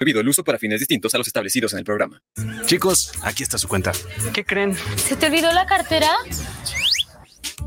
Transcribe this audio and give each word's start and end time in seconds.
Prohibido 0.00 0.22
el 0.22 0.28
uso 0.30 0.42
para 0.42 0.56
fines 0.58 0.80
distintos 0.80 1.14
a 1.14 1.18
los 1.18 1.26
establecidos 1.26 1.74
en 1.74 1.80
el 1.80 1.84
programa. 1.84 2.22
Chicos, 2.64 3.12
aquí 3.20 3.42
está 3.42 3.58
su 3.58 3.68
cuenta. 3.68 3.92
¿Qué 4.32 4.46
creen? 4.46 4.74
¿Se 4.96 5.14
te 5.14 5.26
olvidó 5.26 5.52
la 5.52 5.66
cartera? 5.66 6.08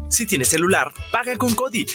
Si 0.09 0.25
tienes 0.25 0.47
celular, 0.47 0.91
paga 1.11 1.37
con 1.37 1.53
Cody. 1.53 1.85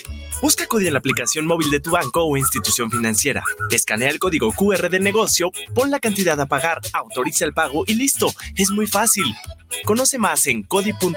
Busca 0.40 0.68
Cody 0.68 0.86
en 0.86 0.92
la 0.92 1.00
aplicación 1.00 1.44
móvil 1.44 1.72
de 1.72 1.80
tu 1.80 1.90
banco 1.90 2.22
o 2.22 2.36
institución 2.36 2.88
financiera. 2.88 3.42
Escanea 3.72 4.10
el 4.10 4.20
código 4.20 4.52
QR 4.52 4.88
del 4.88 5.02
negocio, 5.02 5.50
pon 5.74 5.90
la 5.90 5.98
cantidad 5.98 6.40
a 6.40 6.46
pagar, 6.46 6.82
autoriza 6.92 7.44
el 7.44 7.52
pago 7.52 7.82
y 7.88 7.94
listo. 7.94 8.32
Es 8.54 8.70
muy 8.70 8.86
fácil. 8.86 9.24
Conoce 9.84 10.18
más 10.18 10.46
en 10.46 10.62
cody.org.mx. 10.62 11.10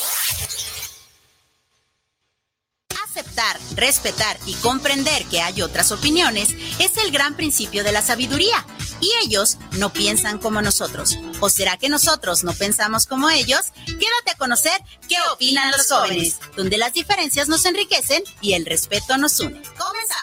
Respetar 3.75 4.37
y 4.45 4.53
comprender 4.55 5.25
que 5.25 5.41
hay 5.41 5.61
otras 5.61 5.91
opiniones 5.91 6.49
es 6.79 6.97
el 6.97 7.11
gran 7.11 7.35
principio 7.35 7.83
de 7.83 7.91
la 7.91 8.01
sabiduría. 8.01 8.65
Y 8.99 9.11
ellos 9.23 9.57
no 9.73 9.91
piensan 9.91 10.37
como 10.37 10.61
nosotros. 10.61 11.17
¿O 11.39 11.49
será 11.49 11.77
que 11.77 11.89
nosotros 11.89 12.43
no 12.43 12.53
pensamos 12.53 13.07
como 13.07 13.29
ellos? 13.29 13.71
Quédate 13.85 14.31
a 14.33 14.37
conocer 14.37 14.79
qué 15.07 15.15
opinan 15.33 15.71
los 15.71 15.87
jóvenes, 15.87 16.37
donde 16.55 16.77
las 16.77 16.93
diferencias 16.93 17.47
nos 17.47 17.65
enriquecen 17.65 18.23
y 18.41 18.53
el 18.53 18.65
respeto 18.65 19.17
nos 19.17 19.39
une. 19.39 19.61
Comenzamos. 19.77 20.20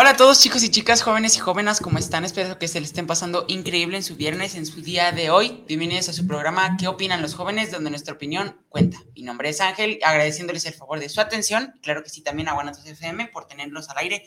Hola 0.00 0.12
a 0.12 0.16
todos 0.16 0.40
chicos 0.40 0.62
y 0.62 0.70
chicas, 0.70 1.02
jóvenes 1.02 1.36
y 1.36 1.40
jóvenes, 1.40 1.78
¿cómo 1.78 1.98
están? 1.98 2.24
Espero 2.24 2.58
que 2.58 2.68
se 2.68 2.80
les 2.80 2.88
estén 2.88 3.06
pasando 3.06 3.44
increíble 3.48 3.98
en 3.98 4.02
su 4.02 4.16
viernes, 4.16 4.54
en 4.54 4.64
su 4.64 4.80
día 4.80 5.12
de 5.12 5.28
hoy. 5.28 5.62
Bienvenidos 5.68 6.08
a 6.08 6.14
su 6.14 6.26
programa 6.26 6.78
¿Qué 6.78 6.88
opinan 6.88 7.20
los 7.20 7.34
jóvenes? 7.34 7.70
Donde 7.70 7.90
nuestra 7.90 8.14
opinión 8.14 8.56
cuenta. 8.70 8.96
Mi 9.14 9.24
nombre 9.24 9.50
es 9.50 9.60
Ángel, 9.60 9.98
agradeciéndoles 10.02 10.64
el 10.64 10.72
favor 10.72 11.00
de 11.00 11.10
su 11.10 11.20
atención. 11.20 11.74
Claro 11.82 12.02
que 12.02 12.08
sí, 12.08 12.22
también 12.22 12.48
a 12.48 12.54
Guanatos 12.54 12.86
FM 12.86 13.26
por 13.26 13.46
tenerlos 13.46 13.90
al 13.90 13.98
aire. 13.98 14.24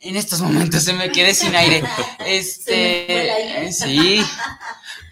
En 0.00 0.16
estos 0.16 0.40
momentos 0.40 0.82
se 0.82 0.92
me 0.92 1.08
quedé 1.12 1.34
sin 1.34 1.54
aire. 1.54 1.80
Este, 2.26 3.70
sí. 3.70 4.20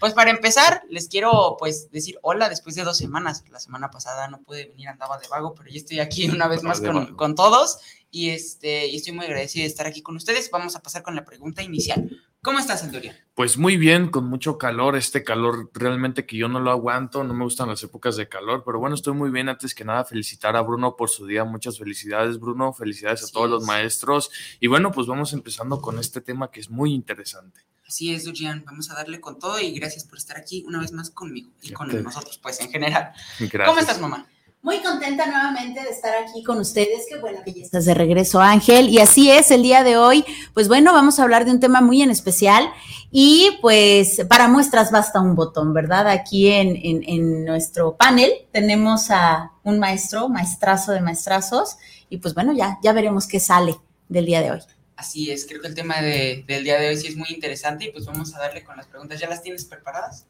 Pues 0.03 0.13
para 0.13 0.31
empezar, 0.31 0.83
les 0.89 1.07
quiero 1.07 1.55
pues 1.57 1.89
decir 1.89 2.19
hola 2.23 2.49
después 2.49 2.75
de 2.75 2.83
dos 2.83 2.97
semanas. 2.97 3.45
La 3.49 3.61
semana 3.61 3.89
pasada 3.89 4.27
no 4.27 4.41
pude 4.41 4.65
venir, 4.65 4.89
andaba 4.89 5.17
de 5.17 5.29
vago, 5.29 5.55
pero 5.55 5.69
ya 5.69 5.77
estoy 5.77 6.01
aquí 6.01 6.29
una 6.29 6.49
vez 6.49 6.61
más 6.61 6.81
con, 6.81 7.15
con 7.15 7.35
todos 7.35 7.77
y, 8.11 8.31
este, 8.31 8.87
y 8.87 8.97
estoy 8.97 9.13
muy 9.13 9.23
agradecida 9.23 9.61
de 9.61 9.69
estar 9.69 9.87
aquí 9.87 10.01
con 10.01 10.17
ustedes. 10.17 10.51
Vamos 10.51 10.75
a 10.75 10.81
pasar 10.81 11.03
con 11.03 11.15
la 11.15 11.23
pregunta 11.23 11.63
inicial. 11.63 12.09
¿Cómo 12.41 12.59
estás, 12.59 12.81
Centurión? 12.81 13.15
Pues 13.33 13.57
muy 13.57 13.77
bien, 13.77 14.09
con 14.09 14.25
mucho 14.25 14.57
calor, 14.57 14.97
este 14.97 15.23
calor 15.23 15.71
realmente 15.73 16.25
que 16.25 16.35
yo 16.35 16.49
no 16.49 16.59
lo 16.59 16.71
aguanto, 16.71 17.23
no 17.23 17.33
me 17.33 17.45
gustan 17.45 17.69
las 17.69 17.81
épocas 17.81 18.17
de 18.17 18.27
calor, 18.27 18.63
pero 18.65 18.79
bueno, 18.79 18.95
estoy 18.95 19.13
muy 19.13 19.31
bien. 19.31 19.47
Antes 19.47 19.73
que 19.73 19.85
nada, 19.85 20.03
felicitar 20.03 20.57
a 20.57 20.61
Bruno 20.63 20.97
por 20.97 21.11
su 21.11 21.25
día. 21.25 21.45
Muchas 21.45 21.79
felicidades, 21.79 22.41
Bruno. 22.41 22.73
Felicidades 22.73 23.23
a 23.23 23.31
todos 23.31 23.49
los 23.49 23.63
maestros. 23.63 24.31
Y 24.59 24.67
bueno, 24.67 24.91
pues 24.91 25.07
vamos 25.07 25.31
empezando 25.31 25.79
con 25.79 25.97
este 25.97 26.19
tema 26.19 26.51
que 26.51 26.59
es 26.59 26.69
muy 26.69 26.93
interesante. 26.93 27.61
Así 27.87 28.13
es, 28.13 28.25
Lucian. 28.25 28.63
Vamos 28.65 28.89
a 28.89 28.95
darle 28.95 29.19
con 29.19 29.39
todo 29.39 29.59
y 29.59 29.71
gracias 29.71 30.03
por 30.05 30.17
estar 30.17 30.37
aquí 30.37 30.63
una 30.67 30.79
vez 30.79 30.91
más 30.93 31.09
conmigo 31.09 31.49
y 31.61 31.71
con 31.71 31.87
nosotros, 32.03 32.39
pues 32.41 32.59
en 32.61 32.71
general. 32.71 33.11
Gracias. 33.39 33.67
¿Cómo 33.67 33.79
estás, 33.79 33.99
mamá? 33.99 34.27
Muy 34.61 34.81
contenta 34.81 35.25
nuevamente 35.25 35.83
de 35.83 35.89
estar 35.89 36.13
aquí 36.23 36.41
con 36.41 36.57
ustedes. 36.57 37.05
Qué 37.09 37.17
bueno 37.17 37.41
que 37.43 37.51
ya 37.51 37.63
estás 37.63 37.83
de 37.83 37.93
regreso, 37.93 38.39
Ángel. 38.39 38.87
Y 38.87 38.99
así 38.99 39.29
es, 39.29 39.51
el 39.51 39.61
día 39.61 39.83
de 39.83 39.97
hoy, 39.97 40.23
pues 40.53 40.69
bueno, 40.69 40.93
vamos 40.93 41.19
a 41.19 41.23
hablar 41.23 41.43
de 41.43 41.51
un 41.51 41.59
tema 41.59 41.81
muy 41.81 42.01
en 42.01 42.09
especial. 42.09 42.71
Y 43.11 43.57
pues 43.61 44.21
para 44.29 44.47
muestras 44.47 44.89
basta 44.89 45.19
un 45.19 45.35
botón, 45.35 45.73
¿verdad? 45.73 46.07
Aquí 46.07 46.47
en, 46.47 46.77
en, 46.77 47.03
en 47.05 47.43
nuestro 47.43 47.97
panel 47.97 48.31
tenemos 48.53 49.11
a 49.11 49.51
un 49.63 49.79
maestro, 49.79 50.29
maestrazo 50.29 50.93
de 50.93 51.01
maestrazos. 51.01 51.75
Y 52.09 52.19
pues 52.19 52.33
bueno, 52.33 52.53
ya, 52.53 52.79
ya 52.81 52.93
veremos 52.93 53.27
qué 53.27 53.41
sale 53.41 53.75
del 54.07 54.25
día 54.25 54.41
de 54.41 54.51
hoy. 54.51 54.59
Así 55.03 55.29
es, 55.31 55.45
creo 55.45 55.59
que 55.59 55.67
el 55.67 55.75
tema 55.75 56.01
de, 56.01 56.45
del 56.47 56.63
día 56.63 56.79
de 56.79 56.87
hoy 56.87 56.95
sí 56.95 57.07
es 57.07 57.17
muy 57.17 57.27
interesante 57.29 57.83
y 57.83 57.91
pues 57.91 58.05
vamos 58.05 58.33
a 58.35 58.39
darle 58.39 58.63
con 58.63 58.77
las 58.77 58.87
preguntas. 58.87 59.19
¿Ya 59.19 59.27
las 59.27 59.43
tienes 59.43 59.65
preparadas? 59.65 60.27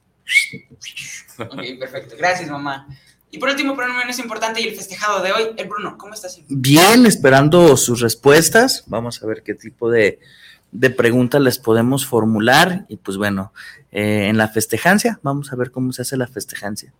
Ok, 1.37 1.61
perfecto. 1.79 2.15
Gracias, 2.17 2.49
mamá. 2.49 2.87
Y 3.29 3.37
por 3.37 3.49
último, 3.49 3.75
pero 3.75 3.89
no 3.89 3.93
menos 3.93 4.17
importante 4.17 4.61
y 4.61 4.67
el 4.67 4.75
festejado 4.75 5.21
de 5.21 5.31
hoy, 5.31 5.43
el 5.57 5.67
Bruno, 5.67 5.95
¿cómo 5.95 6.15
estás? 6.15 6.41
Bien, 6.47 7.05
esperando 7.05 7.77
sus 7.77 8.01
respuestas. 8.01 8.83
Vamos 8.87 9.21
a 9.21 9.27
ver 9.27 9.43
qué 9.43 9.53
tipo 9.53 9.91
de, 9.91 10.17
de 10.71 10.89
preguntas 10.89 11.39
les 11.39 11.59
podemos 11.59 12.07
formular. 12.07 12.87
Y 12.89 12.97
pues 12.97 13.17
bueno, 13.17 13.53
eh, 13.91 14.25
en 14.27 14.37
la 14.37 14.47
festejancia, 14.47 15.19
vamos 15.21 15.53
a 15.53 15.55
ver 15.55 15.69
cómo 15.69 15.93
se 15.93 16.01
hace 16.01 16.17
la 16.17 16.25
festejancia. 16.25 16.91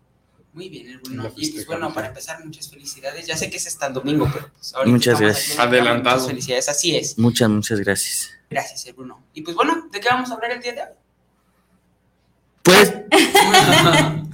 Muy 0.54 0.70
bien, 0.70 0.88
el 0.88 0.98
Bruno. 1.00 1.32
Y 1.36 1.52
pues 1.52 1.66
bueno, 1.66 1.94
para 1.94 2.08
empezar, 2.08 2.44
muchas 2.46 2.70
felicidades. 2.70 3.26
Ya 3.26 3.36
sé 3.36 3.50
que 3.50 3.58
es 3.58 3.66
hasta 3.68 3.88
el 3.88 3.94
domingo, 3.94 4.30
pero 4.32 4.50
pues 4.54 4.74
ahorita 4.76 4.92
Muchas 4.92 5.20
gracias. 5.20 5.60
aquí. 5.60 5.68
Adelantado. 5.68 6.16
Muchas 6.18 6.28
felicidades, 6.30 6.70
así 6.70 6.96
es. 6.96 7.18
Muchas, 7.18 7.50
muchas 7.50 7.80
gracias. 7.80 8.30
Gracias, 8.50 8.86
el 8.86 8.94
Bruno. 8.94 9.24
Y 9.34 9.42
pues 9.42 9.56
bueno, 9.56 9.88
¿de 9.92 10.00
qué 10.00 10.10
vamos 10.10 10.30
a 10.30 10.36
hablar 10.36 10.52
el 10.52 10.62
día 10.62 10.74
de 10.74 10.82
hoy? 10.82 10.88
Pues 12.62 12.94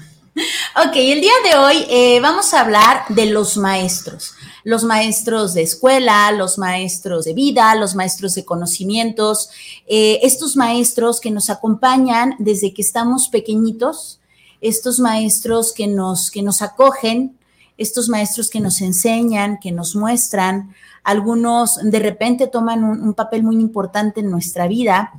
Ok, 0.75 0.95
el 0.95 1.19
día 1.19 1.33
de 1.43 1.57
hoy 1.57 1.85
eh, 1.89 2.19
vamos 2.21 2.53
a 2.53 2.61
hablar 2.61 3.03
de 3.09 3.25
los 3.25 3.57
maestros. 3.57 4.35
Los 4.63 4.83
maestros 4.83 5.53
de 5.53 5.63
escuela, 5.63 6.31
los 6.31 6.57
maestros 6.57 7.25
de 7.25 7.33
vida, 7.33 7.73
los 7.75 7.95
maestros 7.95 8.35
de 8.35 8.45
conocimientos, 8.45 9.49
eh, 9.87 10.19
estos 10.21 10.55
maestros 10.55 11.19
que 11.19 11.31
nos 11.31 11.49
acompañan 11.49 12.35
desde 12.39 12.73
que 12.73 12.81
estamos 12.81 13.29
pequeñitos, 13.29 14.18
estos 14.61 14.99
maestros 14.99 15.73
que 15.73 15.87
nos, 15.87 16.31
que 16.31 16.41
nos 16.41 16.61
acogen, 16.61 17.37
estos 17.77 18.09
maestros 18.09 18.49
que 18.49 18.59
nos 18.59 18.81
enseñan, 18.81 19.59
que 19.59 19.71
nos 19.71 19.95
muestran, 19.95 20.73
algunos 21.03 21.79
de 21.81 21.99
repente 21.99 22.47
toman 22.47 22.83
un, 22.83 23.13
papel 23.13 23.43
muy 23.43 23.55
importante 23.55 24.19
en 24.19 24.29
nuestra 24.29 24.67
vida. 24.67 25.11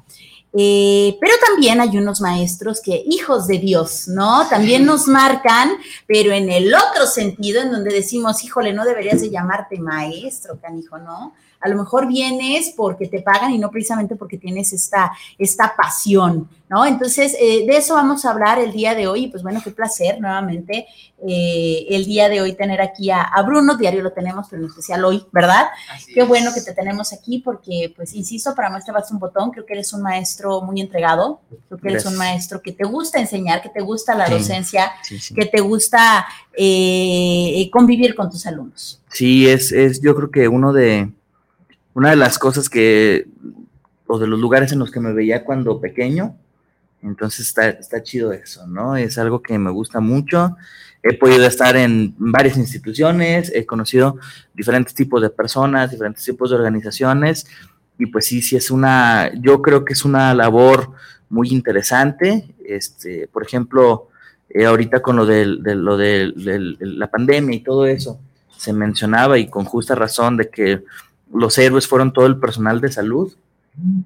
Eh, 0.52 1.16
pero 1.20 1.32
también 1.46 1.80
hay 1.80 1.96
unos 1.96 2.20
maestros 2.20 2.80
que, 2.80 3.02
hijos 3.06 3.46
de 3.46 3.58
Dios, 3.58 4.08
¿no? 4.08 4.48
También 4.48 4.84
nos 4.84 5.06
marcan, 5.06 5.70
pero 6.06 6.32
en 6.32 6.50
el 6.50 6.74
otro 6.74 7.06
sentido, 7.06 7.62
en 7.62 7.70
donde 7.70 7.94
decimos, 7.94 8.42
híjole, 8.42 8.72
no 8.72 8.84
deberías 8.84 9.20
de 9.20 9.30
llamarte 9.30 9.78
maestro, 9.78 10.58
canijo, 10.60 10.98
¿no? 10.98 11.34
A 11.60 11.68
lo 11.68 11.76
mejor 11.76 12.06
vienes 12.08 12.72
porque 12.76 13.06
te 13.06 13.20
pagan 13.20 13.52
y 13.52 13.58
no 13.58 13.70
precisamente 13.70 14.16
porque 14.16 14.38
tienes 14.38 14.72
esta, 14.72 15.12
esta 15.38 15.74
pasión, 15.76 16.48
¿no? 16.68 16.86
Entonces, 16.86 17.36
eh, 17.38 17.66
de 17.66 17.76
eso 17.76 17.94
vamos 17.94 18.24
a 18.24 18.30
hablar 18.30 18.58
el 18.58 18.72
día 18.72 18.94
de 18.94 19.06
hoy. 19.08 19.24
Y 19.24 19.28
pues 19.28 19.42
bueno, 19.42 19.60
qué 19.62 19.70
placer 19.70 20.20
nuevamente 20.20 20.86
eh, 21.26 21.86
el 21.90 22.06
día 22.06 22.28
de 22.30 22.40
hoy 22.40 22.54
tener 22.54 22.80
aquí 22.80 23.10
a, 23.10 23.20
a, 23.22 23.42
Bruno. 23.42 23.76
Diario 23.76 24.02
lo 24.02 24.12
tenemos, 24.12 24.46
pero 24.48 24.62
en 24.62 24.68
especial 24.68 25.04
hoy, 25.04 25.22
¿verdad? 25.32 25.66
Así 25.92 26.14
Qué 26.14 26.20
es. 26.22 26.28
bueno 26.28 26.50
que 26.54 26.62
te 26.62 26.72
tenemos 26.72 27.12
aquí 27.12 27.40
porque, 27.40 27.92
pues, 27.94 28.14
insisto, 28.14 28.54
para 28.54 28.70
muestra 28.70 28.94
basta 28.94 29.12
un 29.12 29.20
botón. 29.20 29.50
Creo 29.50 29.66
que 29.66 29.74
eres 29.74 29.92
un 29.92 30.00
maestro 30.02 30.62
muy 30.62 30.80
entregado. 30.80 31.40
Creo 31.68 31.78
que 31.80 31.88
eres 31.88 32.04
Gracias. 32.04 32.12
un 32.12 32.18
maestro 32.18 32.62
que 32.62 32.72
te 32.72 32.84
gusta 32.84 33.20
enseñar, 33.20 33.60
que 33.60 33.68
te 33.68 33.80
gusta 33.82 34.14
la 34.14 34.26
Sí. 34.28 34.32
docencia, 34.32 34.92
sí, 35.02 35.18
sí. 35.18 35.34
que 35.34 35.44
te 35.44 35.60
gusta 35.60 36.26
eh, 36.56 37.68
convivir 37.72 38.14
con 38.14 38.30
tus 38.30 38.46
alumnos. 38.46 39.00
Sí, 39.10 39.48
es, 39.48 39.72
es 39.72 40.00
yo 40.00 40.14
creo 40.14 40.30
que 40.30 40.46
uno 40.48 40.72
de, 40.72 41.10
una 41.94 42.10
de 42.10 42.16
las 42.16 42.38
cosas 42.38 42.68
que, 42.68 43.26
o 44.06 44.18
de 44.18 44.26
los 44.26 44.38
lugares 44.38 44.72
en 44.72 44.78
los 44.78 44.90
que 44.90 45.00
me 45.00 45.12
veía 45.12 45.44
cuando 45.44 45.80
pequeño, 45.80 46.36
Entonces 47.02 47.46
está, 47.46 47.68
está 47.70 48.02
chido 48.02 48.32
eso, 48.32 48.66
¿no? 48.66 48.96
Es 48.96 49.16
algo 49.16 49.40
que 49.40 49.58
me 49.58 49.70
gusta 49.70 50.00
mucho. 50.00 50.56
He 51.02 51.16
podido 51.16 51.46
estar 51.46 51.76
en 51.76 52.14
varias 52.18 52.58
instituciones, 52.58 53.50
he 53.54 53.64
conocido 53.64 54.18
diferentes 54.52 54.94
tipos 54.94 55.22
de 55.22 55.30
personas, 55.30 55.90
diferentes 55.90 56.24
tipos 56.24 56.50
de 56.50 56.56
organizaciones 56.56 57.46
y 58.00 58.06
pues 58.06 58.26
sí, 58.26 58.40
sí 58.40 58.56
es 58.56 58.70
una, 58.70 59.30
yo 59.34 59.60
creo 59.60 59.84
que 59.84 59.92
es 59.92 60.06
una 60.06 60.34
labor 60.34 60.92
muy 61.28 61.50
interesante. 61.50 62.46
Este, 62.64 63.28
por 63.28 63.42
ejemplo, 63.44 64.08
eh, 64.48 64.64
ahorita 64.64 65.00
con 65.02 65.16
lo 65.16 65.26
de, 65.26 65.44
lo 65.44 65.98
de, 65.98 66.32
la 66.80 67.10
pandemia 67.10 67.56
y 67.56 67.60
todo 67.60 67.84
eso, 67.86 68.18
se 68.56 68.72
mencionaba 68.72 69.38
y 69.38 69.48
con 69.48 69.66
justa 69.66 69.94
razón 69.94 70.38
de 70.38 70.48
que 70.48 70.82
los 71.32 71.56
héroes 71.58 71.86
fueron 71.86 72.12
todo 72.12 72.26
el 72.26 72.38
personal 72.38 72.80
de 72.80 72.92
salud, 72.92 73.32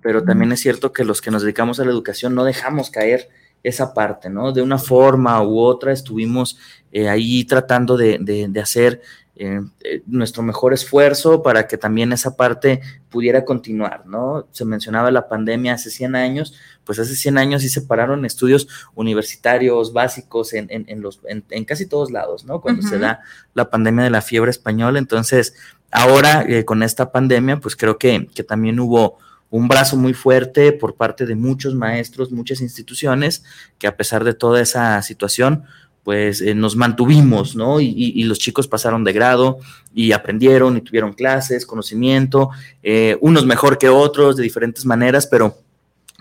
pero 0.02 0.22
también 0.22 0.52
es 0.52 0.60
cierto 0.60 0.92
que 0.92 1.04
los 1.04 1.20
que 1.20 1.30
nos 1.30 1.42
dedicamos 1.42 1.80
a 1.80 1.84
la 1.84 1.90
educación 1.90 2.34
no 2.34 2.44
dejamos 2.44 2.90
caer 2.90 3.28
esa 3.62 3.94
parte, 3.94 4.28
¿no? 4.28 4.52
De 4.52 4.62
una 4.62 4.78
forma 4.78 5.42
u 5.42 5.58
otra 5.58 5.92
estuvimos 5.92 6.58
eh, 6.92 7.08
ahí 7.08 7.44
tratando 7.44 7.96
de, 7.96 8.18
de, 8.20 8.60
hacer 8.60 9.00
eh, 9.36 9.60
eh, 9.82 10.02
nuestro 10.06 10.44
mejor 10.44 10.72
esfuerzo 10.72 11.42
para 11.42 11.66
que 11.66 11.76
también 11.76 12.12
esa 12.12 12.36
parte 12.36 12.80
pudiera 13.10 13.44
continuar, 13.44 14.06
¿no? 14.06 14.46
Se 14.52 14.64
mencionaba 14.64 15.10
la 15.10 15.28
pandemia 15.28 15.74
hace 15.74 15.90
100 15.90 16.14
años, 16.14 16.54
pues 16.84 17.00
hace 17.00 17.16
100 17.16 17.38
años 17.38 17.62
sí 17.62 17.68
se 17.68 17.82
pararon 17.82 18.24
estudios 18.24 18.68
universitarios 18.94 19.92
básicos 19.92 20.52
en, 20.52 20.68
en, 20.70 21.00
los, 21.00 21.20
en, 21.26 21.64
casi 21.64 21.86
todos 21.86 22.12
lados, 22.12 22.44
¿no? 22.44 22.60
Cuando 22.60 22.82
se 22.82 22.98
da 22.98 23.22
la 23.54 23.70
pandemia 23.70 24.04
de 24.04 24.10
la 24.10 24.22
fiebre 24.22 24.52
española, 24.52 25.00
entonces 25.00 25.54
ahora 25.90 26.46
con 26.64 26.84
esta 26.84 27.10
pandemia, 27.10 27.58
pues 27.58 27.74
creo 27.74 27.98
que, 27.98 28.28
que 28.34 28.44
también 28.44 28.78
hubo 28.78 29.18
un 29.50 29.68
brazo 29.68 29.96
muy 29.96 30.14
fuerte 30.14 30.72
por 30.72 30.96
parte 30.96 31.26
de 31.26 31.36
muchos 31.36 31.74
maestros, 31.74 32.32
muchas 32.32 32.60
instituciones, 32.60 33.44
que 33.78 33.86
a 33.86 33.96
pesar 33.96 34.24
de 34.24 34.34
toda 34.34 34.60
esa 34.60 35.00
situación, 35.02 35.64
pues 36.04 36.40
eh, 36.42 36.54
nos 36.54 36.76
mantuvimos, 36.76 37.56
¿no? 37.56 37.80
Y, 37.80 38.22
los 38.24 38.38
chicos 38.38 38.68
pasaron 38.68 39.02
de 39.04 39.12
grado 39.12 39.58
y 39.94 40.12
aprendieron 40.12 40.76
y 40.76 40.82
tuvieron 40.82 41.14
clases, 41.14 41.66
conocimiento, 41.66 42.50
eh, 42.82 43.16
unos 43.20 43.46
mejor 43.46 43.78
que 43.78 43.88
otros 43.88 44.36
de 44.36 44.42
diferentes 44.42 44.84
maneras, 44.84 45.26
pero 45.26 45.58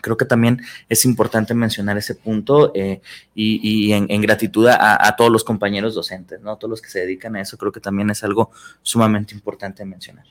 creo 0.01 0.17
que 0.17 0.25
también 0.25 0.61
es 0.89 1.05
importante 1.05 1.53
mencionar 1.53 1.97
ese 1.97 2.15
punto 2.15 2.71
eh, 2.73 3.01
y, 3.35 3.91
en, 3.91 4.21
gratitud 4.21 4.67
a, 4.67 5.05
a, 5.05 5.15
todos 5.15 5.31
los 5.31 5.43
compañeros 5.43 5.95
docentes, 5.95 6.41
¿no? 6.41 6.57
Todos 6.57 6.71
los 6.71 6.81
que 6.81 6.89
se 6.89 6.99
dedican 6.99 7.35
a 7.35 7.41
eso, 7.41 7.57
creo 7.57 7.71
que 7.71 7.79
también 7.79 8.09
es 8.09 8.23
algo 8.23 8.51
sumamente 8.81 9.33
importante 9.35 9.85
mencionar. 9.85 10.25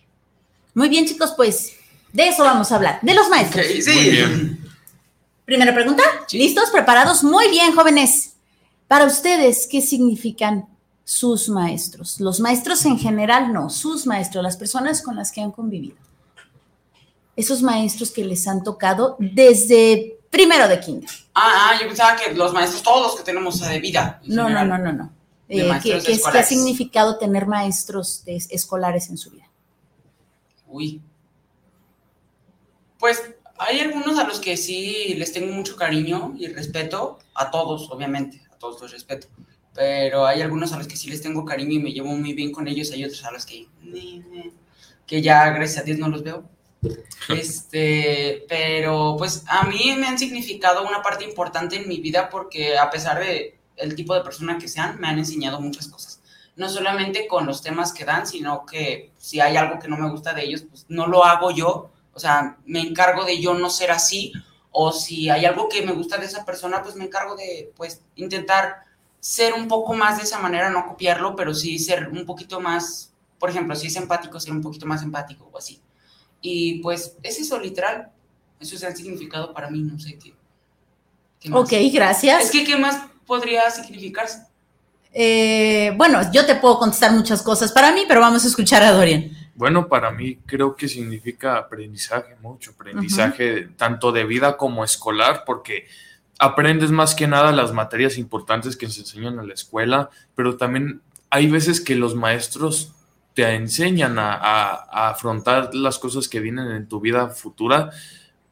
Muy 0.75 0.89
bien, 0.89 1.07
chicos, 1.07 1.35
pues 1.37 1.75
de 2.13 2.29
eso 2.29 2.43
vamos 2.43 2.73
a 2.73 2.77
hablar, 2.77 2.99
de 3.03 3.15
los 3.15 3.29
maestros. 3.29 3.67
sí. 3.67 4.59
Primera 5.45 5.75
pregunta. 5.75 6.03
¿Listos? 6.33 6.71
¿Preparados? 6.71 7.25
Muy 7.25 7.51
bien, 7.51 7.75
jóvenes. 7.75 8.32
Para 8.93 9.07
ustedes, 9.07 9.67
¿qué 9.67 9.81
significan 9.81 10.69
sus 11.03 11.49
maestros? 11.49 12.21
Los 12.21 12.41
maestros 12.41 12.85
en 12.85 12.99
general, 12.99 13.51
no, 13.51 13.71
sus 13.71 14.07
maestros, 14.07 14.45
las 14.45 14.59
personas 14.59 15.01
con 15.01 15.17
las 15.17 15.33
que 15.33 15.41
han 15.41 15.51
convivido. 15.51 15.97
Esos 17.35 17.63
maestros 17.63 18.11
que 18.11 18.23
les 18.23 18.47
han 18.47 18.63
tocado 18.63 19.17
desde 19.19 20.19
primero 20.29 20.69
de 20.69 20.79
quinta. 20.79 21.11
Ah, 21.33 21.71
ah, 21.71 21.79
yo 21.81 21.87
pensaba 21.87 22.17
que 22.17 22.35
los 22.35 22.53
maestros, 22.53 22.83
todos 22.83 23.07
los 23.07 23.17
que 23.17 23.23
tenemos 23.23 23.61
de 23.61 23.81
vida. 23.81 24.21
No, 24.27 24.51
no, 24.51 24.63
no, 24.63 24.77
no, 24.77 24.93
no, 24.93 25.11
eh, 25.49 25.71
¿qué, 25.83 25.99
¿qué, 26.05 26.21
¿Qué 26.31 26.39
ha 26.39 26.43
significado 26.43 27.17
tener 27.17 27.47
maestros 27.47 28.23
escolares 28.27 29.09
en 29.09 29.17
su 29.17 29.31
vida? 29.31 29.49
Uy, 30.67 31.01
pues 32.99 33.23
hay 33.57 33.81
algunos 33.81 34.19
a 34.19 34.25
los 34.25 34.39
que 34.39 34.55
sí 34.59 35.15
les 35.17 35.33
tengo 35.33 35.51
mucho 35.51 35.77
cariño 35.77 36.35
y 36.37 36.49
respeto, 36.49 37.21
a 37.35 37.51
todos, 37.51 37.91
obviamente, 37.91 38.43
todos 38.63 38.81
los 38.81 38.93
respeto, 38.93 39.27
pero 39.75 40.25
hay 40.25 40.41
algunos 40.41 40.73
a 40.73 40.79
los 40.79 40.87
que 40.87 40.97
sí 40.97 41.11
les 41.11 41.21
tengo 41.21 41.45
cariño 41.45 41.73
y 41.73 41.79
me 41.81 41.93
llevo 41.93 42.15
muy 42.15 42.33
bien 42.33 42.53
con 42.53 42.69
ellos, 42.69 42.93
hay 42.93 43.05
otros 43.05 43.25
a 43.25 43.33
los 43.33 43.45
que, 43.45 43.67
que 45.05 45.21
ya 45.21 45.51
gracias 45.51 45.83
a 45.83 45.85
Dios 45.85 45.99
no 45.99 46.09
los 46.09 46.23
veo. 46.23 46.49
Este, 47.29 48.45
pero 48.49 49.15
pues 49.17 49.45
a 49.47 49.63
mí 49.65 49.95
me 49.97 50.09
han 50.09 50.19
significado 50.19 50.85
una 50.85 51.03
parte 51.03 51.23
importante 51.23 51.77
en 51.77 51.89
mi 51.89 52.01
vida 52.01 52.29
porque 52.29 52.77
a 52.77 52.91
pesar 52.91 53.21
de 53.21 53.61
el 53.77 53.95
tipo 53.95 54.13
de 54.15 54.23
persona 54.23 54.59
que 54.59 54.67
sean, 54.67 54.99
me 55.01 55.07
han 55.07 55.19
enseñado 55.19 55.61
muchas 55.61 55.87
cosas. 55.87 56.21
No 56.57 56.69
solamente 56.69 57.29
con 57.29 57.47
los 57.47 57.63
temas 57.63 57.93
que 57.93 58.05
dan, 58.05 58.27
sino 58.27 58.67
que 58.67 59.13
si 59.19 59.41
hay 59.41 59.57
algo 59.57 59.79
que 59.79 59.87
no 59.87 59.97
me 59.97 60.11
gusta 60.11 60.35
de 60.35 60.45
ellos, 60.45 60.65
pues 60.69 60.85
no 60.89 61.07
lo 61.07 61.25
hago 61.25 61.53
yo, 61.53 61.93
o 62.13 62.19
sea, 62.19 62.59
me 62.67 62.81
encargo 62.81 63.25
de 63.25 63.41
yo 63.41 63.55
no 63.55 63.71
ser 63.71 63.93
así, 63.93 64.33
o 64.73 64.91
si 64.91 65.29
hay 65.31 65.45
algo 65.45 65.69
que 65.69 65.83
me 65.83 65.93
gusta 65.93 66.17
de 66.17 66.27
esa 66.27 66.45
persona, 66.45 66.83
pues 66.83 66.97
me 66.97 67.05
encargo 67.05 67.37
de, 67.37 67.71
pues, 67.77 68.01
intentar 68.17 68.81
ser 69.21 69.53
un 69.53 69.69
poco 69.69 69.95
más 69.95 70.17
de 70.17 70.25
esa 70.25 70.39
manera, 70.39 70.71
no 70.71 70.87
copiarlo, 70.87 71.37
pero 71.37 71.55
sí 71.55 71.79
ser 71.79 72.09
un 72.09 72.27
poquito 72.27 72.59
más, 72.59 73.13
por 73.39 73.51
ejemplo, 73.51 73.77
si 73.77 73.87
es 73.87 73.97
empático, 73.97 74.41
ser 74.41 74.53
un 74.53 74.63
poquito 74.63 74.87
más 74.87 75.03
empático 75.03 75.49
o 75.53 75.59
así. 75.59 75.81
Y 76.41 76.81
pues 76.81 77.17
es 77.23 77.39
eso, 77.39 77.61
literal. 77.61 78.11
Eso 78.59 78.75
es 78.75 78.83
el 78.83 78.97
significado 78.97 79.53
para 79.53 79.71
mí, 79.71 79.81
no 79.81 79.99
sé 79.99 80.19
qué. 80.19 80.35
ok, 81.53 81.73
gracias. 81.93 82.45
Es 82.45 82.51
que, 82.51 82.65
¿qué 82.65 82.77
más 82.77 83.01
podría 83.27 83.71
significarse? 83.71 84.47
Eh, 85.13 85.93
bueno, 85.97 86.21
yo 86.33 86.47
te 86.47 86.57
puedo 86.57 86.79
contestar 86.79 87.13
muchas 87.13 87.43
cosas 87.43 87.71
para 87.71 87.93
mí, 87.93 88.05
pero 88.09 88.21
vamos 88.21 88.45
a 88.45 88.49
escuchar 88.49 88.83
a 88.83 88.93
Dorian. 88.93 89.31
Bueno, 89.55 89.89
para 89.89 90.11
mí 90.11 90.39
creo 90.47 90.77
que 90.77 90.89
significa 90.89 91.57
aprendizaje, 91.57 92.37
mucho 92.41 92.73
aprendizaje, 92.73 93.69
tanto 93.77 94.13
de 94.13 94.25
vida 94.25 94.57
como 94.57 94.85
escolar, 94.85 95.45
porque 95.45 95.87
aprendes 96.39 96.91
más 96.91 97.15
que 97.15 97.29
nada 97.29 97.53
las 97.53 97.73
materias 97.73 98.19
importantes 98.19 98.77
que 98.77 98.89
se 98.89 99.01
enseñan 99.01 99.39
en 99.39 99.49
la 99.49 99.55
escuela, 99.55 100.11
pero 100.35 100.57
también 100.57 101.03
hay 101.29 101.49
veces 101.49 101.81
que 101.81 101.95
los 101.95 102.15
maestros 102.15 102.95
te 103.35 103.55
enseñan 103.55 104.19
a, 104.19 104.35
a 104.35 105.11
afrontar 105.11 105.75
las 105.75 105.99
cosas 105.99 106.29
que 106.29 106.41
vienen 106.41 106.71
en 106.71 106.89
tu 106.89 107.01
vida 107.01 107.29
futura 107.29 107.91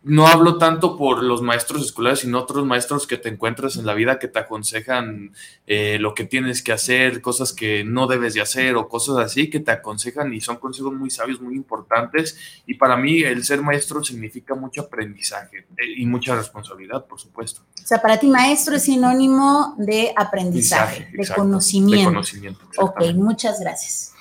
no 0.02 0.26
hablo 0.26 0.56
tanto 0.56 0.96
por 0.96 1.22
los 1.22 1.42
maestros 1.42 1.84
escolares, 1.84 2.20
sino 2.20 2.38
otros 2.38 2.64
maestros 2.64 3.06
que 3.06 3.18
te 3.18 3.28
encuentras 3.28 3.76
en 3.76 3.84
la 3.84 3.92
vida 3.92 4.18
que 4.18 4.28
te 4.28 4.38
aconsejan 4.38 5.34
eh, 5.66 5.98
lo 6.00 6.14
que 6.14 6.24
tienes 6.24 6.62
que 6.62 6.72
hacer, 6.72 7.20
cosas 7.20 7.52
que 7.52 7.84
no 7.84 8.06
debes 8.06 8.32
de 8.32 8.40
hacer 8.40 8.76
o 8.76 8.88
cosas 8.88 9.18
así 9.18 9.50
que 9.50 9.60
te 9.60 9.72
aconsejan 9.72 10.32
y 10.32 10.40
son 10.40 10.56
consejos 10.56 10.94
muy 10.94 11.10
sabios, 11.10 11.42
muy 11.42 11.54
importantes. 11.54 12.38
Y 12.66 12.74
para 12.74 12.96
mí 12.96 13.22
el 13.22 13.44
ser 13.44 13.60
maestro 13.60 14.02
significa 14.02 14.54
mucho 14.54 14.82
aprendizaje 14.82 15.66
eh, 15.76 15.94
y 15.98 16.06
mucha 16.06 16.34
responsabilidad, 16.34 17.04
por 17.04 17.20
supuesto. 17.20 17.60
O 17.74 17.86
sea, 17.86 18.00
para 18.00 18.18
ti 18.18 18.26
maestro 18.26 18.76
es 18.76 18.84
sinónimo 18.84 19.74
de 19.76 20.14
aprendizaje, 20.16 21.10
de, 21.12 21.28
conocimiento. 21.28 22.08
de 22.08 22.14
conocimiento. 22.14 22.60
Ok, 22.78 23.02
muchas 23.14 23.60
gracias. 23.60 24.14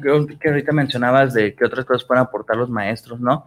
Creo 0.00 0.26
que 0.26 0.48
ahorita 0.48 0.72
mencionabas 0.72 1.34
de 1.34 1.54
que 1.54 1.64
otras 1.64 1.84
cosas 1.84 2.04
pueden 2.04 2.24
aportar 2.24 2.56
los 2.56 2.68
maestros, 2.68 3.20
¿no? 3.20 3.46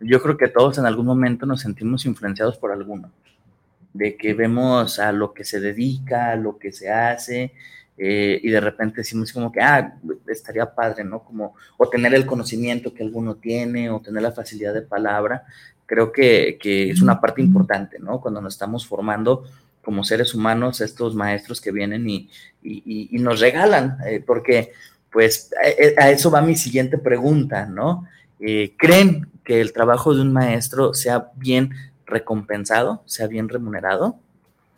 Yo 0.00 0.22
creo 0.22 0.36
que 0.36 0.48
todos 0.48 0.78
en 0.78 0.86
algún 0.86 1.06
momento 1.06 1.46
nos 1.46 1.60
sentimos 1.60 2.06
influenciados 2.06 2.56
por 2.56 2.72
alguno, 2.72 3.12
de 3.92 4.16
que 4.16 4.34
vemos 4.34 4.98
a 4.98 5.12
lo 5.12 5.32
que 5.34 5.44
se 5.44 5.60
dedica, 5.60 6.32
a 6.32 6.36
lo 6.36 6.58
que 6.58 6.72
se 6.72 6.90
hace, 6.90 7.52
eh, 7.98 8.40
y 8.42 8.48
de 8.48 8.60
repente 8.60 9.02
decimos 9.02 9.32
como 9.32 9.52
que, 9.52 9.60
ah, 9.60 9.94
estaría 10.26 10.74
padre, 10.74 11.04
¿no? 11.04 11.22
Como, 11.22 11.54
o 11.76 11.88
tener 11.88 12.14
el 12.14 12.24
conocimiento 12.24 12.94
que 12.94 13.02
alguno 13.02 13.36
tiene, 13.36 13.90
o 13.90 14.00
tener 14.00 14.22
la 14.22 14.32
facilidad 14.32 14.72
de 14.72 14.82
palabra, 14.82 15.44
creo 15.84 16.10
que, 16.12 16.56
que 16.60 16.90
es 16.90 17.02
una 17.02 17.20
parte 17.20 17.42
importante, 17.42 17.98
¿no? 17.98 18.20
Cuando 18.20 18.40
nos 18.40 18.54
estamos 18.54 18.86
formando 18.86 19.44
como 19.82 20.04
seres 20.04 20.34
humanos, 20.34 20.80
estos 20.80 21.14
maestros 21.14 21.60
que 21.60 21.72
vienen 21.72 22.08
y, 22.08 22.30
y, 22.62 23.08
y 23.10 23.18
nos 23.18 23.40
regalan, 23.40 23.98
eh, 24.06 24.22
porque 24.24 24.72
pues 25.10 25.50
a, 25.98 26.02
a, 26.02 26.10
eso 26.10 26.30
va 26.30 26.40
mi 26.40 26.56
siguiente 26.56 26.96
pregunta, 26.96 27.66
¿no? 27.66 28.06
Eh, 28.38 28.74
¿Creen 28.78 29.26
que 29.50 29.60
el 29.60 29.72
trabajo 29.72 30.14
de 30.14 30.22
un 30.22 30.32
maestro 30.32 30.94
sea 30.94 31.32
bien 31.34 31.74
recompensado, 32.06 33.02
sea 33.04 33.26
bien 33.26 33.48
remunerado? 33.48 34.16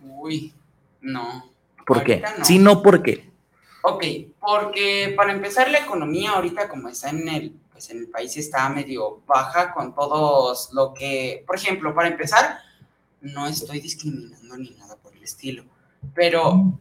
Uy, 0.01 0.55
no. 1.03 1.45
¿Por 1.87 2.03
qué? 2.03 2.23
Sí, 2.43 2.59
no, 2.59 2.81
¿por 2.81 3.03
qué? 3.03 3.31
Ok, 3.83 4.03
porque 4.41 5.13
para 5.15 5.33
empezar 5.33 5.71
la 5.71 5.81
economía 5.81 6.31
ahorita 6.31 6.71
como 6.71 6.89
está 6.89 7.11
en 7.11 7.29
el, 7.29 7.55
pues 7.71 7.91
en 7.91 7.99
el 7.99 8.09
país 8.09 8.35
está 8.39 8.67
medio 8.71 9.21
baja 9.27 9.75
con 9.75 9.95
todos 9.95 10.71
lo 10.73 10.95
que, 10.95 11.45
por 11.47 11.57
ejemplo, 11.57 11.95
para 11.95 12.09
empezar, 12.09 12.61
no 13.21 13.47
estoy 13.47 13.79
discriminando 13.79 14.57
ni 14.57 14.71
nada 14.71 14.97
por 14.97 15.15
el 15.15 15.23
estilo, 15.23 15.65
pero 16.15 16.79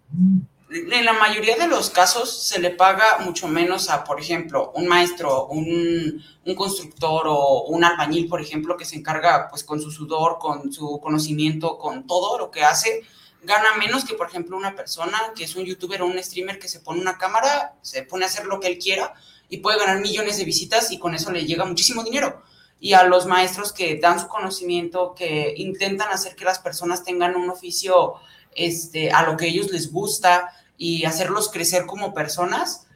en 0.71 1.05
la 1.05 1.13
mayoría 1.13 1.57
de 1.57 1.67
los 1.67 1.89
casos 1.89 2.43
se 2.43 2.59
le 2.59 2.69
paga 2.69 3.17
mucho 3.19 3.47
menos 3.47 3.89
a, 3.89 4.03
por 4.05 4.21
ejemplo, 4.21 4.71
un 4.73 4.87
maestro, 4.87 5.47
un, 5.47 6.23
un, 6.45 6.55
constructor 6.55 7.25
o 7.27 7.63
un 7.63 7.83
albañil, 7.83 8.29
por 8.29 8.41
ejemplo, 8.41 8.77
que 8.77 8.85
se 8.85 8.95
encarga 8.95 9.49
pues 9.49 9.63
con 9.65 9.81
su 9.81 9.91
sudor, 9.91 10.37
con 10.39 10.71
su 10.71 10.99
conocimiento, 11.01 11.77
con 11.77 12.07
todo 12.07 12.37
lo 12.37 12.51
que 12.51 12.63
hace, 12.63 13.01
gana 13.43 13.75
menos 13.77 14.05
que, 14.05 14.13
por 14.13 14.27
ejemplo, 14.27 14.55
una 14.55 14.73
persona 14.73 15.17
que 15.35 15.43
es 15.43 15.55
un 15.55 15.65
youtuber 15.65 16.01
o 16.03 16.05
un 16.05 16.21
streamer 16.23 16.57
que 16.57 16.69
se 16.69 16.79
pone 16.79 17.01
una 17.01 17.17
cámara, 17.17 17.75
se 17.81 18.03
pone 18.03 18.23
a 18.23 18.27
hacer 18.27 18.45
lo 18.45 18.59
que 18.61 18.67
él 18.67 18.77
quiera 18.77 19.13
y 19.49 19.57
puede 19.57 19.77
ganar 19.77 19.99
millones 19.99 20.37
de 20.37 20.45
visitas 20.45 20.91
y 20.91 20.99
con 20.99 21.13
eso 21.13 21.31
le 21.31 21.45
llega 21.45 21.65
muchísimo 21.65 22.03
dinero. 22.03 22.43
y 22.83 22.93
a 22.93 23.03
los 23.03 23.27
maestros 23.27 23.73
que 23.73 23.99
dan 23.99 24.19
su 24.19 24.27
conocimiento, 24.27 25.13
que 25.15 25.53
intentan 25.55 26.09
hacer 26.09 26.35
que 26.35 26.45
las 26.45 26.57
personas 26.57 27.03
tengan 27.03 27.35
un 27.35 27.47
oficio 27.51 28.15
este, 28.55 29.11
a 29.11 29.21
lo 29.21 29.37
que 29.37 29.47
ellos 29.47 29.71
les 29.71 29.91
gusta 29.91 30.51
y 30.81 31.05
hacerlos 31.05 31.51
crecer 31.51 31.85
como 31.85 32.11
personas, 32.11 32.87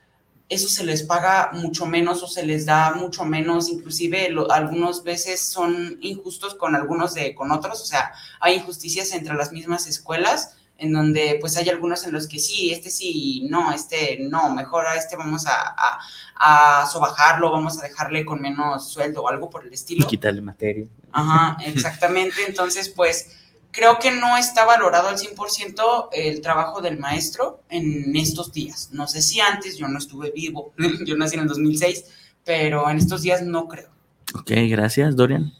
eso 0.49 0.67
se 0.67 0.83
les 0.83 1.03
paga 1.03 1.51
mucho 1.53 1.85
menos 1.85 2.23
o 2.23 2.27
se 2.27 2.43
les 2.43 2.65
da 2.65 2.95
mucho 2.95 3.25
menos, 3.25 3.69
inclusive 3.69 4.33
algunas 4.49 5.03
veces 5.03 5.39
son 5.39 5.99
injustos 6.01 6.55
con 6.55 6.75
algunos 6.75 7.13
de 7.13 7.35
con 7.35 7.51
otros, 7.51 7.83
o 7.83 7.85
sea, 7.85 8.11
hay 8.39 8.55
injusticias 8.55 9.11
entre 9.11 9.35
las 9.35 9.51
mismas 9.51 9.85
escuelas 9.85 10.57
en 10.79 10.93
donde 10.93 11.37
pues 11.39 11.57
hay 11.57 11.69
algunos 11.69 12.03
en 12.07 12.13
los 12.13 12.27
que 12.27 12.39
sí, 12.39 12.71
este 12.71 12.89
sí, 12.89 13.45
no, 13.51 13.71
este 13.71 14.17
no, 14.19 14.49
mejor 14.49 14.87
a 14.87 14.95
este 14.95 15.15
vamos 15.15 15.45
a, 15.45 15.53
a, 15.53 16.81
a 16.81 16.87
sobajarlo, 16.87 17.51
vamos 17.51 17.77
a 17.77 17.83
dejarle 17.83 18.25
con 18.25 18.41
menos 18.41 18.89
sueldo 18.89 19.21
o 19.21 19.29
algo 19.29 19.51
por 19.51 19.63
el 19.63 19.71
estilo. 19.71 20.05
Y 20.05 20.07
quitarle 20.07 20.41
materia. 20.41 20.87
Ajá, 21.11 21.55
exactamente, 21.63 22.37
entonces 22.47 22.89
pues 22.89 23.44
creo 23.75 23.99
que 23.99 24.11
no 24.11 24.37
está 24.37 24.65
valorado 24.65 25.09
al 25.09 25.17
100% 25.17 26.09
el 26.13 26.41
trabajo 26.41 26.81
del 26.81 26.97
maestro 26.97 27.59
en 27.69 28.15
estos 28.15 28.53
días. 28.53 28.89
No 28.93 29.05
sé 29.05 29.21
si 29.21 29.41
antes, 29.41 29.77
yo 29.77 29.87
no 29.89 29.99
estuve 29.99 30.31
vivo, 30.31 30.73
yo 31.05 31.17
nací 31.17 31.35
en 31.35 31.41
el 31.41 31.47
2006, 31.47 32.05
pero 32.45 32.89
en 32.89 32.97
estos 32.97 33.21
días 33.21 33.41
no 33.43 33.67
creo. 33.67 33.89
Ok, 34.33 34.51
gracias, 34.69 35.15
Dorian. 35.15 35.51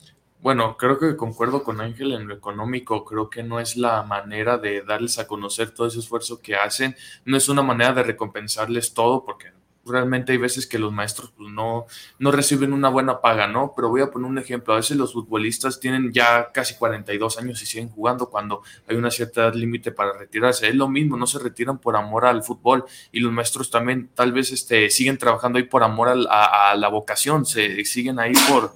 Bueno, 0.42 0.78
creo 0.78 0.98
que 1.00 1.18
concuerdo 1.18 1.64
con 1.64 1.82
Ángel 1.82 2.14
en 2.14 2.28
lo 2.28 2.36
económico. 2.36 3.04
Creo 3.04 3.30
que 3.30 3.42
no 3.44 3.60
es 3.60 3.78
la 3.78 4.04
manera 4.04 4.58
de 4.58 4.84
darles 4.84 5.18
a 5.18 5.28
conocer 5.28 5.72
todo 5.72 5.88
ese 5.88 6.00
esfuerzo 6.00 6.40
que 6.40 6.56
hacen. 6.56 6.96
No 7.26 7.36
es 7.36 7.50
una 7.50 7.64
manera 7.64 7.94
de 7.94 8.04
recompensarles 8.04 8.94
todo, 8.94 9.26
porque 9.26 9.48
realmente 9.86 10.32
hay 10.32 10.38
veces 10.38 10.68
que 10.68 10.80
los 10.80 10.92
maestros 10.92 11.32
pues, 11.38 11.50
no, 11.52 11.86
no 12.20 12.32
reciben 12.32 12.74
una 12.74 12.90
buena 12.90 13.22
paga, 13.22 13.48
¿no? 13.48 13.74
Pero 13.76 13.90
voy 13.90 14.02
a 14.02 14.10
poner 14.12 14.30
un 14.30 14.38
ejemplo. 14.38 14.74
A 14.74 14.78
veces 14.78 14.98
los 14.98 15.14
futbolistas 15.14 15.80
tienen 15.80 16.12
ya 16.12 16.52
casi 16.52 16.76
42 16.76 17.38
años 17.38 17.62
y 17.62 17.66
siguen 17.66 17.90
jugando 17.90 18.30
cuando 18.30 18.64
hay 18.88 18.96
una 18.96 19.12
cierta 19.12 19.42
edad 19.42 19.54
límite 19.54 19.92
para 19.92 20.14
retirarse. 20.18 20.68
Es 20.68 20.76
lo 20.76 20.88
mismo, 20.88 21.18
no 21.18 21.28
se 21.28 21.40
retiran 21.40 21.78
por 21.78 21.96
amor 21.96 22.26
al 22.26 22.44
fútbol 22.44 22.86
y 23.12 23.20
los 23.20 23.32
maestros 23.32 23.70
también 23.70 24.10
tal 24.14 24.32
vez 24.32 24.52
este, 24.52 24.90
siguen 24.90 25.18
trabajando 25.18 25.58
ahí 25.58 25.64
por 25.64 25.84
amor 25.84 26.10
a, 26.30 26.76
la 26.76 26.88
vocación, 26.90 27.46
se 27.46 27.84
siguen 27.86 28.20
ahí 28.20 28.34
por... 28.50 28.74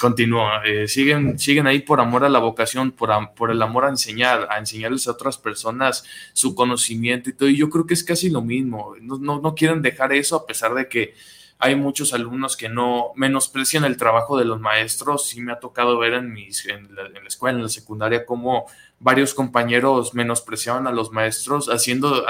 Continúa, 0.00 0.62
eh, 0.64 0.88
siguen, 0.88 1.38
siguen 1.38 1.66
ahí 1.66 1.80
por 1.80 2.00
amor 2.00 2.24
a 2.24 2.28
la 2.28 2.40
vocación, 2.40 2.90
por, 2.90 3.10
por 3.34 3.50
el 3.52 3.62
amor 3.62 3.84
a 3.84 3.88
enseñar, 3.88 4.48
a 4.50 4.58
enseñarles 4.58 5.06
a 5.06 5.12
otras 5.12 5.38
personas 5.38 6.04
su 6.32 6.54
conocimiento 6.54 7.30
y 7.30 7.34
todo. 7.34 7.48
Y 7.48 7.56
yo 7.56 7.70
creo 7.70 7.86
que 7.86 7.94
es 7.94 8.02
casi 8.02 8.30
lo 8.30 8.42
mismo. 8.42 8.94
No, 9.00 9.40
no, 9.40 9.54
quieren 9.54 9.80
dejar 9.80 10.12
eso 10.12 10.36
a 10.36 10.46
pesar 10.46 10.74
de 10.74 10.88
que 10.88 11.14
hay 11.58 11.76
muchos 11.76 12.12
alumnos 12.12 12.56
que 12.56 12.68
no 12.68 13.12
menosprecian 13.14 13.84
el 13.84 13.96
trabajo 13.96 14.36
de 14.36 14.44
los 14.44 14.60
maestros. 14.60 15.28
Sí 15.28 15.40
me 15.40 15.52
ha 15.52 15.60
tocado 15.60 15.98
ver 15.98 16.14
en, 16.14 16.32
mis, 16.32 16.66
en, 16.66 16.92
la, 16.94 17.08
escuela, 17.26 17.56
en 17.56 17.62
la 17.62 17.68
secundaria, 17.68 18.26
cómo 18.26 18.66
varios 18.98 19.34
compañeros 19.34 20.14
menospreciaban 20.14 20.88
a 20.88 20.92
los 20.92 21.12
maestros 21.12 21.68
haciendo, 21.68 22.24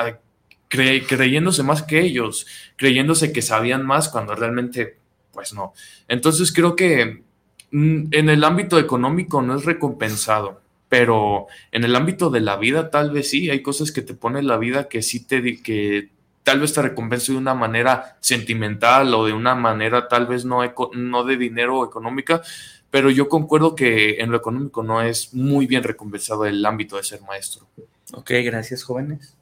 creyéndose 0.69 1.63
más 1.63 1.83
que 1.83 2.03
ellos, 2.03 2.47
creyéndose 2.77 3.33
que 3.33 3.41
sabían 3.41 3.87
más 3.87 4.11
cuando 4.11 4.35
realmente 4.35 5.04
pues 5.35 5.53
no. 5.53 5.75
Entonces 6.09 6.53
creo 6.53 6.77
que 6.77 7.25
mm, 7.73 8.05
en 8.11 8.29
el 8.29 8.45
ámbito 8.45 8.79
económico 8.79 9.43
no 9.43 9.57
es 9.57 9.65
recompensado, 9.65 10.61
pero 10.89 11.49
en 11.73 11.85
el 11.85 11.97
ámbito 11.97 12.31
de 12.31 12.41
la 12.41 12.57
vida 12.57 12.91
tal 12.91 13.11
vez 13.11 13.29
sí, 13.29 13.51
hay 13.51 13.63
cosas 13.63 13.93
que 13.93 14.03
te 14.03 14.15
pone 14.15 14.43
la 14.43 14.57
vida 14.57 14.89
que 14.89 15.03
sí 15.03 15.25
te 15.25 15.61
que 15.63 16.11
tal 16.45 16.61
vez 16.61 16.73
te 16.73 16.83
recompense 16.83 17.33
de 17.33 17.39
una 17.39 17.55
manera 17.55 18.17
sentimental 18.21 19.13
o 19.15 19.27
de 19.27 19.33
una 19.33 19.55
manera 19.55 20.09
tal 20.09 20.27
vez 20.27 20.45
no, 20.45 20.61
no 20.93 21.25
de 21.25 21.37
dinero 21.37 21.85
económica, 21.85 22.43
pero 22.91 23.11
yo 23.11 23.29
concuerdo 23.29 23.75
que 23.75 24.21
en 24.21 24.31
lo 24.31 24.37
económico 24.37 24.85
no 24.85 25.03
es 25.03 25.35
muy 25.35 25.67
bien 25.67 25.83
recompensado 25.83 26.45
el 26.45 26.65
ámbito 26.65 26.97
de 26.97 27.03
ser 27.03 27.23
maestro. 27.23 27.67
Ok, 28.13 28.31
gracias 28.45 28.85
jóvenes. 28.85 29.35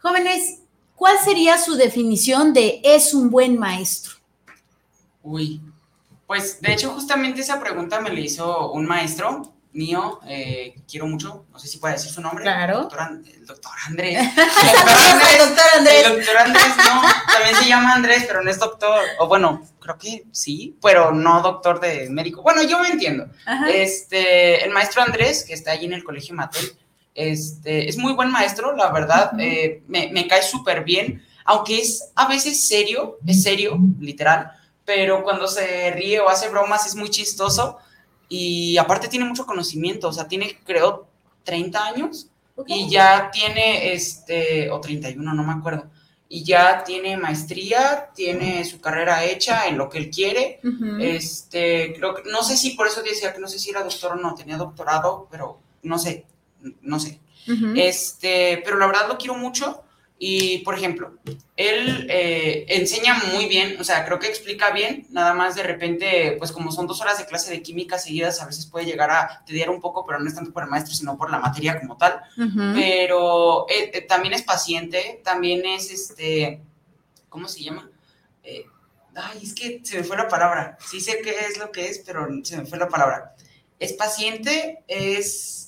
Jóvenes, 0.00 0.60
¿cuál 0.96 1.16
sería 1.24 1.56
su 1.56 1.76
definición 1.76 2.52
de 2.52 2.80
es 2.84 3.14
un 3.14 3.30
buen 3.30 3.58
maestro? 3.58 4.19
Uy, 5.22 5.60
pues 6.26 6.60
de 6.60 6.72
hecho 6.72 6.90
justamente 6.90 7.40
esa 7.40 7.60
pregunta 7.60 8.00
me 8.00 8.12
la 8.12 8.20
hizo 8.20 8.70
un 8.72 8.86
maestro 8.86 9.52
mío, 9.72 10.20
eh, 10.26 10.74
quiero 10.88 11.06
mucho, 11.06 11.44
no 11.52 11.58
sé 11.58 11.68
si 11.68 11.78
puede 11.78 11.94
decir 11.94 12.10
su 12.10 12.20
nombre. 12.20 12.42
Claro. 12.42 12.88
el 13.24 13.46
doctor 13.46 13.72
Andrés. 13.86 14.18
El 14.18 15.38
doctor 15.38 15.64
Andrés. 15.76 16.06
El 16.06 16.16
doctor 16.16 16.36
Andrés, 16.38 16.76
no, 16.76 17.02
también 17.32 17.56
se 17.56 17.68
llama 17.68 17.94
Andrés, 17.94 18.24
pero 18.26 18.42
no 18.42 18.50
es 18.50 18.58
doctor, 18.58 19.00
o 19.18 19.28
bueno, 19.28 19.64
creo 19.78 19.96
que 19.98 20.24
sí, 20.32 20.76
pero 20.82 21.12
no 21.12 21.40
doctor 21.42 21.80
de 21.80 22.08
médico. 22.10 22.42
Bueno, 22.42 22.62
yo 22.62 22.80
me 22.80 22.88
entiendo. 22.88 23.26
Este, 23.68 24.64
el 24.64 24.70
maestro 24.70 25.02
Andrés, 25.02 25.44
que 25.44 25.54
está 25.54 25.72
allí 25.72 25.86
en 25.86 25.92
el 25.92 26.04
colegio 26.04 26.34
Matel, 26.34 26.76
este, 27.14 27.88
es 27.88 27.96
muy 27.96 28.12
buen 28.12 28.30
maestro, 28.30 28.74
la 28.74 28.90
verdad, 28.90 29.32
eh, 29.38 29.82
me, 29.88 30.10
me 30.12 30.26
cae 30.26 30.42
súper 30.42 30.84
bien, 30.84 31.24
aunque 31.44 31.80
es 31.80 32.10
a 32.14 32.28
veces 32.28 32.66
serio, 32.66 33.18
es 33.26 33.42
serio, 33.42 33.78
literal, 33.98 34.52
pero 34.92 35.22
cuando 35.22 35.46
se 35.46 35.92
ríe 35.92 36.18
o 36.18 36.28
hace 36.28 36.48
bromas 36.48 36.84
es 36.84 36.96
muy 36.96 37.10
chistoso 37.10 37.78
y 38.28 38.76
aparte 38.76 39.06
tiene 39.06 39.24
mucho 39.24 39.46
conocimiento, 39.46 40.08
o 40.08 40.12
sea, 40.12 40.26
tiene 40.26 40.58
creo 40.64 41.06
30 41.44 41.86
años 41.86 42.26
y 42.66 42.90
ya 42.90 43.30
tiene, 43.30 43.92
este, 43.92 44.68
o 44.68 44.80
31, 44.80 45.32
no 45.32 45.44
me 45.44 45.52
acuerdo, 45.52 45.88
y 46.28 46.42
ya 46.42 46.82
tiene 46.82 47.16
maestría, 47.16 48.10
tiene 48.16 48.64
su 48.64 48.80
carrera 48.80 49.24
hecha 49.24 49.68
en 49.68 49.78
lo 49.78 49.88
que 49.88 49.98
él 49.98 50.10
quiere, 50.10 50.58
este, 50.98 51.94
creo 51.96 52.16
que, 52.16 52.28
no 52.28 52.42
sé 52.42 52.56
si 52.56 52.70
por 52.70 52.88
eso 52.88 53.00
decía 53.00 53.32
que 53.32 53.38
no 53.38 53.46
sé 53.46 53.60
si 53.60 53.70
era 53.70 53.84
doctor 53.84 54.14
o 54.14 54.16
no, 54.16 54.34
tenía 54.34 54.56
doctorado, 54.56 55.28
pero 55.30 55.60
no 55.84 56.00
sé, 56.00 56.26
no 56.82 56.98
sé, 56.98 57.20
este, 57.76 58.60
pero 58.64 58.76
la 58.76 58.88
verdad 58.88 59.06
lo 59.06 59.18
quiero 59.18 59.36
mucho 59.36 59.84
y, 60.22 60.58
por 60.58 60.74
ejemplo, 60.74 61.14
él 61.56 62.06
eh, 62.10 62.66
enseña 62.68 63.14
muy 63.32 63.46
bien, 63.46 63.80
o 63.80 63.84
sea, 63.84 64.04
creo 64.04 64.18
que 64.18 64.26
explica 64.26 64.70
bien, 64.70 65.06
nada 65.08 65.32
más 65.32 65.54
de 65.54 65.62
repente, 65.62 66.36
pues 66.38 66.52
como 66.52 66.70
son 66.72 66.86
dos 66.86 67.00
horas 67.00 67.16
de 67.16 67.24
clase 67.24 67.50
de 67.50 67.62
química 67.62 67.98
seguidas, 67.98 68.42
a 68.42 68.44
veces 68.44 68.66
puede 68.66 68.84
llegar 68.84 69.10
a 69.10 69.42
tediar 69.46 69.70
un 69.70 69.80
poco, 69.80 70.04
pero 70.04 70.18
no 70.18 70.28
es 70.28 70.34
tanto 70.34 70.52
por 70.52 70.64
el 70.64 70.68
maestro, 70.68 70.94
sino 70.94 71.16
por 71.16 71.30
la 71.30 71.38
materia 71.38 71.80
como 71.80 71.96
tal. 71.96 72.20
Pero 72.74 73.66
eh, 73.70 73.92
eh, 73.94 74.02
también 74.02 74.34
es 74.34 74.42
paciente, 74.42 75.22
también 75.24 75.64
es 75.64 75.90
este, 75.90 76.60
¿cómo 77.30 77.48
se 77.48 77.62
llama? 77.62 77.90
ay, 79.14 79.40
es 79.42 79.54
que 79.54 79.80
se 79.82 79.96
me 79.96 80.04
fue 80.04 80.18
la 80.18 80.28
palabra. 80.28 80.76
Sí 80.86 81.00
sé 81.00 81.20
qué 81.22 81.34
es 81.48 81.56
lo 81.56 81.72
que 81.72 81.88
es, 81.88 81.98
pero 82.00 82.28
se 82.42 82.58
me 82.58 82.66
fue 82.66 82.76
la 82.76 82.88
palabra. 82.88 83.34
Es 83.78 83.94
paciente, 83.94 84.84
es 84.86 85.59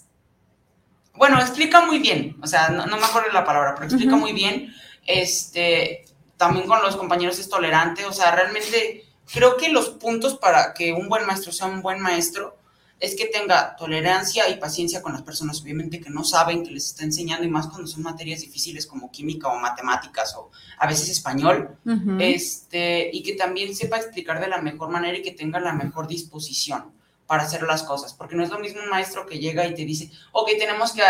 bueno, 1.14 1.38
explica 1.38 1.84
muy 1.84 1.98
bien, 1.98 2.36
o 2.42 2.46
sea, 2.46 2.70
no, 2.70 2.86
me 2.86 3.04
acuerdo 3.04 3.30
la 3.32 3.44
palabra, 3.44 3.74
pero 3.74 3.86
explica 3.86 4.16
muy 4.16 4.32
bien. 4.32 4.74
Este, 5.06 6.04
también 6.36 6.66
con 6.66 6.80
los 6.82 6.96
compañeros 6.96 7.38
es 7.38 7.48
tolerante, 7.48 8.04
o 8.06 8.12
sea, 8.12 8.30
realmente 8.34 9.04
creo 9.32 9.56
que 9.56 9.68
los 9.68 9.90
puntos 9.90 10.36
para 10.36 10.74
que 10.74 10.92
un 10.92 11.08
buen 11.08 11.26
maestro 11.26 11.52
sea 11.52 11.66
un 11.66 11.82
buen 11.82 12.00
maestro 12.00 12.56
es 12.98 13.16
que 13.16 13.26
tenga 13.26 13.74
tolerancia 13.74 14.48
y 14.48 14.58
paciencia 14.58 15.02
con 15.02 15.12
las 15.12 15.22
personas, 15.22 15.60
obviamente 15.60 16.00
que 16.00 16.08
no 16.08 16.22
saben 16.22 16.64
que 16.64 16.70
les 16.70 16.86
está 16.86 17.02
enseñando 17.02 17.44
y 17.44 17.50
más 17.50 17.66
cuando 17.66 17.88
son 17.88 18.04
materias 18.04 18.40
difíciles 18.40 18.86
como 18.86 19.10
química 19.10 19.48
o 19.48 19.58
matemáticas 19.58 20.34
o 20.36 20.50
a 20.78 20.86
veces 20.86 21.08
español, 21.08 21.76
este, 22.20 23.10
y 23.12 23.24
que 23.24 23.34
también 23.34 23.74
sepa 23.74 23.96
explicar 23.96 24.40
de 24.40 24.46
la 24.46 24.62
mejor 24.62 24.88
manera 24.88 25.18
y 25.18 25.22
que 25.22 25.32
tenga 25.32 25.58
la 25.58 25.72
mejor 25.72 26.06
disposición 26.06 26.92
para 27.32 27.44
hacer 27.44 27.62
las 27.62 27.82
cosas, 27.82 28.12
porque 28.12 28.36
no 28.36 28.44
es 28.44 28.50
lo 28.50 28.58
mismo 28.58 28.82
un 28.82 28.90
maestro 28.90 29.24
que 29.24 29.38
llega 29.38 29.66
y 29.66 29.74
te 29.74 29.86
dice, 29.86 30.10
ok, 30.32 30.50
tenemos 30.58 30.92
que, 30.92 31.02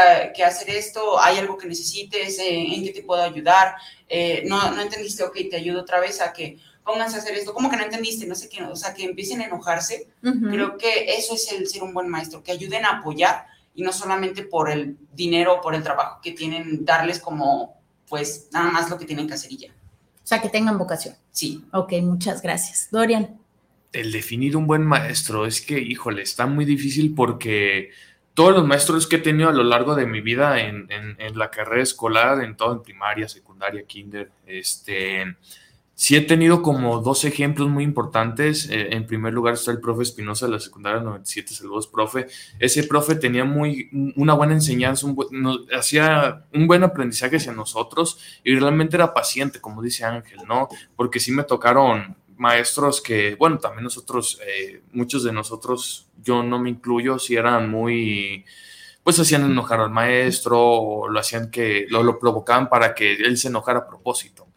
hacer 0.45 0.71
esto, 0.71 1.21
hay 1.21 1.39
algo 1.39 1.59
que 1.59 1.67
necesites, 1.67 2.39
eh, 2.39 2.77
en 2.77 2.85
qué 2.85 2.93
te 2.93 3.03
puedo 3.03 3.21
ayudar, 3.21 3.75
eh, 4.09 4.45
no, 4.47 4.71
no 4.71 4.81
entendiste, 4.83 5.25
ok, 5.25 5.37
te 5.51 5.57
ayudo 5.57 5.81
otra 5.81 5.99
vez 5.99 6.21
a 6.21 6.33
que 6.33 6.61
pónganse 6.85 7.17
a 7.17 7.19
hacer 7.19 7.35
esto, 7.35 7.53
¿cómo 7.53 7.69
que 7.69 7.77
no 7.77 7.83
entendiste? 7.83 8.25
No 8.25 8.37
sé 8.37 8.49
qué, 8.49 8.63
o 8.63 8.77
sea, 8.77 8.95
que 8.95 9.03
empiecen 9.03 9.41
a 9.41 9.47
enojarse. 9.47 10.11
Creo 10.21 10.79
que 10.79 11.13
eso 11.13 11.35
es 11.35 11.51
el 11.51 11.67
ser 11.67 11.83
un 11.83 11.93
buen 11.93 12.09
maestro, 12.09 12.41
que 12.41 12.53
ayuden 12.53 12.85
a 12.85 12.99
apoyar 13.01 13.47
y 13.75 13.83
no 13.83 13.93
solamente 13.93 14.45
por 14.45 14.71
el 14.71 14.97
dinero 15.13 15.57
o 15.57 15.61
por 15.61 15.75
el 15.75 15.83
trabajo 15.83 16.21
que 16.23 16.31
tienen, 16.31 16.85
darles 16.85 17.19
como, 17.19 17.81
pues, 18.09 18.47
nada 18.53 18.71
más 18.71 18.89
lo 18.89 18.97
que 18.97 19.07
tienen 19.07 19.27
que 19.27 19.35
hacer 19.35 19.51
y 19.51 19.57
ya. 19.57 19.71
O 19.71 20.27
sea, 20.27 20.41
que 20.41 20.49
tengan 20.49 20.79
vocación. 20.79 21.17
Sí. 21.33 21.65
Ok, 21.73 21.95
muchas 22.01 22.43
gracias. 22.43 22.87
Dorian 22.93 23.42
el 23.93 24.13
definir 24.13 24.57
un 24.57 24.67
buen 24.67 24.83
maestro 24.83 25.47
es 25.47 25.61
que, 25.61 25.79
híjole, 25.79 26.23
está 26.23 26.47
muy 26.47 26.65
difícil 26.65 27.15
porque 27.15 27.91
todos 28.35 28.55
los 28.55 28.67
maestros 28.67 29.07
que 29.07 29.17
he 29.17 29.21
tenido 29.21 29.51
a 29.51 29.53
lo 29.53 29.65
largo 29.65 29.95
de 29.95 30.07
mi 30.07 30.21
vida 30.21 30.61
en, 30.61 30.89
la 31.35 31.51
carrera 31.51 31.83
escolar, 31.83 32.43
en 32.43 32.57
todo, 32.57 32.73
en 32.73 32.83
primaria, 32.83 33.29
secundaria, 33.29 33.85
kinder, 33.85 34.31
este, 34.47 35.37
sí 35.95 36.17
he 36.17 36.23
tenido 36.23 36.63
como 36.63 37.01
dos 37.01 37.27
ejemplos 37.27 37.69
muy 37.69 37.85
importantes. 37.85 38.71
Eh, 38.71 38.95
en 38.95 39.07
primer 39.07 39.35
lugar 39.35 39.55
está 39.55 39.71
el 39.71 39.81
profe 39.81 40.03
Espinosa 40.03 40.47
de 40.47 40.53
la 40.53 40.61
secundaria 40.61 41.03
97, 41.03 41.53
saludos, 41.53 41.87
profe. 41.87 42.29
Ese 42.59 42.85
profe 42.85 43.17
tenía 43.17 43.45
muy, 43.45 43.91
una 44.17 44.33
buena 44.33 44.55
enseñanza, 44.55 45.07
hacía 45.77 46.47
un 46.55 46.67
buen 46.67 46.83
aprendizaje 46.83 47.37
hacia 47.37 47.53
nosotros 47.53 48.19
y 48.43 48.55
realmente 48.55 48.97
era 48.97 49.13
paciente, 49.13 49.61
como 49.61 49.83
dice 49.83 50.07
Ángel, 50.07 50.39
¿no? 50.49 50.69
Porque 50.97 51.21
sí 51.21 51.33
me 51.33 51.45
tocaron 51.45 52.17
maestros 52.43 53.01
que, 53.01 53.37
bueno, 53.37 53.59
también 53.59 53.85
nosotros, 53.85 54.41
eh, 54.45 54.83
muchos 54.93 55.23
de 55.23 55.33
nosotros, 55.33 56.09
yo 56.23 56.43
no 56.43 56.59
me 56.59 56.71
incluyo, 56.71 57.19
si 57.19 57.37
eran 57.37 57.71
muy, 57.71 58.45
pues 59.05 59.19
hacían 59.21 59.45
enojar 59.45 59.81
al 59.81 59.91
maestro 59.91 60.61
o 60.61 61.09
lo 61.09 61.21
hacían 61.21 61.51
que, 61.51 61.87
lo, 61.89 62.03
lo 62.03 62.19
provocaban 62.19 62.69
para 62.69 62.95
que 62.95 63.15
él 63.15 63.39
se 63.39 63.49
enojara 63.49 63.81
a 63.81 63.87
propósito. 63.87 64.49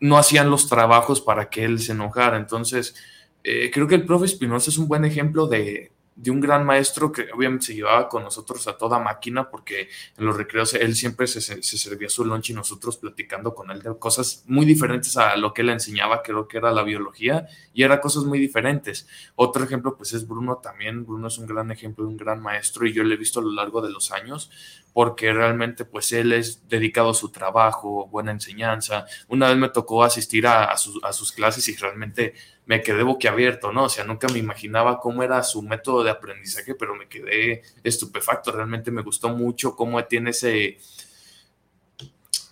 No 0.00 0.16
hacían 0.16 0.48
los 0.48 0.68
trabajos 0.68 1.20
para 1.20 1.50
que 1.50 1.64
él 1.64 1.80
se 1.80 1.92
enojara. 1.92 2.36
Entonces, 2.36 2.94
eh, 3.42 3.70
creo 3.72 3.88
que 3.88 3.96
el 3.96 4.06
profe 4.06 4.26
Espinosa 4.26 4.70
es 4.70 4.78
un 4.78 4.86
buen 4.86 5.04
ejemplo 5.04 5.48
de, 5.48 5.92
de 6.18 6.32
un 6.32 6.40
gran 6.40 6.66
maestro 6.66 7.12
que 7.12 7.28
obviamente 7.32 7.66
se 7.66 7.74
llevaba 7.76 8.08
con 8.08 8.24
nosotros 8.24 8.66
a 8.66 8.76
toda 8.76 8.98
máquina 8.98 9.48
porque 9.48 9.88
en 10.16 10.26
los 10.26 10.36
recreos 10.36 10.74
él 10.74 10.96
siempre 10.96 11.28
se, 11.28 11.40
se, 11.40 11.62
servía 11.62 12.08
su 12.08 12.24
lunch 12.24 12.50
y 12.50 12.54
nosotros 12.54 12.96
platicando 12.96 13.54
con 13.54 13.70
él 13.70 13.80
de 13.80 13.96
cosas 14.00 14.42
muy 14.48 14.66
diferentes 14.66 15.16
a 15.16 15.36
lo 15.36 15.54
que 15.54 15.62
él 15.62 15.70
enseñaba, 15.70 16.22
creo 16.22 16.48
que 16.48 16.58
era 16.58 16.72
la 16.72 16.82
biología 16.82 17.46
y 17.72 17.84
era 17.84 18.00
cosas 18.00 18.24
muy 18.24 18.40
diferentes. 18.40 19.06
Otro 19.36 19.62
ejemplo 19.62 19.96
pues 19.96 20.12
es 20.12 20.26
Bruno 20.26 20.56
también, 20.56 21.06
Bruno 21.06 21.28
es 21.28 21.38
un 21.38 21.46
gran 21.46 21.70
ejemplo 21.70 22.04
de 22.04 22.10
un 22.10 22.16
gran 22.16 22.42
maestro 22.42 22.84
y 22.84 22.92
yo 22.92 23.04
lo 23.04 23.14
he 23.14 23.16
visto 23.16 23.38
a 23.38 23.44
lo 23.44 23.52
largo 23.52 23.80
de 23.80 23.92
los 23.92 24.10
años 24.10 24.50
porque 24.92 25.32
realmente 25.32 25.84
pues 25.84 26.10
él 26.10 26.32
es 26.32 26.68
dedicado 26.68 27.10
a 27.10 27.14
su 27.14 27.28
trabajo, 27.28 28.08
buena 28.08 28.32
enseñanza. 28.32 29.06
Una 29.28 29.48
vez 29.48 29.56
me 29.56 29.68
tocó 29.68 30.02
asistir 30.02 30.48
a 30.48 30.76
sus 30.76 31.30
clases 31.30 31.68
y 31.68 31.76
realmente 31.76 32.34
me 32.68 32.82
quedé 32.82 33.02
boquiabierto, 33.02 33.72
¿no? 33.72 33.84
O 33.84 33.88
sea, 33.88 34.04
nunca 34.04 34.28
me 34.28 34.38
imaginaba 34.38 35.00
cómo 35.00 35.22
era 35.22 35.42
su 35.42 35.62
método 35.62 36.04
de 36.04 36.10
aprendizaje, 36.10 36.74
pero 36.74 36.94
me 36.94 37.08
quedé 37.08 37.62
estupefacto. 37.82 38.52
Realmente 38.52 38.90
me 38.90 39.00
gustó 39.00 39.30
mucho 39.30 39.74
cómo 39.74 40.04
tiene 40.04 40.30
ese, 40.30 40.76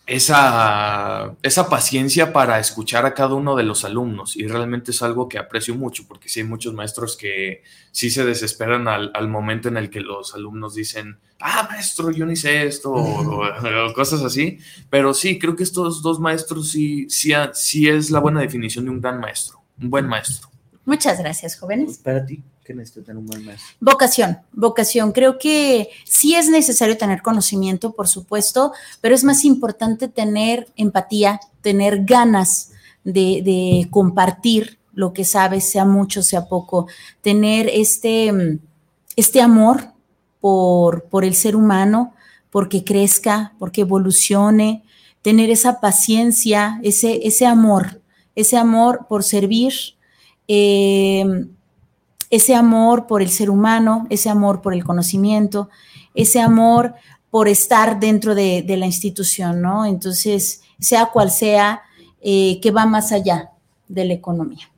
esa, 0.06 1.36
esa 1.42 1.68
paciencia 1.68 2.32
para 2.32 2.58
escuchar 2.58 3.04
a 3.04 3.12
cada 3.12 3.34
uno 3.34 3.56
de 3.56 3.64
los 3.64 3.84
alumnos 3.84 4.36
y 4.36 4.46
realmente 4.46 4.92
es 4.92 5.02
algo 5.02 5.28
que 5.28 5.36
aprecio 5.36 5.74
mucho 5.74 6.04
porque 6.08 6.30
sí 6.30 6.40
hay 6.40 6.46
muchos 6.46 6.72
maestros 6.72 7.14
que 7.14 7.62
sí 7.92 8.08
se 8.08 8.24
desesperan 8.24 8.88
al, 8.88 9.10
al 9.12 9.28
momento 9.28 9.68
en 9.68 9.76
el 9.76 9.90
que 9.90 10.00
los 10.00 10.34
alumnos 10.34 10.74
dicen, 10.74 11.18
ah, 11.40 11.68
maestro, 11.70 12.10
yo 12.10 12.24
ni 12.24 12.36
sé 12.36 12.64
esto 12.64 12.90
o, 12.90 13.44
o, 13.44 13.92
cosas 13.92 14.22
así, 14.22 14.60
pero 14.88 15.12
sí, 15.12 15.38
creo 15.38 15.54
que 15.54 15.64
estos 15.64 16.00
dos 16.00 16.20
maestros 16.20 16.70
sí, 16.70 17.06
sí, 17.10 17.34
sí 17.52 17.86
es 17.86 18.10
la 18.10 18.20
buena 18.20 18.40
definición 18.40 18.86
de 18.86 18.92
un 18.92 19.02
gran 19.02 19.20
maestro 19.20 19.65
un 19.80 19.90
buen 19.90 20.06
maestro. 20.06 20.48
Muchas 20.84 21.18
gracias, 21.18 21.56
jóvenes. 21.56 21.98
Para 21.98 22.24
ti, 22.24 22.42
¿qué 22.64 22.72
necesitas 22.72 23.16
un 23.16 23.26
buen 23.26 23.44
maestro? 23.44 23.76
Vocación, 23.80 24.38
vocación. 24.52 25.12
Creo 25.12 25.38
que 25.38 25.90
sí 26.04 26.36
es 26.36 26.48
necesario 26.48 26.96
tener 26.96 27.22
conocimiento, 27.22 27.92
por 27.92 28.06
supuesto, 28.06 28.72
pero 29.00 29.14
es 29.14 29.24
más 29.24 29.44
importante 29.44 30.08
tener 30.08 30.68
empatía, 30.76 31.40
tener 31.60 32.04
ganas 32.04 32.70
de, 33.02 33.42
de 33.44 33.88
compartir 33.90 34.78
lo 34.94 35.12
que 35.12 35.24
sabes, 35.24 35.68
sea 35.68 35.84
mucho, 35.84 36.22
sea 36.22 36.46
poco, 36.46 36.86
tener 37.20 37.68
este, 37.68 38.58
este 39.16 39.42
amor 39.42 39.92
por, 40.40 41.04
por 41.04 41.24
el 41.24 41.34
ser 41.34 41.56
humano, 41.56 42.14
porque 42.50 42.84
crezca, 42.84 43.52
porque 43.58 43.82
evolucione, 43.82 44.84
tener 45.20 45.50
esa 45.50 45.80
paciencia, 45.80 46.80
ese, 46.82 47.26
ese 47.26 47.44
amor 47.44 48.00
ese 48.36 48.56
amor 48.56 49.06
por 49.08 49.24
servir, 49.24 49.72
eh, 50.46 51.24
ese 52.30 52.54
amor 52.54 53.06
por 53.08 53.22
el 53.22 53.30
ser 53.30 53.50
humano, 53.50 54.06
ese 54.10 54.28
amor 54.28 54.62
por 54.62 54.74
el 54.74 54.84
conocimiento, 54.84 55.68
ese 56.14 56.40
amor 56.40 56.94
por 57.30 57.48
estar 57.48 57.98
dentro 57.98 58.34
de, 58.34 58.62
de 58.62 58.76
la 58.76 58.86
institución, 58.86 59.60
¿no? 59.60 59.84
Entonces, 59.84 60.62
sea 60.78 61.06
cual 61.06 61.30
sea, 61.30 61.82
eh, 62.20 62.60
que 62.60 62.70
va 62.70 62.86
más 62.86 63.12
allá 63.12 63.50
de 63.88 64.04
la 64.04 64.14
economía. 64.14 64.70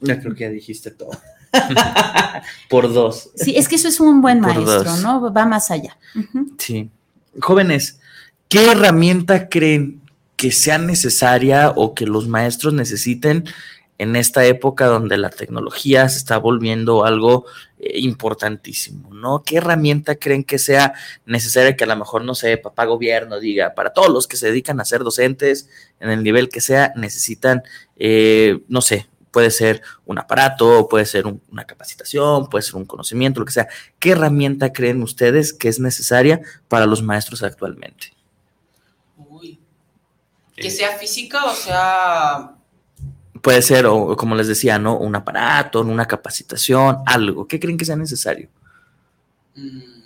Yo 0.00 0.18
creo 0.20 0.34
que 0.34 0.44
ya 0.44 0.50
dijiste 0.50 0.90
todo. 0.90 1.10
por 2.70 2.92
dos. 2.92 3.30
Sí, 3.34 3.54
es 3.56 3.68
que 3.68 3.76
eso 3.76 3.88
es 3.88 4.00
un 4.00 4.20
buen 4.20 4.40
maestro, 4.40 4.96
¿no? 4.98 5.32
Va 5.32 5.46
más 5.46 5.70
allá. 5.70 5.96
Uh 6.14 6.20
-huh. 6.20 6.54
Sí. 6.58 6.90
Jóvenes, 7.40 8.00
¿qué 8.48 8.70
herramienta 8.70 9.48
creen 9.48 9.97
que 10.38 10.52
sea 10.52 10.78
necesaria 10.78 11.72
o 11.74 11.94
que 11.94 12.06
los 12.06 12.28
maestros 12.28 12.72
necesiten 12.72 13.44
en 13.98 14.14
esta 14.14 14.46
época 14.46 14.86
donde 14.86 15.18
la 15.18 15.30
tecnología 15.30 16.08
se 16.08 16.18
está 16.18 16.38
volviendo 16.38 17.04
algo 17.04 17.44
eh, 17.80 17.98
importantísimo, 17.98 19.12
¿no? 19.12 19.42
¿Qué 19.42 19.56
herramienta 19.56 20.14
creen 20.14 20.44
que 20.44 20.60
sea 20.60 20.94
necesaria 21.26 21.76
que 21.76 21.82
a 21.82 21.88
lo 21.88 21.96
mejor, 21.96 22.24
no 22.24 22.36
sé, 22.36 22.56
papá 22.56 22.84
gobierno 22.84 23.40
diga, 23.40 23.74
para 23.74 23.92
todos 23.92 24.10
los 24.10 24.28
que 24.28 24.36
se 24.36 24.46
dedican 24.46 24.80
a 24.80 24.84
ser 24.84 25.02
docentes, 25.02 25.68
en 25.98 26.10
el 26.10 26.22
nivel 26.22 26.48
que 26.48 26.60
sea, 26.60 26.92
necesitan, 26.94 27.64
eh, 27.96 28.60
no 28.68 28.80
sé, 28.80 29.08
puede 29.32 29.50
ser 29.50 29.82
un 30.06 30.20
aparato, 30.20 30.86
puede 30.88 31.04
ser 31.04 31.26
un, 31.26 31.42
una 31.50 31.64
capacitación, 31.64 32.48
puede 32.48 32.62
ser 32.62 32.76
un 32.76 32.84
conocimiento, 32.84 33.40
lo 33.40 33.46
que 33.46 33.52
sea. 33.52 33.66
¿Qué 33.98 34.12
herramienta 34.12 34.72
creen 34.72 35.02
ustedes 35.02 35.52
que 35.52 35.66
es 35.66 35.80
necesaria 35.80 36.40
para 36.68 36.86
los 36.86 37.02
maestros 37.02 37.42
actualmente? 37.42 38.17
Que 40.60 40.70
sea 40.70 40.96
física 40.96 41.44
o 41.44 41.54
sea... 41.54 42.54
Puede 43.42 43.62
ser, 43.62 43.86
o 43.86 44.16
como 44.16 44.34
les 44.34 44.48
decía, 44.48 44.78
¿no? 44.78 44.98
Un 44.98 45.14
aparato, 45.14 45.80
una 45.80 46.06
capacitación, 46.06 46.98
algo. 47.06 47.46
¿Qué 47.46 47.60
creen 47.60 47.78
que 47.78 47.84
sea 47.84 47.94
necesario? 47.94 48.48
Mm. 49.54 49.98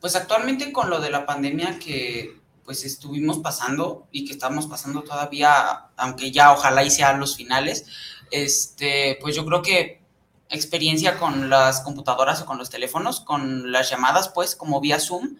Pues 0.00 0.16
actualmente 0.16 0.72
con 0.72 0.90
lo 0.90 1.00
de 1.00 1.10
la 1.10 1.24
pandemia 1.24 1.78
que 1.78 2.42
pues 2.64 2.84
estuvimos 2.84 3.38
pasando 3.38 4.06
y 4.10 4.24
que 4.24 4.32
estamos 4.32 4.66
pasando 4.66 5.02
todavía, 5.02 5.86
aunque 5.96 6.32
ya 6.32 6.52
ojalá 6.52 6.82
y 6.84 6.90
sean 6.90 7.20
los 7.20 7.36
finales, 7.36 7.86
este, 8.30 9.18
pues 9.20 9.36
yo 9.36 9.44
creo 9.44 9.62
que 9.62 10.00
experiencia 10.48 11.18
con 11.18 11.48
las 11.50 11.80
computadoras 11.80 12.42
o 12.42 12.46
con 12.46 12.58
los 12.58 12.70
teléfonos, 12.70 13.20
con 13.20 13.72
las 13.72 13.90
llamadas, 13.90 14.28
pues 14.28 14.54
como 14.54 14.80
vía 14.80 15.00
Zoom, 15.00 15.36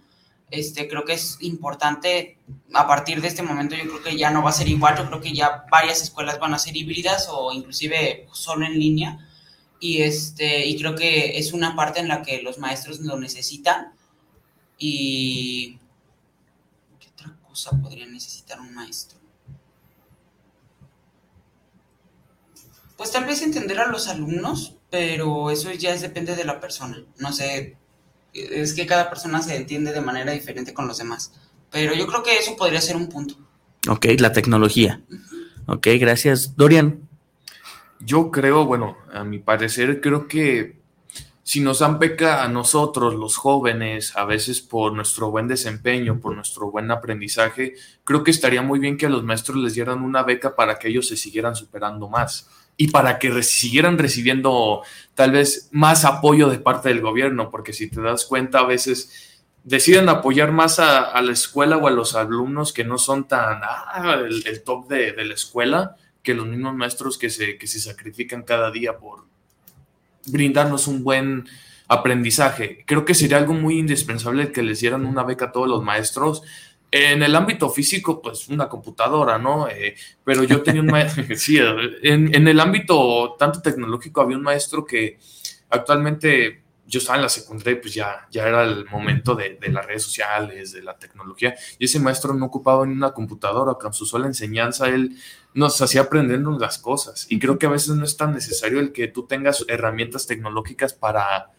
este, 0.53 0.87
creo 0.87 1.05
que 1.05 1.15
es 1.15 1.39
importante, 1.41 2.39
a 2.75 2.87
partir 2.87 3.23
de 3.23 3.29
este 3.29 3.43
momento 3.43 3.75
yo 3.75 3.85
creo 3.85 4.03
que 4.03 4.17
ya 4.19 4.31
no 4.31 4.43
va 4.43 4.51
a 4.51 4.53
ser 4.53 4.69
igual, 4.69 4.97
yo 4.97 5.07
creo 5.09 5.21
que 5.21 5.33
ya 5.33 5.65
varias 5.71 6.03
escuelas 6.03 6.39
van 6.39 6.53
a 6.53 6.59
ser 6.59 6.77
híbridas 6.77 7.29
o 7.31 7.53
inclusive 7.53 8.29
solo 8.33 8.67
en 8.67 8.79
línea, 8.79 9.29
y, 9.81 10.03
este, 10.03 10.67
y 10.67 10.79
creo 10.79 10.95
que 10.95 11.39
es 11.39 11.55
una 11.55 11.75
parte 11.75 12.01
en 12.01 12.09
la 12.09 12.23
que 12.23 12.43
los 12.43 12.59
maestros 12.59 13.01
lo 13.01 13.19
necesitan, 13.19 13.95
y 14.77 15.79
¿qué 17.01 17.09
otra 17.09 17.35
cosa 17.49 17.71
podría 17.83 18.07
necesitar 18.07 18.61
un 18.61 18.75
maestro? 18.75 19.19
Pues 22.99 23.11
tal 23.11 23.25
vez 23.25 23.41
entender 23.41 23.81
a 23.81 23.89
los 23.89 24.07
alumnos, 24.07 24.77
pero 24.91 25.51
eso 25.51 25.73
ya 25.73 25.97
depende 25.97 26.37
de 26.37 26.45
la 26.45 26.61
persona, 26.61 27.03
no 27.17 27.33
sé, 27.33 27.79
es 28.33 28.75
que 28.75 28.87
cada 28.87 29.09
persona 29.09 29.43
se 29.43 29.57
entiende 29.57 29.93
de 29.93 30.01
manera 30.01 30.33
diferente 30.33 30.75
con 30.75 30.89
los 30.89 30.99
demás. 30.99 31.33
Pero 31.71 31.95
yo 31.95 32.07
creo 32.07 32.23
que 32.23 32.39
eso 32.39 32.57
podría 32.57 32.81
ser 32.81 32.97
un 32.97 33.09
punto. 33.09 33.37
Ok, 33.89 34.07
la 34.19 34.33
tecnología. 34.33 35.03
Ok, 35.67 35.89
gracias. 35.99 36.57
Dorian. 36.57 37.09
Yo 38.01 38.31
creo, 38.31 38.67
bueno, 38.67 38.97
a 39.13 39.23
mi 39.23 39.39
parecer, 39.39 40.01
creo 40.01 40.27
que 40.27 40.83
si 41.45 41.61
nos 41.61 41.81
dan 41.81 41.99
beca 41.99 42.43
a 42.43 42.49
nosotros, 42.49 43.15
los 43.15 43.37
jóvenes, 43.37 44.17
a 44.17 44.25
veces 44.25 44.61
por 44.61 44.93
nuestro 44.93 45.31
buen 45.31 45.49
desempeño, 45.49 46.21
por 46.21 46.35
nuestro 46.35 46.71
buen 46.71 46.91
aprendizaje, 46.91 47.75
creo 48.05 48.25
que 48.25 48.31
estaría 48.31 48.63
muy 48.63 48.79
bien 48.79 48.97
que 48.97 49.07
a 49.07 49.09
los 49.09 49.25
maestros 49.25 49.59
les 49.59 49.75
dieran 49.75 50.03
una 50.03 50.23
beca 50.23 50.57
para 50.57 50.79
que 50.79 50.89
ellos 50.89 51.09
se 51.09 51.17
siguieran 51.17 51.55
superando 51.55 52.09
más 52.09 52.49
y 52.83 52.89
para 52.89 53.21
que 53.21 53.45
siguieran 53.45 53.97
recibiendo 53.97 54.83
tal 55.15 55.31
vez 55.31 55.69
más 55.71 56.05
apoyo 56.05 56.51
de 56.51 56.59
parte 56.59 56.89
del 56.89 57.01
gobierno, 57.01 57.49
porque 57.49 57.73
si 57.73 57.89
te 57.89 58.01
das 58.01 58.25
cuenta, 58.25 58.59
a 58.59 58.67
veces 58.67 59.41
deciden 59.63 60.09
apoyar 60.09 60.51
más 60.51 60.81
a, 60.81 61.23
la 61.23 61.31
escuela 61.31 61.77
o 61.77 61.87
a 61.87 61.93
los 61.93 62.17
alumnos 62.17 62.73
que 62.73 62.83
no 62.83 62.99
son 62.99 63.29
tan 63.29 63.61
ah, 63.63 64.17
el, 64.19 64.45
el, 64.49 64.65
top 64.65 64.89
de, 64.89 65.13
de, 65.13 65.25
la 65.25 65.35
escuela 65.35 65.95
que 66.25 66.35
los 66.35 66.45
mismos 66.45 66.75
maestros 66.75 67.19
que 67.19 67.31
se, 67.31 67.57
que 67.57 67.69
se 67.69 67.79
sacrifican 67.79 68.43
cada 68.43 68.73
día 68.73 68.99
por 68.99 69.27
brindarnos 70.27 70.89
un 70.89 71.05
buen 71.05 71.49
aprendizaje. 71.87 72.83
Creo 72.85 73.05
que 73.05 73.15
sería 73.15 73.37
algo 73.37 73.55
muy 73.55 73.79
indispensable 73.79 74.51
que 74.51 74.65
les 74.65 74.81
dieran 74.81 75.07
una 75.07 75.23
beca 75.23 75.45
a 75.47 75.53
todos 75.53 75.69
los 75.69 75.85
maestros 75.85 76.43
en 76.93 77.23
el 77.23 77.35
ámbito 77.35 77.71
físico, 77.71 78.21
pues 78.21 78.49
una 78.49 78.69
computadora, 78.69 79.39
¿no? 79.39 79.67
Eh, 79.67 79.97
pero 80.23 80.45
yo 80.45 80.63
tenía 80.63 80.83
un 80.83 80.89
maestro, 80.89 81.25
sí, 81.37 81.59
en, 81.59 82.35
en, 82.35 82.49
el 82.49 82.61
ámbito 82.61 83.35
tanto 83.39 83.63
tecnológico 83.63 84.21
había 84.21 84.37
un 84.37 84.43
maestro 84.43 84.85
que 84.85 85.19
actualmente 85.71 86.63
yo 86.87 86.99
estaba 86.99 87.17
en 87.17 87.23
la 87.23 87.31
secundaria, 87.31 87.81
pues 87.81 87.95
ya, 87.95 88.29
ya 88.31 88.47
era 88.47 88.65
el 88.65 88.85
momento 88.85 89.35
de, 89.35 89.57
de, 89.59 89.69
las 89.71 89.87
redes 89.87 90.03
sociales, 90.03 90.73
de 90.73 90.83
la 90.83 90.99
tecnología, 90.99 91.55
y 91.79 91.87
ese 91.87 91.99
maestro 91.99 92.35
no 92.35 92.45
ocupaba 92.45 92.85
ni 92.85 92.93
una 92.93 93.13
computadora, 93.13 93.75
con 93.75 93.95
su 93.95 94.05
sola 94.05 94.27
enseñanza 94.27 94.89
él 94.89 95.17
nos 95.55 95.81
hacía 95.81 96.03
aprendernos 96.03 96.61
las 96.61 96.79
cosas, 96.79 97.27
y 97.31 97.39
creo 97.39 97.59
que 97.59 97.65
a 97.65 97.71
veces 97.71 97.95
no 97.95 98.05
es 98.05 98.19
tan 98.19 98.35
necesario 98.35 98.81
el 98.81 98.93
que 98.93 99.09
tú 99.09 99.27
tengas 99.27 99.65
herramientas 99.69 100.27
tecnológicas 100.27 100.93
para 100.93 101.53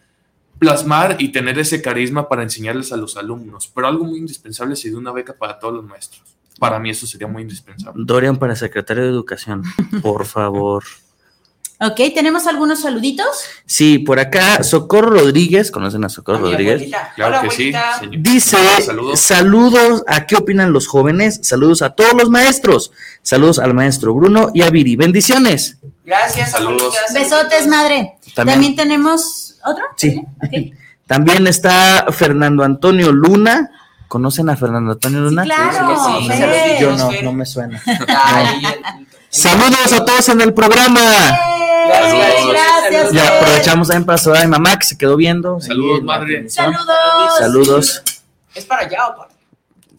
plasmar 0.58 1.16
y 1.18 1.30
tener 1.32 1.58
ese 1.58 1.82
carisma 1.82 2.28
para 2.28 2.42
enseñarles 2.42 2.92
a 2.92 2.96
los 2.96 3.16
alumnos, 3.16 3.70
pero 3.74 3.86
algo 3.86 4.04
muy 4.04 4.18
indispensable 4.18 4.76
sería 4.76 4.98
una 4.98 5.12
beca 5.12 5.34
para 5.34 5.58
todos 5.58 5.74
los 5.74 5.84
maestros. 5.84 6.22
para 6.58 6.78
mí 6.78 6.90
eso 6.90 7.06
sería 7.06 7.26
muy 7.26 7.42
indispensable. 7.42 8.02
Dorian 8.06 8.36
para 8.36 8.54
secretario 8.56 9.02
de 9.02 9.08
Educación, 9.10 9.64
por 10.02 10.24
favor. 10.26 10.84
Ok, 11.80 11.96
¿tenemos 12.14 12.46
algunos 12.46 12.80
saluditos? 12.82 13.26
Sí, 13.66 13.98
por 13.98 14.20
acá, 14.20 14.62
Socorro 14.62 15.10
Rodríguez, 15.10 15.72
¿conocen 15.72 16.04
a 16.04 16.08
Socorro 16.08 16.38
Rodríguez? 16.38 16.74
abuelita. 16.76 17.12
Claro 17.16 17.38
Hola, 17.40 17.48
que 17.48 17.50
sí, 17.56 17.72
señor. 17.98 18.22
Dice, 18.22 18.56
Saludos. 18.86 19.20
saludos 19.20 20.04
a 20.06 20.24
qué 20.26 20.36
opinan 20.36 20.72
los 20.72 20.86
jóvenes, 20.86 21.40
saludos 21.42 21.82
a 21.82 21.90
todos 21.90 22.14
los 22.14 22.30
maestros, 22.30 22.92
saludos 23.22 23.58
al 23.58 23.74
maestro 23.74 24.14
Bruno 24.14 24.52
y 24.54 24.62
a 24.62 24.70
Viri, 24.70 24.94
bendiciones. 24.94 25.78
Gracias, 26.06 26.52
Saludos. 26.52 26.94
Besotes, 27.12 27.66
madre. 27.66 28.18
También. 28.36 28.54
También, 28.56 28.76
tenemos 28.76 29.43
otro. 29.64 29.84
Sí. 29.96 30.22
También 31.06 31.46
está 31.46 32.06
Fernando 32.10 32.64
Antonio 32.64 33.12
Luna, 33.12 33.70
¿conocen 34.08 34.48
a 34.48 34.56
Fernando 34.56 34.92
Antonio 34.92 35.20
Luna? 35.20 35.44
claro, 35.44 36.20
Sí. 36.20 36.28
Yo 36.80 36.96
no, 36.96 37.10
no 37.22 37.32
me 37.32 37.44
suena. 37.44 37.82
Saludos 39.28 39.92
a 39.92 40.04
todos 40.04 40.28
en 40.28 40.40
el 40.40 40.54
programa. 40.54 41.00
Gracias, 41.86 42.46
Gracias. 42.46 43.14
Y 43.14 43.18
aprovechamos 43.18 43.88
también 43.88 44.06
para 44.06 44.18
saludar 44.18 44.42
a 44.42 44.46
mi 44.46 44.50
mamá 44.52 44.78
que 44.78 44.86
se 44.86 44.96
quedó 44.96 45.16
viendo. 45.16 45.60
Saludos, 45.60 46.02
madre. 46.02 46.48
Saludos. 46.48 47.38
Saludos. 47.38 48.02
¿Es 48.54 48.64
para 48.64 48.82
allá 48.82 49.08
o 49.08 49.16
para 49.16 49.34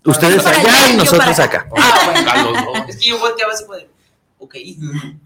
Ustedes 0.05 0.41
Para 0.41 0.57
allá 0.57 0.69
allá, 0.69 0.93
y 0.93 0.97
nosotros 0.97 1.35
para 1.35 1.43
acá. 1.43 1.67
Ah, 1.77 1.99
bueno. 2.05 2.31
A 2.31 2.43
los 2.43 2.53
dos. 2.53 2.89
Es 2.89 2.97
que 2.97 3.09
yo 3.09 3.19
volteaba 3.19 3.53
así 3.53 3.65
puede. 3.65 3.89
Ok. 4.37 4.55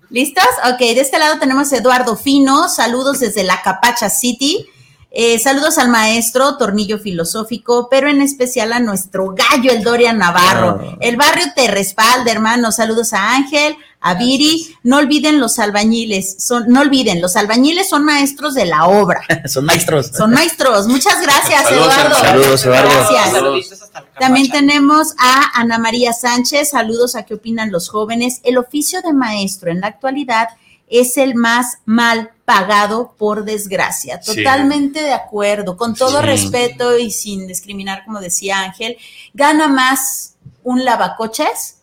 ¿Listos? 0.09 0.43
Ok, 0.73 0.79
de 0.79 1.01
este 1.01 1.19
lado 1.19 1.39
tenemos 1.39 1.71
a 1.71 1.77
Eduardo 1.77 2.15
Fino. 2.15 2.69
Saludos 2.69 3.19
desde 3.19 3.43
la 3.43 3.61
Capacha 3.61 4.09
City. 4.09 4.65
Eh, 5.11 5.39
saludos 5.39 5.79
al 5.79 5.89
maestro 5.89 6.57
Tornillo 6.57 6.99
Filosófico, 6.99 7.87
pero 7.89 8.09
en 8.09 8.21
especial 8.21 8.71
a 8.73 8.79
nuestro 8.79 9.33
gallo, 9.33 9.71
el 9.71 9.83
Dorian 9.83 10.19
Navarro. 10.19 10.79
Ah. 10.81 10.97
El 11.01 11.17
barrio 11.17 11.45
te 11.55 11.67
respalda, 11.67 12.31
hermano. 12.31 12.71
Saludos 12.71 13.13
a 13.13 13.33
Ángel, 13.33 13.75
a 14.01 14.13
Viri. 14.13 14.75
No 14.83 14.97
olviden 14.97 15.39
los 15.39 15.57
albañiles. 15.57 16.35
Son, 16.43 16.65
no 16.67 16.81
olviden, 16.81 17.21
los 17.21 17.35
albañiles 17.37 17.89
son 17.89 18.05
maestros 18.05 18.53
de 18.53 18.65
la 18.65 18.85
obra. 18.85 19.21
Son 19.47 19.65
maestros. 19.65 20.11
Son 20.15 20.29
maestros. 20.29 20.87
Muchas 20.87 21.19
gracias, 21.23 21.63
Saludos, 21.63 21.87
Eduardo. 21.87 22.15
Saludos, 22.15 22.65
Eduardo. 22.65 22.89
Gracias. 22.89 23.91
También 24.19 24.51
tenemos 24.51 25.15
a 25.17 25.59
Ana 25.59 25.79
María 25.79 26.13
Sánchez. 26.13 26.69
Saludos 26.69 27.15
a 27.15 27.23
qué 27.23 27.33
opinan 27.33 27.71
los 27.71 27.89
jóvenes. 27.89 28.41
El 28.43 28.59
oficio 28.59 29.01
de 29.01 29.13
maestro 29.13 29.71
en 29.71 29.81
la 29.81 29.87
actualidad 29.87 30.49
es 30.89 31.17
el 31.17 31.35
más 31.35 31.77
mal 31.85 32.31
pagado 32.45 33.13
por 33.17 33.45
desgracia. 33.45 34.19
Sí. 34.21 34.35
Totalmente 34.37 35.01
de 35.01 35.13
acuerdo, 35.13 35.77
con 35.77 35.93
todo 35.93 36.19
Sí. 36.21 36.25
respeto 36.25 36.97
y 36.97 37.11
sin 37.11 37.47
discriminar, 37.47 38.03
como 38.05 38.19
decía 38.19 38.59
Ángel, 38.61 38.97
gana 39.33 39.67
más 39.67 40.35
un 40.63 40.83
lavacoches 40.83 41.77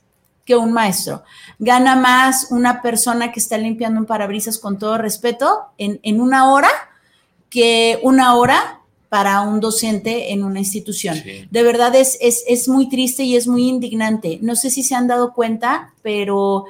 que 0.45 0.57
un 0.57 0.73
maestro. 0.73 1.23
Gana 1.59 1.97
más 1.97 2.49
una 2.51 2.83
persona 2.83 3.33
que 3.33 3.41
está 3.41 3.59
limpiando 3.59 4.01
un 4.01 4.07
parabrisas 4.07 4.59
con 4.59 4.79
todo 4.79 4.99
respeto 4.99 5.67
en, 5.79 5.99
en 6.03 6.21
una 6.21 6.53
hora 6.53 6.69
que 7.49 7.99
una 8.03 8.35
hora 8.37 8.81
para 9.09 9.41
un 9.41 9.61
docente 9.61 10.33
en 10.33 10.43
una 10.45 10.59
institución. 10.59 11.17
Sí. 11.17 11.47
De 11.51 11.63
verdad 11.63 11.95
es, 11.95 12.19
es, 12.21 12.43
es 12.49 12.69
muy 12.69 12.89
triste 12.89 13.23
y 13.23 13.37
es 13.37 13.47
muy 13.47 13.69
indignante. 13.69 14.39
No 14.43 14.57
sé 14.57 14.69
si 14.69 14.83
se 14.83 14.95
han 14.97 15.07
dado 15.07 15.33
cuenta, 15.33 15.95
pero 16.03 16.65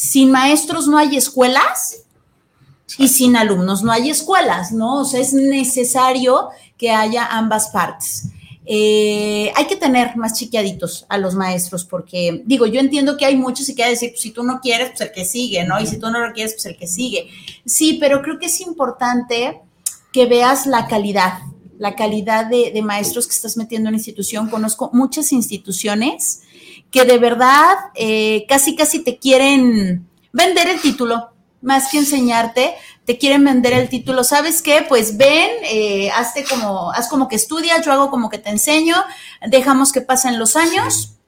sin 0.00 0.30
maestros 0.30 0.88
no 0.88 0.96
hay 0.96 1.14
escuelas 1.14 2.04
y 2.96 3.08
sin 3.08 3.36
alumnos 3.36 3.82
no 3.82 3.92
hay 3.92 4.08
escuelas, 4.08 4.72
¿no? 4.72 5.02
O 5.02 5.04
sea, 5.04 5.20
es 5.20 5.34
necesario 5.34 6.48
que 6.78 6.90
haya 6.90 7.26
ambas 7.26 7.68
partes. 7.68 8.28
Eh, 8.64 9.52
hay 9.54 9.66
que 9.66 9.76
tener 9.76 10.16
más 10.16 10.38
chiquiaditos 10.38 11.04
a 11.10 11.18
los 11.18 11.34
maestros 11.34 11.84
porque, 11.84 12.42
digo, 12.46 12.64
yo 12.64 12.80
entiendo 12.80 13.18
que 13.18 13.26
hay 13.26 13.36
muchos 13.36 13.68
y 13.68 13.74
que 13.74 13.82
hay 13.82 13.88
que 13.88 13.94
decir, 13.96 14.10
pues, 14.12 14.22
si 14.22 14.30
tú 14.30 14.42
no 14.42 14.60
quieres, 14.62 14.88
pues 14.88 15.02
el 15.02 15.12
que 15.12 15.26
sigue, 15.26 15.64
¿no? 15.64 15.78
Y 15.78 15.86
si 15.86 15.98
tú 15.98 16.10
no 16.10 16.26
lo 16.26 16.32
quieres, 16.32 16.54
pues 16.54 16.64
el 16.64 16.78
que 16.78 16.86
sigue. 16.86 17.28
Sí, 17.66 17.98
pero 18.00 18.22
creo 18.22 18.38
que 18.38 18.46
es 18.46 18.58
importante 18.62 19.60
que 20.14 20.24
veas 20.24 20.64
la 20.64 20.86
calidad, 20.86 21.40
la 21.78 21.94
calidad 21.94 22.46
de, 22.46 22.70
de 22.70 22.80
maestros 22.80 23.26
que 23.26 23.34
estás 23.34 23.58
metiendo 23.58 23.90
en 23.90 23.96
la 23.96 23.98
institución. 23.98 24.48
Conozco 24.48 24.88
muchas 24.94 25.30
instituciones 25.30 26.40
que 26.90 27.04
de 27.04 27.18
verdad 27.18 27.76
eh, 27.94 28.46
casi, 28.48 28.76
casi 28.76 29.02
te 29.04 29.18
quieren 29.18 30.08
vender 30.32 30.68
el 30.68 30.80
título, 30.80 31.30
más 31.62 31.90
que 31.90 31.98
enseñarte, 31.98 32.74
te 33.04 33.18
quieren 33.18 33.44
vender 33.44 33.72
el 33.74 33.88
título. 33.88 34.24
¿Sabes 34.24 34.62
qué? 34.62 34.84
Pues 34.88 35.16
ven, 35.16 35.50
eh, 35.64 36.10
hazte 36.10 36.44
como, 36.44 36.90
haz 36.92 37.08
como 37.08 37.28
que 37.28 37.36
estudias, 37.36 37.84
yo 37.84 37.92
hago 37.92 38.10
como 38.10 38.28
que 38.28 38.38
te 38.38 38.50
enseño, 38.50 38.96
dejamos 39.46 39.92
que 39.92 40.00
pasen 40.00 40.38
los 40.38 40.56
años 40.56 41.19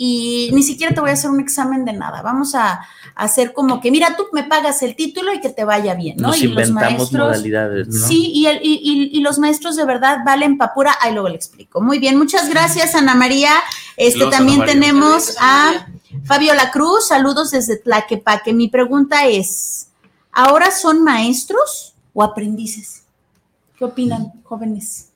y 0.00 0.50
ni 0.54 0.62
siquiera 0.62 0.94
te 0.94 1.00
voy 1.00 1.10
a 1.10 1.14
hacer 1.14 1.28
un 1.28 1.40
examen 1.40 1.84
de 1.84 1.92
nada. 1.92 2.22
Vamos 2.22 2.54
a, 2.54 2.74
a 2.74 2.80
hacer 3.16 3.52
como 3.52 3.80
que, 3.80 3.90
mira, 3.90 4.14
tú 4.16 4.26
me 4.32 4.44
pagas 4.44 4.80
el 4.84 4.94
título 4.94 5.34
y 5.34 5.40
que 5.40 5.48
te 5.50 5.64
vaya 5.64 5.94
bien, 5.94 6.16
¿no? 6.18 6.28
Nos 6.28 6.38
y 6.38 6.46
los 6.46 6.50
inventamos 6.68 6.98
maestros, 7.00 7.26
modalidades, 7.28 7.88
¿no? 7.88 8.06
Sí, 8.06 8.30
y, 8.32 8.46
el- 8.46 8.60
y- 8.62 8.80
y- 8.80 9.18
y 9.18 9.20
los 9.22 9.40
maestros 9.40 9.74
de 9.74 9.84
verdad 9.84 10.18
valen 10.24 10.56
papura. 10.56 10.94
Ahí 11.00 11.12
luego 11.12 11.28
le 11.28 11.34
explico. 11.34 11.80
Muy 11.80 11.98
bien, 11.98 12.16
muchas 12.16 12.48
gracias, 12.48 12.94
Ana 12.94 13.14
María. 13.16 13.50
Este 13.96 14.24
también 14.30 14.60
María. 14.60 14.74
tenemos 14.74 15.34
a 15.40 15.88
Fabiola 16.24 16.70
Cruz. 16.70 17.08
Saludos 17.08 17.50
desde 17.50 17.76
Tlaquepaque. 17.76 18.52
Mi 18.52 18.68
pregunta 18.68 19.26
es: 19.26 19.88
¿ahora 20.30 20.70
son 20.70 21.02
maestros 21.02 21.94
o 22.14 22.22
aprendices? 22.22 23.02
¿Qué 23.76 23.84
opinan, 23.84 24.32
jóvenes? 24.44 25.07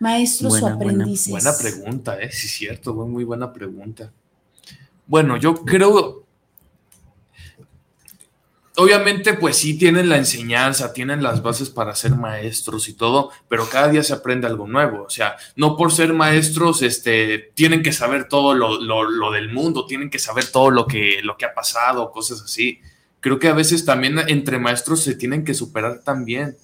¿Maestros 0.00 0.50
Buena, 0.60 0.74
o 0.74 0.78
buena, 0.78 0.92
aprendices? 1.04 1.30
Buena 1.30 1.52
pregunta, 1.56 2.18
¿eh? 2.20 2.32
Sí, 2.32 2.48
cierto, 2.48 2.94
muy, 2.94 3.06
muy 3.06 3.24
buena 3.24 3.52
pregunta. 3.52 4.10
Bueno, 5.06 5.36
yo 5.36 5.54
creo. 5.54 6.24
Obviamente, 8.76 9.34
pues 9.34 9.56
sí, 9.56 9.76
tienen 9.76 10.08
la 10.08 10.16
enseñanza, 10.16 10.92
tienen 10.94 11.22
las 11.22 11.42
bases 11.42 11.68
para 11.68 11.94
ser 11.94 12.14
maestros 12.14 12.88
y 12.88 12.94
todo, 12.94 13.30
pero 13.48 13.68
cada 13.68 13.88
día 13.88 14.02
se 14.02 14.14
aprende 14.14 14.46
algo 14.46 14.66
nuevo. 14.66 15.02
O 15.02 15.10
sea, 15.10 15.36
no 15.56 15.76
por 15.76 15.92
ser 15.92 16.14
maestros, 16.14 16.80
este, 16.80 17.50
tienen 17.54 17.82
que 17.82 17.92
saber 17.92 18.26
todo 18.28 18.54
lo, 18.54 18.80
lo- 18.80 19.10
lo 19.10 19.30
del 19.32 19.52
mundo, 19.52 19.84
tienen 19.86 20.08
que 20.08 20.18
saber 20.18 20.46
todo 20.46 20.70
lo 20.70 20.86
que, 20.86 21.20
lo 21.22 21.36
que 21.36 21.44
ha 21.44 21.52
pasado, 21.52 22.10
cosas 22.10 22.40
así. 22.40 22.80
Creo 23.18 23.38
que 23.38 23.48
a 23.48 23.52
veces 23.54 23.84
también 23.84 24.18
entre 24.28 24.58
maestros 24.58 25.02
se 25.02 25.14
tienen 25.14 25.44
que 25.44 25.52
superar 25.52 26.00
también. 26.02 26.56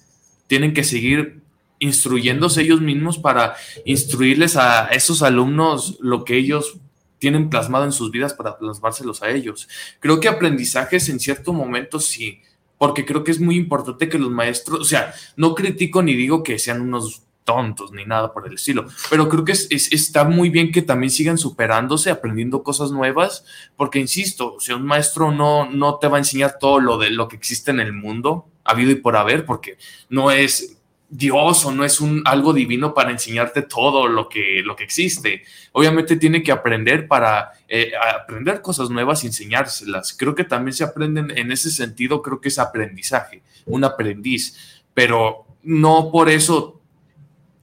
Tienen 0.47 0.73
que 0.73 0.83
seguir 0.83 1.41
instruyéndose 1.79 2.61
ellos 2.61 2.81
mismos 2.81 3.17
para 3.17 3.55
instruirles 3.85 4.55
a 4.57 4.87
esos 4.87 5.21
alumnos 5.21 5.97
lo 6.01 6.23
que 6.23 6.37
ellos 6.37 6.77
tienen 7.19 7.49
plasmado 7.49 7.85
en 7.85 7.91
sus 7.91 8.11
vidas 8.11 8.33
para 8.33 8.57
plasmárselos 8.57 9.23
a 9.23 9.29
ellos. 9.29 9.67
Creo 9.99 10.19
que 10.19 10.27
aprendizajes 10.27 11.09
en 11.09 11.19
cierto 11.19 11.53
momento 11.53 11.99
sí, 11.99 12.41
porque 12.77 13.05
creo 13.05 13.23
que 13.23 13.31
es 13.31 13.39
muy 13.39 13.55
importante 13.55 14.07
que 14.09 14.19
los 14.19 14.29
maestros, 14.29 14.79
o 14.81 14.83
sea, 14.85 15.13
no 15.35 15.55
critico 15.55 16.03
ni 16.03 16.13
digo 16.15 16.43
que 16.43 16.59
sean 16.59 16.81
unos 16.81 17.23
tontos 17.43 17.91
ni 17.93 18.03
nada 18.05 18.33
por 18.33 18.45
el 18.45 18.55
estilo, 18.55 18.85
pero 19.09 19.29
creo 19.29 19.45
que 19.45 19.53
es, 19.53 19.67
es- 19.71 19.91
está 19.93 20.25
muy 20.25 20.49
bien 20.49 20.71
que 20.71 20.81
también 20.81 21.09
sigan 21.09 21.37
superándose, 21.37 22.11
aprendiendo 22.11 22.61
cosas 22.61 22.91
nuevas, 22.91 23.45
porque 23.77 23.99
insisto, 23.99 24.55
o 24.55 24.59
sea, 24.59 24.75
un 24.75 24.85
maestro 24.85 25.31
no, 25.31 25.67
no 25.71 25.95
te 25.97 26.07
va 26.09 26.17
a 26.17 26.19
enseñar 26.19 26.57
todo 26.59 26.79
lo 26.81 26.97
de 26.97 27.09
lo 27.09 27.27
que 27.29 27.37
existe 27.37 27.71
en 27.71 27.79
el 27.79 27.93
mundo, 27.93 28.47
habido 28.65 28.91
y 28.91 28.95
por 28.95 29.15
haber, 29.15 29.45
porque 29.45 29.77
no 30.09 30.29
es 30.29 30.76
Dios 31.09 31.65
o 31.65 31.71
no 31.71 31.85
es 31.85 32.01
un 32.01 32.21
algo 32.25 32.53
divino 32.53 32.93
para 32.93 33.11
enseñarte 33.11 33.61
todo 33.61 34.07
lo 34.07 34.27
que, 34.27 34.61
lo 34.63 34.75
que 34.75 34.83
existe. 34.83 35.43
Obviamente 35.71 36.17
tiene 36.17 36.43
que 36.43 36.51
aprender 36.51 37.07
para 37.07 37.51
eh, 37.67 37.91
aprender 38.21 38.61
cosas 38.61 38.89
nuevas 38.89 39.23
y 39.23 39.27
enseñárselas. 39.27 40.13
Creo 40.13 40.35
que 40.35 40.43
también 40.43 40.73
se 40.73 40.83
aprenden 40.83 41.31
en 41.35 41.51
ese 41.51 41.71
sentido, 41.71 42.21
creo 42.21 42.41
que 42.41 42.49
es 42.49 42.59
aprendizaje, 42.59 43.41
un 43.65 43.83
aprendiz, 43.83 44.83
pero 44.93 45.45
no 45.63 46.11
por 46.11 46.29
eso 46.29 46.76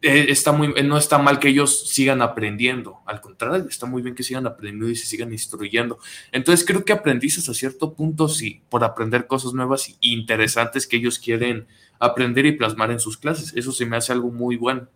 eh, 0.05 0.27
está 0.29 0.53
muy, 0.53 0.75
eh, 0.77 0.83
no 0.83 0.99
está 0.99 1.17
mal 1.17 1.38
que 1.38 1.49
ellos 1.49 1.88
sigan 1.88 2.21
aprendiendo. 2.21 3.01
Al 3.07 3.21
contrario, 3.23 3.67
está 3.69 3.87
muy 3.87 4.03
bien 4.03 4.14
que 4.14 4.23
sigan 4.23 4.47
aprendiendo 4.47 4.90
y 4.90 4.97
se 4.97 5.07
sigan 5.07 5.33
instruyendo. 5.33 5.99
Entonces 6.31 6.67
creo 6.67 6.85
que 6.85 6.93
aprendices 6.93 7.49
a 7.49 7.55
cierto 7.55 7.95
punto 7.95 8.29
sí, 8.29 8.62
por 8.69 8.85
aprender 8.85 9.27
cosas 9.27 9.55
nuevas 9.55 9.88
e 9.88 9.95
interesantes 10.01 10.87
que 10.87 10.97
ellos 10.97 11.19
quieren 11.19 11.67
aprender 11.99 12.45
y 12.45 12.53
plasmar 12.53 12.90
en 12.90 13.01
sus 13.01 13.17
clases. 13.17 13.55
Eso 13.57 13.73
se 13.73 13.87
me 13.87 13.97
hace 13.97 14.12
algo 14.12 14.31
muy 14.31 14.57
bueno. 14.57 14.87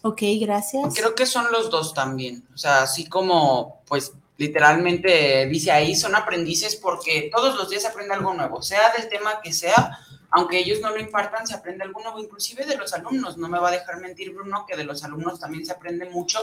Ok, 0.00 0.22
gracias. 0.40 0.94
Creo 0.96 1.14
que 1.14 1.26
son 1.26 1.52
los 1.52 1.70
dos 1.70 1.92
también. 1.92 2.42
O 2.54 2.56
sea, 2.56 2.82
así 2.82 3.06
como, 3.06 3.82
pues, 3.86 4.14
literalmente 4.38 5.46
dice 5.46 5.70
ahí, 5.70 5.94
son 5.94 6.16
aprendices 6.16 6.74
porque 6.76 7.30
todos 7.32 7.54
los 7.56 7.68
días 7.68 7.84
aprende 7.84 8.14
algo 8.14 8.34
nuevo, 8.34 8.62
sea 8.62 8.92
del 8.96 9.08
tema 9.08 9.40
que 9.42 9.52
sea, 9.52 9.98
aunque 10.34 10.58
ellos 10.58 10.80
no 10.80 10.90
lo 10.90 10.98
impartan, 10.98 11.46
se 11.46 11.54
aprende 11.54 11.84
algo 11.84 12.00
nuevo, 12.00 12.18
inclusive 12.18 12.64
de 12.64 12.76
los 12.76 12.94
alumnos. 12.94 13.36
No 13.36 13.48
me 13.48 13.58
va 13.58 13.68
a 13.68 13.72
dejar 13.72 14.00
mentir, 14.00 14.32
Bruno, 14.32 14.64
que 14.66 14.76
de 14.76 14.84
los 14.84 15.04
alumnos 15.04 15.38
también 15.38 15.66
se 15.66 15.72
aprende 15.72 16.08
mucho, 16.08 16.38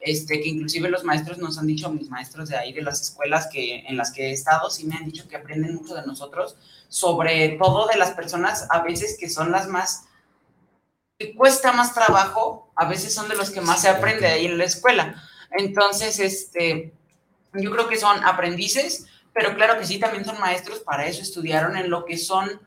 este, 0.00 0.40
que 0.40 0.48
inclusive 0.48 0.90
los 0.90 1.04
maestros 1.04 1.38
nos 1.38 1.56
han 1.56 1.68
dicho, 1.68 1.88
mis 1.90 2.10
maestros 2.10 2.48
de 2.48 2.56
ahí, 2.56 2.72
de 2.72 2.82
las 2.82 3.00
escuelas 3.00 3.48
que, 3.50 3.86
en 3.86 3.96
las 3.96 4.10
que 4.10 4.30
he 4.30 4.32
estado, 4.32 4.68
sí 4.70 4.86
me 4.86 4.96
han 4.96 5.04
dicho 5.04 5.28
que 5.28 5.36
aprenden 5.36 5.76
mucho 5.76 5.94
de 5.94 6.04
nosotros, 6.04 6.56
sobre 6.88 7.50
todo 7.50 7.86
de 7.86 7.96
las 7.96 8.10
personas 8.10 8.66
a 8.70 8.82
veces 8.82 9.16
que 9.18 9.30
son 9.30 9.52
las 9.52 9.68
más 9.68 10.04
que 11.16 11.34
cuesta 11.34 11.72
más 11.72 11.94
trabajo, 11.94 12.70
a 12.76 12.88
veces 12.88 13.14
son 13.14 13.28
de 13.28 13.36
los 13.36 13.50
que 13.50 13.60
más 13.60 13.82
se 13.82 13.88
aprende 13.88 14.26
ahí 14.26 14.46
en 14.46 14.58
la 14.58 14.64
escuela. 14.64 15.22
Entonces, 15.50 16.18
este, 16.20 16.92
yo 17.52 17.70
creo 17.70 17.88
que 17.88 17.96
son 17.96 18.24
aprendices, 18.24 19.06
pero 19.32 19.54
claro 19.54 19.78
que 19.78 19.86
sí, 19.86 19.98
también 19.98 20.24
son 20.24 20.40
maestros, 20.40 20.80
para 20.80 21.06
eso 21.06 21.22
estudiaron 21.22 21.76
en 21.76 21.90
lo 21.90 22.04
que 22.04 22.16
son, 22.16 22.60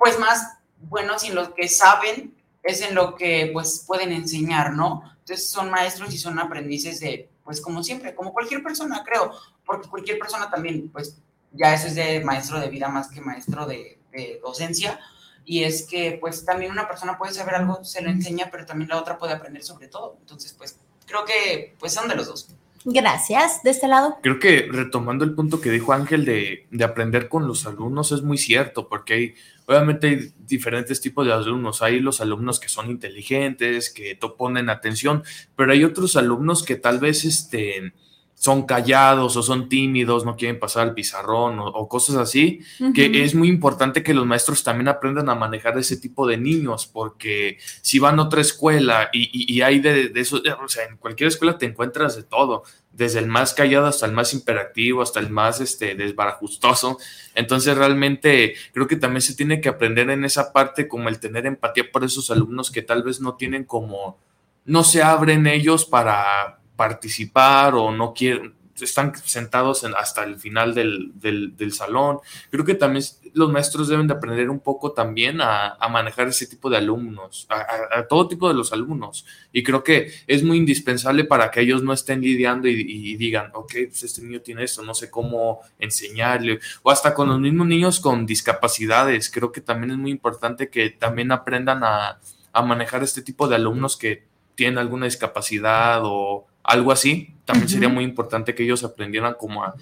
pues 0.00 0.18
más 0.18 0.56
buenos 0.78 1.24
en 1.24 1.34
lo 1.34 1.54
que 1.54 1.68
saben 1.68 2.34
es 2.62 2.80
en 2.80 2.94
lo 2.94 3.14
que 3.14 3.50
pues 3.52 3.84
pueden 3.86 4.12
enseñar, 4.12 4.72
¿no? 4.72 5.02
Entonces 5.20 5.50
son 5.50 5.70
maestros 5.70 6.12
y 6.14 6.18
son 6.18 6.38
aprendices 6.38 7.00
de, 7.00 7.28
pues 7.44 7.60
como 7.60 7.82
siempre, 7.82 8.14
como 8.14 8.32
cualquier 8.32 8.62
persona, 8.62 9.04
creo, 9.04 9.30
porque 9.64 9.88
cualquier 9.88 10.18
persona 10.18 10.50
también, 10.50 10.88
pues 10.88 11.18
ya 11.52 11.74
eso 11.74 11.88
es 11.88 11.94
de 11.94 12.24
maestro 12.24 12.58
de 12.58 12.70
vida 12.70 12.88
más 12.88 13.08
que 13.08 13.20
maestro 13.20 13.66
de, 13.66 13.98
de 14.10 14.40
docencia, 14.42 14.98
y 15.44 15.64
es 15.64 15.86
que 15.86 16.16
pues 16.18 16.46
también 16.46 16.72
una 16.72 16.88
persona 16.88 17.18
puede 17.18 17.34
saber 17.34 17.54
algo, 17.56 17.84
se 17.84 18.00
lo 18.00 18.08
enseña, 18.08 18.48
pero 18.50 18.64
también 18.64 18.88
la 18.88 18.98
otra 18.98 19.18
puede 19.18 19.34
aprender 19.34 19.62
sobre 19.62 19.88
todo. 19.88 20.16
Entonces, 20.20 20.54
pues 20.54 20.78
creo 21.06 21.24
que 21.24 21.76
pues 21.78 21.92
son 21.92 22.08
de 22.08 22.14
los 22.14 22.26
dos. 22.26 22.48
Gracias. 22.84 23.62
De 23.62 23.70
este 23.70 23.88
lado. 23.88 24.16
Creo 24.22 24.38
que 24.38 24.68
retomando 24.70 25.24
el 25.24 25.34
punto 25.34 25.60
que 25.60 25.70
dijo 25.70 25.92
Ángel 25.92 26.24
de, 26.24 26.66
de, 26.70 26.84
aprender 26.84 27.28
con 27.28 27.46
los 27.46 27.66
alumnos 27.66 28.12
es 28.12 28.22
muy 28.22 28.38
cierto, 28.38 28.88
porque 28.88 29.14
hay, 29.14 29.34
obviamente 29.66 30.06
hay 30.06 30.32
diferentes 30.46 31.00
tipos 31.00 31.26
de 31.26 31.32
alumnos. 31.32 31.82
Hay 31.82 32.00
los 32.00 32.20
alumnos 32.20 32.58
que 32.58 32.68
son 32.68 32.90
inteligentes, 32.90 33.90
que 33.90 34.16
ponen 34.36 34.70
atención, 34.70 35.22
pero 35.56 35.72
hay 35.72 35.84
otros 35.84 36.16
alumnos 36.16 36.62
que 36.62 36.76
tal 36.76 36.98
vez 36.98 37.24
este, 37.24 37.92
son 38.40 38.62
callados 38.62 39.36
o 39.36 39.42
son 39.42 39.68
tímidos, 39.68 40.24
no 40.24 40.34
quieren 40.34 40.58
pasar 40.58 40.84
al 40.84 40.94
pizarrón 40.94 41.58
o, 41.58 41.88
cosas 41.88 42.16
así, 42.16 42.60
que 42.94 43.22
es 43.22 43.34
muy 43.34 43.48
importante 43.48 44.02
que 44.02 44.14
los 44.14 44.24
maestros 44.24 44.64
también 44.64 44.88
aprendan 44.88 45.28
a 45.28 45.34
manejar 45.34 45.76
ese 45.76 45.98
tipo 45.98 46.26
de 46.26 46.38
niños, 46.38 46.86
porque 46.86 47.58
si 47.82 47.98
van 47.98 48.18
a 48.18 48.22
otra 48.22 48.40
escuela 48.40 49.10
y, 49.12 49.28
y, 49.54 49.60
hay 49.60 49.80
de, 49.80 50.08
de, 50.08 50.20
eso, 50.22 50.40
o 50.64 50.68
sea, 50.68 50.86
en 50.86 50.96
cualquier 50.96 51.28
escuela 51.28 51.58
te 51.58 51.66
encuentras 51.66 52.16
de 52.16 52.22
todo, 52.22 52.62
desde 52.92 53.18
el 53.18 53.26
más 53.26 53.52
callado 53.52 53.86
hasta 53.86 54.06
el 54.06 54.12
más 54.12 54.32
imperativo, 54.32 55.02
hasta 55.02 55.20
el 55.20 55.28
más 55.28 55.60
este, 55.60 55.94
desbarajustoso. 55.94 56.96
Entonces 57.34 57.76
realmente 57.76 58.54
creo 58.72 58.86
que 58.86 58.96
también 58.96 59.20
se 59.20 59.34
tiene 59.34 59.60
que 59.60 59.68
aprender 59.68 60.08
en 60.08 60.24
esa 60.24 60.50
parte 60.50 60.88
como 60.88 61.10
el 61.10 61.20
tener 61.20 61.44
empatía 61.44 61.92
por 61.92 62.04
esos 62.04 62.30
alumnos 62.30 62.70
que 62.70 62.80
tal 62.80 63.02
vez 63.02 63.20
no 63.20 63.34
tienen 63.34 63.64
como, 63.64 64.18
no 64.64 64.82
se 64.82 65.02
abren 65.02 65.46
ellos 65.46 65.84
para 65.84 66.59
participar 66.80 67.74
o 67.74 67.92
no 67.92 68.14
quieren, 68.14 68.54
están 68.80 69.14
sentados 69.14 69.84
en, 69.84 69.94
hasta 69.94 70.24
el 70.24 70.36
final 70.36 70.74
del, 70.74 71.12
del, 71.14 71.72
salón. 71.74 72.20
Creo 72.50 72.64
que 72.64 72.74
también 72.74 73.04
los 73.34 73.52
maestros 73.52 73.88
deben 73.88 74.06
de 74.06 74.14
aprender 74.14 74.48
un 74.48 74.60
poco 74.60 74.92
también 74.92 75.42
a, 75.42 75.74
a 75.74 75.88
manejar 75.90 76.28
ese 76.28 76.46
tipo 76.46 76.70
de 76.70 76.78
alumnos, 76.78 77.46
a, 77.50 78.06
todo 78.08 78.28
tipo 78.28 78.48
de 78.48 78.54
los 78.54 78.72
alumnos. 78.72 79.26
Y 79.52 79.62
creo 79.62 79.84
que 79.84 80.10
es 80.26 80.42
muy 80.42 80.56
indispensable 80.56 81.24
para 81.24 81.50
que 81.50 81.60
ellos 81.60 81.82
no 81.82 81.92
estén 81.92 82.22
lidiando 82.22 82.66
y, 82.66 82.80
y, 82.80 83.16
digan, 83.16 83.50
ok, 83.52 83.72
pues 83.88 84.02
este 84.02 84.22
niño 84.22 84.40
tiene 84.40 84.64
esto, 84.64 84.80
no 84.82 84.94
sé 84.94 85.10
cómo 85.10 85.60
enseñarle. 85.78 86.60
O 86.82 86.90
hasta 86.90 87.12
con 87.12 87.28
los 87.28 87.38
mismos 87.38 87.66
niños 87.66 88.00
con 88.00 88.24
discapacidades. 88.24 89.28
Creo 89.28 89.52
que 89.52 89.60
también 89.60 89.90
es 89.90 89.98
muy 89.98 90.12
importante 90.12 90.70
que 90.70 90.88
también 90.88 91.30
aprendan 91.30 91.84
a, 91.84 92.20
a 92.54 92.62
manejar 92.62 93.02
este 93.02 93.20
tipo 93.20 93.48
de 93.48 93.56
alumnos 93.56 93.98
que 93.98 94.30
tienen 94.54 94.78
alguna 94.78 95.04
discapacidad 95.06 96.02
o 96.04 96.46
algo 96.70 96.92
así, 96.92 97.34
también 97.44 97.68
sería 97.68 97.88
muy 97.88 98.04
importante 98.04 98.54
que 98.54 98.62
ellos 98.62 98.84
aprendieran 98.84 99.34
como 99.34 99.64
a, 99.64 99.74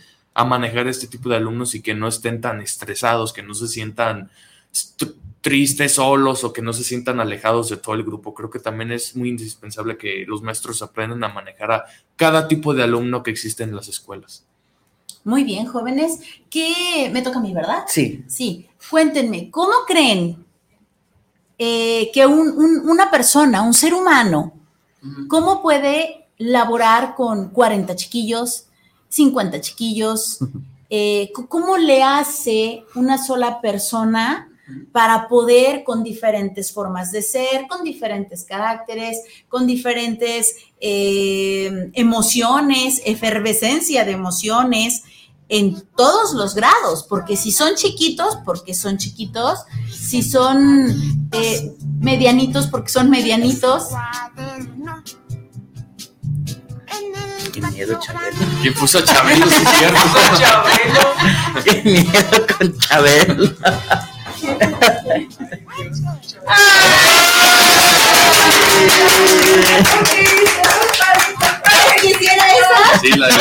manejar 0.44 0.86
este 0.86 1.08
tipo 1.08 1.28
de 1.28 1.34
alumnos 1.34 1.74
y 1.74 1.82
que 1.82 1.94
no 1.94 2.06
estén 2.06 2.40
tan 2.40 2.60
estresados, 2.60 3.32
que 3.32 3.42
no 3.42 3.54
se 3.54 3.66
sientan 3.66 4.30
tristes 5.40 5.94
solos 5.94 6.44
o 6.44 6.52
que 6.52 6.62
no 6.62 6.72
se 6.72 6.84
sientan 6.84 7.18
alejados 7.18 7.68
de 7.68 7.76
todo 7.76 7.96
el 7.96 8.04
grupo. 8.04 8.34
Creo 8.34 8.48
que 8.48 8.60
también 8.60 8.92
es 8.92 9.16
muy 9.16 9.30
indispensable 9.30 9.98
que 9.98 10.24
los 10.28 10.40
maestros 10.40 10.80
aprendan 10.80 11.24
a 11.24 11.28
manejar 11.28 11.72
a 11.72 11.84
cada 12.14 12.46
tipo 12.46 12.72
de 12.72 12.84
alumno 12.84 13.24
que 13.24 13.32
existe 13.32 13.64
en 13.64 13.74
las 13.74 13.88
escuelas. 13.88 14.46
Muy 15.24 15.42
bien, 15.42 15.66
jóvenes. 15.66 16.20
¿Qué 16.48 17.10
me 17.12 17.20
toca 17.20 17.40
a 17.40 17.42
mí, 17.42 17.52
verdad? 17.52 17.84
Sí. 17.88 18.22
Sí. 18.28 18.68
Cuéntenme, 18.88 19.50
¿cómo 19.50 19.72
creen 19.88 20.46
eh, 21.58 22.12
que 22.14 22.24
una 22.24 23.10
persona, 23.10 23.62
un 23.62 23.74
ser 23.74 23.92
humano, 23.92 24.54
cómo 25.28 25.60
puede 25.60 26.27
laborar 26.38 27.14
con 27.14 27.50
40 27.50 27.94
chiquillos, 27.96 28.66
50 29.08 29.60
chiquillos? 29.60 30.38
Eh, 30.90 31.30
¿Cómo 31.48 31.76
le 31.76 32.02
hace 32.02 32.84
una 32.94 33.22
sola 33.22 33.60
persona 33.60 34.48
para 34.92 35.28
poder 35.28 35.82
con 35.84 36.02
diferentes 36.02 36.72
formas 36.72 37.10
de 37.10 37.22
ser, 37.22 37.66
con 37.68 37.82
diferentes 37.82 38.44
caracteres, 38.44 39.18
con 39.48 39.66
diferentes 39.66 40.56
eh, 40.80 41.90
emociones, 41.94 43.00
efervescencia 43.04 44.04
de 44.04 44.12
emociones 44.12 45.04
en 45.48 45.82
todos 45.96 46.34
los 46.34 46.54
grados, 46.54 47.06
porque 47.08 47.36
si 47.36 47.52
son 47.52 47.74
chiquitos, 47.74 48.36
porque 48.44 48.74
son 48.74 48.98
chiquitos, 48.98 49.60
si 49.90 50.22
son 50.22 50.90
eh, 51.32 51.74
medianitos, 52.00 52.66
porque 52.66 52.90
son 52.90 53.08
medianitos, 53.08 53.88
Qué 57.60 57.66
miedo, 57.72 57.98
Chabelo. 57.98 58.36
¿Quién 58.62 58.74
puso 58.74 58.98
a 58.98 59.04
Chabelo? 59.04 59.46
Sí, 59.50 59.64
cierto. 59.78 59.98
Chabelo. 60.38 61.00
Qué 61.64 61.82
miedo 61.82 62.46
con 62.56 62.78
Chabelo. 62.78 63.52
¿Quisiera 72.00 72.44
esa? 72.46 73.00
Sí, 73.00 73.10
la 73.16 73.26
de 73.26 73.34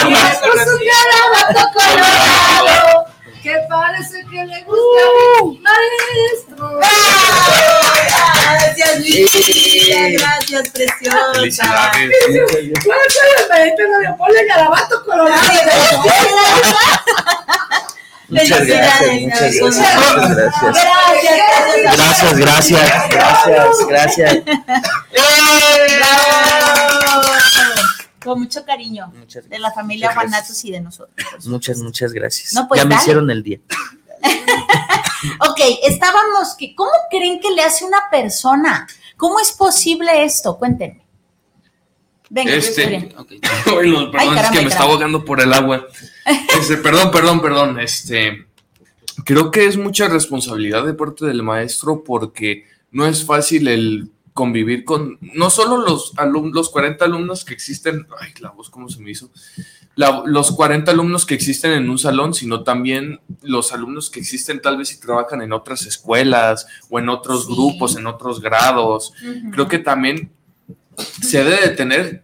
colorado. 1.74 3.06
que 3.44 3.56
parece 3.70 4.26
que 4.32 4.46
le 4.46 4.64
gusta 4.64 5.02
a 5.04 5.10
mi 5.14 5.52
Gracias, 9.08 10.70
preciosa. 10.70 11.18
Felicidades. 11.34 12.12
¿Cuál 12.84 13.00
es 13.08 13.20
el 13.40 13.50
maestro 13.50 13.86
que 13.86 14.08
le 14.08 14.14
pone 14.18 14.46
garabato 14.46 15.04
colorado? 15.06 15.42
Muchas 18.30 18.66
gracias, 18.66 19.22
muchas 19.22 19.56
gracias, 19.56 19.64
muchas 19.64 20.36
gracias. 22.38 22.80
Gracias, 23.10 23.88
Gracias, 23.88 23.88
gracias. 23.88 24.38
Con 28.22 28.42
mucho 28.42 28.66
cariño 28.66 29.14
de 29.46 29.60
la 29.60 29.72
familia. 29.72 30.14
Guanatos 30.14 30.66
y 30.66 30.72
de 30.72 30.82
nosotros. 30.82 31.16
Muchas, 31.46 31.78
muchas 31.78 32.12
gracias. 32.12 32.52
No, 32.52 32.68
pues, 32.68 32.82
ya 32.82 32.86
me 32.86 32.96
dale. 32.96 33.02
hicieron 33.02 33.30
el 33.32 33.44
día. 33.44 33.60
Ok, 35.50 35.60
estábamos 35.84 36.56
que, 36.58 36.76
¿cómo 36.76 36.92
creen 37.10 37.40
que 37.40 37.52
le 37.52 37.64
hace 37.64 37.86
una 37.86 38.10
persona? 38.12 38.88
¿Cómo 39.16 39.40
es 39.40 39.52
posible 39.52 40.24
esto? 40.24 40.58
Cuéntenme. 40.58 41.06
Venga, 42.30 42.54
Este, 42.54 42.84
Julián. 42.84 43.14
Ok. 43.18 43.32
Bueno, 43.74 44.12
perdón, 44.12 44.16
Ay, 44.20 44.28
es 44.28 44.36
caramba, 44.36 44.52
que 44.52 44.62
me 44.62 44.70
está 44.70 44.84
ahogando 44.84 45.26
por 45.26 45.42
el 45.42 45.54
agua. 45.54 45.88
Este, 46.60 46.78
perdón, 46.78 47.12
perdón, 47.12 47.42
perdón. 47.42 47.80
Este, 47.80 48.48
creo 49.24 49.52
que 49.52 49.66
es 49.66 49.78
mucha 49.78 50.08
responsabilidad 50.08 50.86
de 50.86 50.94
parte 50.94 51.26
del 51.26 51.44
maestro 51.44 52.04
porque 52.04 52.66
no 52.92 53.06
es 53.06 53.26
fácil 53.26 53.68
el 53.68 54.12
convivir 54.34 54.86
con 54.86 55.18
no 55.22 55.50
solo 55.50 55.78
los 55.78 56.14
alumnos, 56.18 56.54
los 56.54 56.70
40 56.70 57.04
alumnos 57.04 57.44
que 57.44 57.56
existen, 57.56 58.08
ay, 58.20 58.34
la 58.40 58.52
voz 58.52 58.70
cómo 58.70 58.88
se 58.88 59.00
me 59.00 59.10
hizo, 59.10 59.32
La- 59.98 60.22
los 60.26 60.52
40 60.52 60.92
alumnos 60.92 61.26
que 61.26 61.34
existen 61.36 61.72
en 61.74 61.90
un 61.90 61.98
salón, 61.98 62.34
sino 62.34 62.64
también 62.64 63.20
los 63.42 63.74
alumnos 63.74 64.10
que 64.10 64.20
existen 64.22 64.62
tal 64.62 64.78
vez 64.78 64.88
si 64.90 65.00
trabajan 65.00 65.42
en 65.42 65.52
otras 65.52 65.86
escuelas 65.86 66.68
o 66.90 67.00
en 67.00 67.10
otros 67.10 67.46
Sí. 67.48 67.54
grupos, 67.54 67.98
en 67.98 68.08
otros 68.08 68.40
grados. 68.40 69.12
Creo 69.52 69.68
que 69.68 69.80
también 69.80 70.32
se 71.22 71.44
debe 71.44 71.62
de 71.68 71.70
tener, 71.76 72.24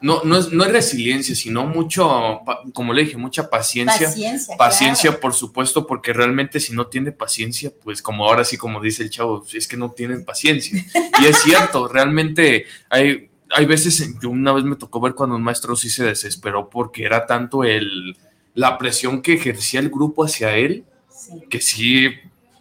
no, 0.00 0.22
no, 0.24 0.36
es, 0.38 0.52
no 0.52 0.64
es 0.64 0.72
resiliencia, 0.72 1.34
sino 1.34 1.66
mucho, 1.66 2.40
como 2.72 2.92
le 2.92 3.02
dije, 3.04 3.16
mucha 3.16 3.48
paciencia. 3.50 4.06
Paciencia. 4.08 4.56
Paciencia, 4.56 5.10
claro. 5.10 5.20
por 5.20 5.34
supuesto, 5.34 5.86
porque 5.86 6.12
realmente 6.12 6.58
si 6.60 6.72
no 6.72 6.86
tiene 6.86 7.12
paciencia, 7.12 7.72
pues 7.82 8.00
como 8.02 8.24
ahora 8.26 8.44
sí, 8.44 8.56
como 8.56 8.80
dice 8.80 9.02
el 9.02 9.10
chavo, 9.10 9.44
es 9.52 9.66
que 9.68 9.76
no 9.76 9.90
tienen 9.90 10.24
paciencia. 10.24 10.84
Y 11.20 11.26
es 11.26 11.38
cierto, 11.42 11.88
realmente 11.88 12.66
hay, 12.90 13.28
hay 13.54 13.66
veces, 13.66 14.00
en 14.00 14.18
que 14.18 14.26
una 14.26 14.52
vez 14.52 14.64
me 14.64 14.76
tocó 14.76 15.00
ver 15.00 15.14
cuando 15.14 15.36
un 15.36 15.42
maestro 15.42 15.76
sí 15.76 15.90
se 15.90 16.04
desesperó 16.04 16.68
porque 16.70 17.04
era 17.04 17.26
tanto 17.26 17.64
el, 17.64 18.16
la 18.54 18.78
presión 18.78 19.22
que 19.22 19.34
ejercía 19.34 19.80
el 19.80 19.90
grupo 19.90 20.24
hacia 20.24 20.56
él, 20.56 20.84
Sí. 21.08 21.40
que 21.48 21.60
sí 21.60 22.08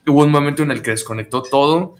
hubo 0.06 0.24
un 0.24 0.30
momento 0.32 0.62
en 0.62 0.70
el 0.72 0.82
que 0.84 0.92
desconectó 0.92 1.42
todo 1.42 1.96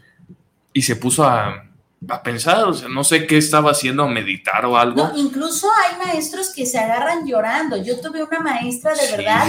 y 0.72 0.82
se 0.82 0.94
puso 0.96 1.24
a, 1.24 1.64
a 2.08 2.22
pensar, 2.22 2.64
o 2.64 2.72
sea, 2.74 2.88
no 2.88 3.02
sé 3.04 3.26
qué 3.26 3.36
estaba 3.38 3.72
haciendo, 3.72 4.06
meditar 4.08 4.64
o 4.66 4.76
algo. 4.76 5.08
No, 5.08 5.16
incluso 5.18 5.68
hay 5.70 6.06
maestros 6.06 6.52
que 6.54 6.64
se 6.66 6.78
agarran 6.78 7.26
llorando. 7.26 7.76
Yo 7.82 8.00
tuve 8.00 8.22
una 8.22 8.40
maestra 8.40 8.92
de 8.92 8.98
Sí, 9.00 9.16
verdad 9.16 9.46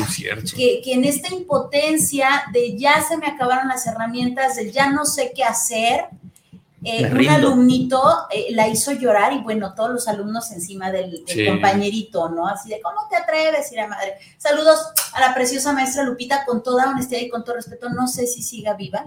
que, 0.56 0.82
que 0.84 0.94
en 0.94 1.04
esta 1.04 1.34
impotencia 1.34 2.44
de 2.52 2.78
ya 2.78 3.02
se 3.04 3.18
me 3.18 3.28
acabaron 3.28 3.68
las 3.68 3.86
herramientas, 3.86 4.56
de 4.56 4.72
ya 4.72 4.90
no 4.92 5.06
sé 5.06 5.32
qué 5.36 5.44
hacer, 5.44 6.06
eh, 6.84 7.10
un 7.12 7.28
alumnito 7.30 8.02
eh, 8.32 8.48
la 8.52 8.68
hizo 8.68 8.92
llorar 8.92 9.34
y 9.34 9.40
bueno, 9.40 9.74
todos 9.74 9.90
los 9.92 10.08
alumnos 10.08 10.52
encima 10.52 10.92
del, 10.92 11.12
del 11.26 11.28
Sí. 11.28 11.46
compañerito, 11.48 12.30
¿no? 12.30 12.48
Así 12.48 12.70
de, 12.70 12.82
¿cómo 12.82 13.08
te 13.10 13.16
atreves? 13.16 13.72
Y 13.72 13.76
la 13.76 13.88
madre, 13.88 14.16
saludos 14.38 14.80
a 15.14 15.20
la 15.22 15.34
preciosa 15.34 15.74
maestra 15.74 16.04
Lupita, 16.04 16.46
con 16.46 16.62
toda 16.64 16.90
honestidad 16.90 17.22
y 17.22 17.30
con 17.30 17.44
todo 17.44 17.56
respeto, 17.56 17.90
no 17.90 18.08
sé 18.08 18.28
si 18.28 18.42
siga 18.44 18.74
viva, 18.74 19.06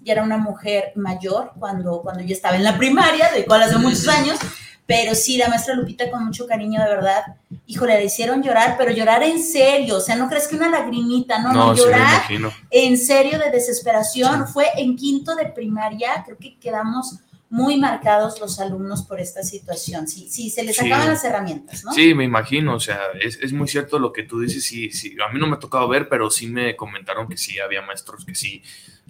ya 0.00 0.14
era 0.14 0.22
una 0.24 0.36
mujer 0.38 0.92
mayor 0.96 1.52
cuando, 1.58 2.02
cuando 2.02 2.22
yo 2.24 2.34
estaba 2.34 2.56
en 2.56 2.64
la 2.64 2.76
primaria, 2.76 3.30
de 3.30 3.44
cual 3.46 3.62
hace 3.62 3.76
muchos 3.78 4.08
años, 4.08 4.36
pero 4.86 5.14
sí, 5.14 5.36
la 5.38 5.48
maestra 5.48 5.74
Lupita 5.74 6.10
con 6.10 6.24
mucho 6.26 6.46
cariño, 6.46 6.80
de 6.82 6.88
verdad, 6.88 7.22
híjole, 7.66 7.96
le 7.98 8.04
hicieron 8.06 8.42
llorar, 8.42 8.74
pero 8.76 8.90
llorar 8.92 9.22
en 9.22 9.42
serio, 9.42 9.96
o 9.96 10.00
sea, 10.00 10.16
no 10.16 10.28
crees 10.28 10.48
que 10.48 10.56
una 10.56 10.68
lagrimita, 10.68 11.38
no, 11.38 11.52
no, 11.52 11.74
llorar 11.74 12.22
en 12.70 12.98
serio 12.98 13.38
de 13.38 13.50
desesperación. 13.50 14.46
Fue 14.48 14.66
en 14.76 14.96
quinto 14.96 15.34
de 15.36 15.46
primaria, 15.46 16.22
creo 16.24 16.36
que 16.36 16.58
quedamos 16.58 17.20
muy 17.48 17.76
marcados 17.76 18.40
los 18.40 18.58
alumnos 18.60 19.02
por 19.02 19.20
esta 19.20 19.42
situación. 19.42 20.08
Sí, 20.08 20.26
sí, 20.30 20.48
se 20.48 20.64
les 20.64 20.74
Sí. 20.74 20.86
acaban 20.86 21.08
las 21.08 21.22
herramientas, 21.22 21.84
¿no? 21.84 21.92
Sí, 21.92 22.14
me 22.14 22.24
imagino, 22.24 22.74
o 22.74 22.80
sea, 22.80 22.98
es, 23.20 23.38
es 23.42 23.52
muy 23.52 23.68
cierto 23.68 23.98
lo 23.98 24.10
que 24.12 24.22
tú 24.22 24.40
dices, 24.40 24.64
sí, 24.64 24.90
sí, 24.90 25.14
a 25.22 25.30
mí 25.32 25.38
no 25.38 25.46
me 25.46 25.56
ha 25.56 25.58
tocado 25.58 25.86
ver, 25.86 26.08
pero 26.08 26.30
sí 26.30 26.46
me 26.46 26.74
comentaron 26.76 27.28
que 27.28 27.36
sí, 27.36 27.58
había 27.60 27.82
maestros 27.82 28.24
que 28.24 28.34
sí, 28.34 28.62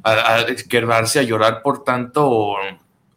a, 0.03 0.39
a 0.41 0.47
quedarse 0.69 1.21
a 1.21 1.23
llorar 1.23 1.63
por 1.63 1.85
tanto, 1.85 2.57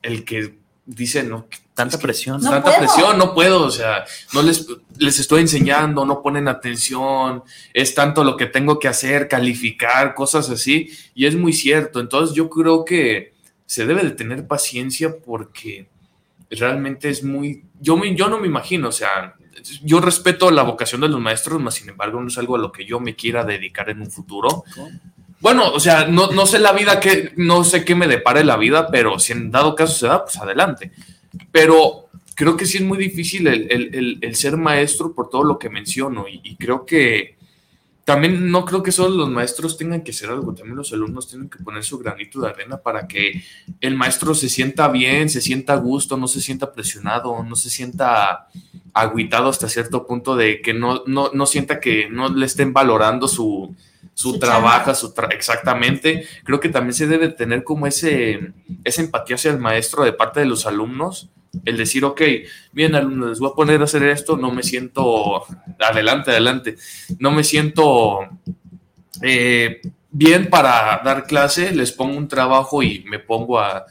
el 0.04 0.24
que 0.26 0.60
dice, 0.86 1.24
no, 1.24 1.48
Tanta 1.76 1.96
es 1.98 2.00
que 2.02 2.08
presión. 2.08 2.42
No 2.42 2.50
tanta 2.50 2.64
puedo. 2.72 2.78
presión, 2.80 3.18
no 3.20 3.34
puedo, 3.36 3.64
o 3.64 3.70
sea, 3.72 4.06
no 4.34 4.42
les, 4.42 4.66
les 4.98 5.20
estoy 5.20 5.42
enseñando, 5.42 6.06
no 6.06 6.22
ponen 6.24 6.48
atención, 6.48 7.44
es 7.74 7.94
tanto 7.94 8.24
lo 8.24 8.36
que 8.38 8.46
tengo 8.48 8.80
que 8.80 8.88
hacer, 8.88 9.28
calificar, 9.28 10.16
cosas 10.16 10.50
así, 10.50 10.90
y 11.14 11.26
es 11.28 11.36
muy 11.36 11.52
cierto, 11.54 12.00
entonces 12.00 12.34
yo 12.36 12.50
creo 12.50 12.84
que 12.86 13.34
se 13.68 13.86
debe 13.86 14.04
de 14.04 14.12
tener 14.12 14.48
paciencia 14.48 15.16
porque 15.24 15.88
realmente 16.50 17.10
es 17.10 17.24
muy, 17.24 17.64
yo, 17.82 17.98
me- 17.98 18.16
yo 18.16 18.30
no 18.30 18.40
me 18.40 18.48
imagino, 18.48 18.88
o 18.90 18.92
sea, 18.94 19.36
yo 19.84 20.00
respeto 20.00 20.52
la 20.52 20.64
vocación 20.64 21.02
de 21.02 21.10
los 21.10 21.20
maestros, 21.20 21.60
mas 21.62 21.74
sin 21.76 21.90
embargo 21.90 22.22
no 22.22 22.28
es 22.30 22.38
algo 22.38 22.56
a 22.56 22.60
lo 22.60 22.72
que 22.72 22.86
yo 22.86 23.00
me 23.00 23.16
quiera 23.16 23.44
dedicar 23.44 23.90
en 23.90 24.02
un 24.02 24.12
futuro. 24.12 24.64
Bueno, 25.42 25.70
o 25.72 25.80
sea, 25.80 26.06
no, 26.08 26.32
no 26.32 26.46
sé 26.46 26.60
la 26.60 26.72
vida, 26.72 27.00
que, 27.00 27.34
no 27.36 27.64
sé 27.64 27.84
qué 27.84 27.96
me 27.96 28.08
depare 28.08 28.44
la 28.46 28.58
vida, 28.58 28.88
pero 28.90 29.20
si 29.20 29.34
en 29.34 29.52
dado 29.52 29.76
caso 29.76 29.94
se 29.94 30.08
da, 30.08 30.24
pues 30.24 30.38
adelante. 30.38 30.92
Pero 31.52 32.08
creo 32.36 32.58
que 32.58 32.66
sí 32.66 32.78
es 32.78 32.84
muy 32.84 32.98
difícil 32.98 33.48
el, 33.48 33.72
el- 33.72 34.20
el- 34.22 34.36
ser 34.36 34.58
maestro 34.58 35.14
por 35.14 35.30
todo 35.30 35.44
lo 35.44 35.58
que 35.60 35.70
menciono 35.70 36.28
y, 36.28 36.42
y 36.44 36.56
creo 36.56 36.86
que 36.86 37.36
también 38.04 38.52
no 38.52 38.66
creo 38.66 38.84
que 38.84 38.92
solo 38.92 39.16
los 39.16 39.30
maestros 39.30 39.78
tengan 39.78 40.04
que 40.04 40.12
hacer 40.12 40.30
algo, 40.30 40.54
también 40.54 40.76
los 40.78 40.94
alumnos 40.94 41.28
tienen 41.28 41.50
que 41.50 41.64
poner 41.64 41.84
su 41.84 41.98
granito 41.98 42.40
de 42.40 42.50
arena 42.50 42.78
para 42.78 43.08
que 43.08 43.44
el 43.82 43.96
maestro 43.96 44.36
se 44.36 44.48
sienta 44.48 44.88
bien, 44.90 45.28
se 45.28 45.42
sienta 45.42 45.74
a 45.74 45.78
gusto, 45.78 46.16
no 46.16 46.28
se 46.28 46.40
sienta 46.40 46.72
presionado, 46.72 47.44
no 47.44 47.56
se 47.56 47.72
sienta 47.72 48.48
agüitado 48.94 49.50
hasta 49.50 49.68
cierto 49.70 50.06
punto 50.06 50.36
de 50.36 50.62
que 50.62 50.74
no, 50.74 51.04
no, 51.08 51.32
no 51.34 51.46
sienta 51.48 51.80
que 51.80 52.08
no 52.10 52.30
le 52.30 52.46
estén 52.46 52.74
valorando 52.74 53.28
su, 53.28 53.76
su, 54.16 54.32
Su 54.34 54.40
trabajo, 54.40 54.96
su 54.96 55.14
tra- 55.14 55.32
exactamente. 55.34 56.26
Creo 56.44 56.60
que 56.60 56.70
también 56.70 56.94
se 56.96 57.06
debe 57.06 57.30
tener 57.30 57.64
como 57.64 57.86
ese, 57.86 58.54
esa 58.84 59.02
empatía 59.04 59.36
hacia 59.36 59.52
el 59.52 59.60
maestro 59.60 60.04
de 60.04 60.14
parte 60.14 60.40
de 60.40 60.48
los 60.48 60.66
alumnos, 60.66 61.30
el 61.66 61.78
decir, 61.78 62.04
ok, 62.04 62.22
bien 62.72 62.96
alumnos, 62.96 63.30
les 63.30 63.40
voy 63.40 63.52
a 63.52 63.56
poner 63.56 63.82
a 63.82 63.84
hacer 63.84 64.04
esto, 64.04 64.36
no 64.38 64.52
me 64.52 64.64
siento, 64.64 65.44
adelante, 65.80 66.32
adelante, 66.32 66.76
no 67.20 67.30
me 67.32 67.44
siento 67.44 68.20
eh, 69.22 69.82
bien 70.12 70.50
para 70.50 71.02
dar 71.04 71.26
clase, 71.28 71.74
les 71.74 71.92
pongo 71.92 72.18
un 72.18 72.28
trabajo 72.28 72.84
y 72.84 73.04
me 73.10 73.20
pongo 73.20 73.60
a, 73.60 73.86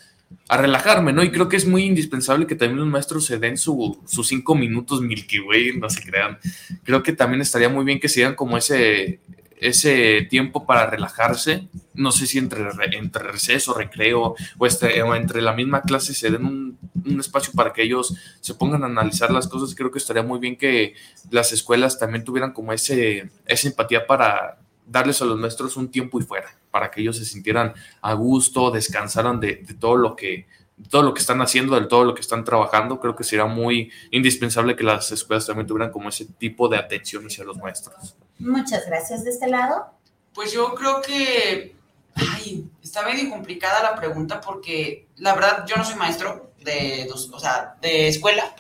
a 0.48 0.56
relajarme, 0.58 1.12
¿no? 1.12 1.22
Y 1.22 1.30
creo 1.30 1.48
que 1.48 1.56
es 1.56 1.66
muy 1.66 1.84
indispensable 1.84 2.46
que 2.46 2.54
también 2.54 2.78
los 2.80 2.88
maestros 2.88 3.24
se 3.26 3.38
den 3.38 3.56
su- 3.56 4.00
sus 4.06 4.28
cinco 4.28 4.54
minutos 4.54 5.00
Milky 5.00 5.40
Way, 5.40 5.78
no 5.78 5.88
se 5.88 6.02
crean. 6.02 6.38
Creo 6.82 7.02
que 7.02 7.12
también 7.12 7.40
estaría 7.40 7.68
muy 7.68 7.84
bien 7.84 8.00
que 8.00 8.08
se 8.08 8.20
dieran 8.20 8.34
como 8.34 8.56
ese, 8.56 9.20
ese 9.68 10.22
tiempo 10.28 10.66
para 10.66 10.86
relajarse. 10.86 11.68
No 11.94 12.12
sé 12.12 12.26
si 12.26 12.38
entre, 12.38 12.70
re- 12.70 12.96
entre 12.96 13.24
receso, 13.24 13.74
recreo 13.74 14.34
o, 14.58 14.66
este, 14.66 15.02
o 15.02 15.14
entre 15.14 15.42
la 15.42 15.52
misma 15.52 15.82
clase 15.82 16.14
se 16.14 16.30
den 16.30 16.44
un, 16.44 16.78
un 17.04 17.20
espacio 17.20 17.52
para 17.54 17.72
que 17.72 17.82
ellos 17.82 18.14
se 18.40 18.54
pongan 18.54 18.82
a 18.82 18.86
analizar 18.86 19.30
las 19.30 19.48
cosas. 19.48 19.74
Creo 19.74 19.90
que 19.90 19.98
estaría 19.98 20.22
muy 20.22 20.38
bien 20.38 20.56
que 20.56 20.94
las 21.30 21.52
escuelas 21.52 21.98
también 21.98 22.24
tuvieran 22.24 22.52
como 22.52 22.72
ese, 22.72 23.30
esa 23.46 23.68
empatía 23.68 24.06
para 24.06 24.58
darles 24.86 25.22
a 25.22 25.24
los 25.24 25.38
maestros 25.38 25.76
un 25.76 25.90
tiempo 25.90 26.20
y 26.20 26.24
fuera, 26.24 26.58
para 26.70 26.90
que 26.90 27.00
ellos 27.00 27.16
se 27.16 27.24
sintieran 27.24 27.72
a 28.02 28.12
gusto, 28.12 28.70
descansaran 28.70 29.40
de, 29.40 29.56
de 29.66 29.74
todo 29.74 29.96
lo 29.96 30.14
que 30.14 30.46
todo 30.90 31.02
lo 31.02 31.14
que 31.14 31.20
están 31.20 31.40
haciendo, 31.40 31.78
de 31.78 31.86
todo 31.86 32.04
lo 32.04 32.14
que 32.14 32.20
están 32.20 32.44
trabajando, 32.44 32.98
creo 33.00 33.14
que 33.14 33.24
sería 33.24 33.44
muy 33.46 33.90
indispensable 34.10 34.74
que 34.76 34.82
las 34.84 35.10
escuelas 35.12 35.46
también 35.46 35.66
tuvieran 35.66 35.92
como 35.92 36.08
ese 36.08 36.24
tipo 36.24 36.68
de 36.68 36.76
atención 36.78 37.24
hacia 37.26 37.44
los 37.44 37.56
maestros. 37.58 38.16
Muchas 38.38 38.84
gracias 38.86 39.24
de 39.24 39.30
este 39.30 39.46
lado. 39.48 39.86
Pues 40.34 40.52
yo 40.52 40.74
creo 40.74 41.00
que, 41.00 41.76
ay, 42.16 42.66
está 42.82 43.02
medio 43.02 43.30
complicada 43.30 43.82
la 43.82 43.94
pregunta 43.94 44.40
porque 44.40 45.06
la 45.16 45.34
verdad 45.34 45.64
yo 45.66 45.76
no 45.76 45.84
soy 45.84 45.94
maestro 45.94 46.50
de, 46.60 47.06
dos- 47.08 47.30
o 47.32 47.38
sea, 47.38 47.76
de 47.80 48.08
escuela, 48.08 48.52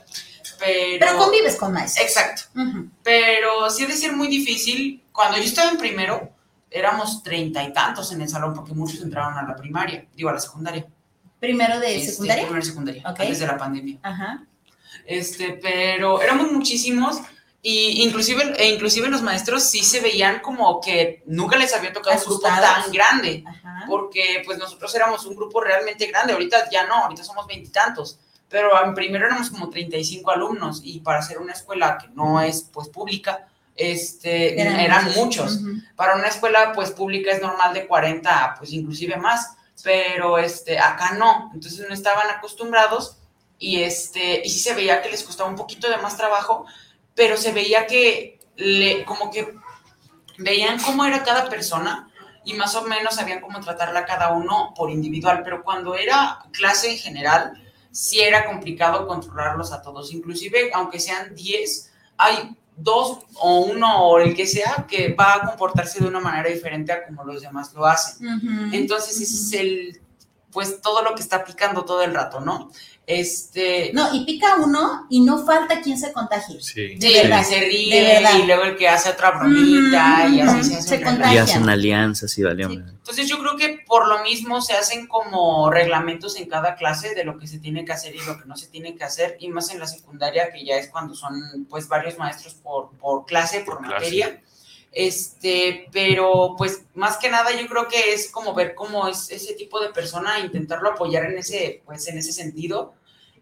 pero... 0.60 0.98
Pero 1.00 1.18
convives 1.18 1.56
con 1.56 1.72
maestros. 1.72 2.06
Exacto. 2.06 2.42
Pero 3.02 3.68
sí 3.70 3.84
ha 3.84 3.88
de 3.88 3.96
ser 3.96 4.12
muy 4.12 4.28
difícil. 4.28 5.02
Cuando 5.10 5.36
yo 5.36 5.42
estaba 5.44 5.70
en 5.70 5.78
primero, 5.78 6.30
éramos 6.70 7.22
treinta 7.24 7.62
y 7.64 7.72
tantos 7.72 8.12
en 8.12 8.22
el 8.22 8.28
salón 8.28 8.54
porque 8.54 8.72
muchos 8.72 9.00
entraron 9.02 9.36
a 9.36 9.42
la 9.42 9.56
primaria, 9.56 10.06
digo 10.14 10.28
a 10.28 10.34
la 10.34 10.38
secundaria. 10.40 10.86
Primero 11.44 11.80
de 11.80 11.96
Este, 11.96 12.10
secundaria. 12.12 12.42
Primero 12.44 12.62
de 12.64 12.68
secundaria, 12.70 13.02
Ok. 13.10 13.20
antes 13.20 13.38
de 13.38 13.46
la 13.46 13.56
pandemia. 13.58 13.98
Ajá. 14.02 14.44
Este, 15.06 15.58
pero 15.62 16.20
éramos 16.22 16.50
muchísimos 16.52 17.18
y 17.62 18.02
inclusive, 18.02 18.54
e 18.58 18.68
inclusive 18.68 19.08
los 19.08 19.22
maestros 19.22 19.62
sí 19.64 19.82
se 19.84 20.00
veían 20.00 20.40
como 20.40 20.80
que 20.80 21.22
nunca 21.26 21.56
les 21.56 21.74
había 21.74 21.92
tocado 21.92 22.16
un 22.18 22.24
grupo 22.24 22.42
tan 22.42 22.90
grande, 22.92 23.42
Ajá. 23.46 23.84
porque 23.88 24.42
pues 24.44 24.58
nosotros 24.58 24.94
éramos 24.94 25.24
un 25.26 25.34
grupo 25.34 25.60
realmente 25.60 26.06
grande, 26.06 26.34
ahorita 26.34 26.68
ya 26.70 26.86
no, 26.86 26.94
ahorita 27.04 27.24
somos 27.24 27.46
veintitantos, 27.46 28.18
pero 28.50 28.82
en 28.84 28.94
primero 28.94 29.26
éramos 29.26 29.50
como 29.50 29.70
35 29.70 30.30
alumnos 30.30 30.80
y 30.84 31.00
para 31.00 31.22
ser 31.22 31.38
una 31.38 31.52
escuela 31.54 31.96
que 31.98 32.08
no 32.08 32.40
es 32.40 32.68
pues 32.72 32.88
pública, 32.88 33.46
este, 33.76 34.60
eran, 34.60 35.12
muchos. 35.16 35.56
Ujú. 35.56 35.72
Para 35.96 36.14
una 36.16 36.28
escuela 36.28 36.72
pues 36.72 36.90
pública 36.92 37.32
es 37.32 37.42
normal 37.42 37.74
de 37.74 37.86
40, 37.86 38.56
pues 38.58 38.72
inclusive 38.72 39.16
más, 39.16 39.56
pero 39.82 40.38
este, 40.38 40.78
acá 40.78 41.12
no, 41.12 41.50
entonces 41.54 41.86
no 41.86 41.94
estaban 41.94 42.30
acostumbrados 42.30 43.18
y 43.58 43.82
este, 43.82 44.42
y 44.44 44.48
sí 44.48 44.60
se 44.60 44.74
veía 44.74 45.02
que 45.02 45.10
les 45.10 45.22
costaba 45.22 45.48
un 45.48 45.56
poquito 45.56 45.90
de 45.90 45.98
más 45.98 46.16
trabajo, 46.16 46.66
pero 47.14 47.36
se 47.36 47.52
veía 47.52 47.86
que 47.86 48.40
le, 48.56 49.04
como 49.04 49.30
que 49.30 49.54
veían 50.38 50.80
cómo 50.80 51.04
era 51.04 51.22
cada 51.22 51.48
persona 51.48 52.10
y 52.44 52.54
más 52.54 52.74
o 52.74 52.82
menos 52.82 53.14
sabían 53.14 53.40
cómo 53.40 53.60
tratarla 53.60 54.04
cada 54.04 54.32
uno 54.32 54.74
por 54.76 54.90
individual, 54.90 55.42
pero 55.42 55.62
cuando 55.62 55.94
era 55.94 56.40
clase 56.52 56.90
en 56.90 56.98
general, 56.98 57.52
sí 57.90 58.20
era 58.20 58.44
complicado 58.44 59.06
controlarlos 59.06 59.72
a 59.72 59.80
todos, 59.80 60.12
inclusive 60.12 60.70
aunque 60.74 61.00
sean 61.00 61.34
10, 61.34 61.92
hay 62.18 62.56
dos 62.76 63.18
o 63.36 63.60
uno 63.60 64.08
o 64.08 64.18
el 64.18 64.34
que 64.34 64.46
sea 64.46 64.86
que 64.88 65.14
va 65.14 65.34
a 65.34 65.46
comportarse 65.48 66.00
de 66.00 66.08
una 66.08 66.20
manera 66.20 66.48
diferente 66.48 66.92
a 66.92 67.06
como 67.06 67.24
los 67.24 67.42
demás 67.42 67.72
lo 67.74 67.86
hacen. 67.86 68.72
Entonces 68.72 69.20
ese 69.20 69.34
es 69.34 69.52
el, 69.60 70.00
pues 70.50 70.80
todo 70.80 71.02
lo 71.02 71.14
que 71.14 71.22
está 71.22 71.44
picando 71.44 71.84
todo 71.84 72.02
el 72.02 72.14
rato, 72.14 72.40
¿no? 72.40 72.70
Este, 73.06 73.90
No, 73.92 74.14
y 74.14 74.24
pica 74.24 74.56
uno 74.56 75.06
y 75.10 75.20
no 75.20 75.44
falta 75.44 75.80
quien 75.82 75.98
se 75.98 76.12
contagie. 76.12 76.60
Sí. 76.62 76.94
De 76.96 77.20
el 77.20 77.28
verdad, 77.28 77.38
que 77.40 77.44
se 77.44 77.60
de 77.60 77.66
ríe 77.66 78.14
verdad. 78.14 78.38
y 78.38 78.46
luego 78.46 78.62
el 78.64 78.76
que 78.76 78.88
hace 78.88 79.10
otra 79.10 79.32
bromita 79.32 80.26
y 80.28 80.40
así 80.40 80.64
se 80.64 80.76
hace 80.76 80.88
Se 80.88 80.96
un 80.98 81.04
contagia. 81.04 81.34
Y 81.34 81.38
hacen 81.38 81.68
alianzas 81.68 82.38
y 82.38 82.42
valió. 82.42 82.68
Sí. 82.70 82.76
Entonces 82.76 83.28
yo 83.28 83.38
creo 83.38 83.56
que 83.56 83.80
por 83.86 84.08
lo 84.08 84.22
mismo 84.22 84.62
se 84.62 84.72
hacen 84.72 85.06
como 85.06 85.70
reglamentos 85.70 86.36
en 86.36 86.48
cada 86.48 86.76
clase 86.76 87.14
de 87.14 87.24
lo 87.24 87.38
que 87.38 87.46
se 87.46 87.58
tiene 87.58 87.84
que 87.84 87.92
hacer 87.92 88.14
y 88.14 88.20
lo 88.24 88.38
que 88.38 88.46
no 88.46 88.56
se 88.56 88.68
tiene 88.68 88.96
que 88.96 89.04
hacer, 89.04 89.36
y 89.38 89.48
más 89.48 89.70
en 89.70 89.80
la 89.80 89.86
secundaria, 89.86 90.50
que 90.50 90.64
ya 90.64 90.76
es 90.76 90.88
cuando 90.88 91.14
son 91.14 91.66
pues 91.68 91.86
varios 91.88 92.16
maestros 92.18 92.54
por, 92.54 92.90
por 92.98 93.26
clase, 93.26 93.60
por, 93.60 93.76
Por 93.78 93.88
clase. 93.88 94.40
Este, 94.94 95.88
pero 95.92 96.54
pues 96.56 96.84
más 96.94 97.16
que 97.16 97.28
nada 97.28 97.50
yo 97.50 97.66
creo 97.66 97.88
que 97.88 98.12
es 98.12 98.30
como 98.30 98.54
ver 98.54 98.76
cómo 98.76 99.08
es 99.08 99.28
ese 99.28 99.54
tipo 99.54 99.80
de 99.80 99.88
persona, 99.88 100.38
intentarlo 100.38 100.90
apoyar 100.90 101.24
en 101.24 101.38
ese, 101.38 101.82
pues 101.84 102.06
en 102.06 102.18
ese 102.18 102.32
sentido. 102.32 102.94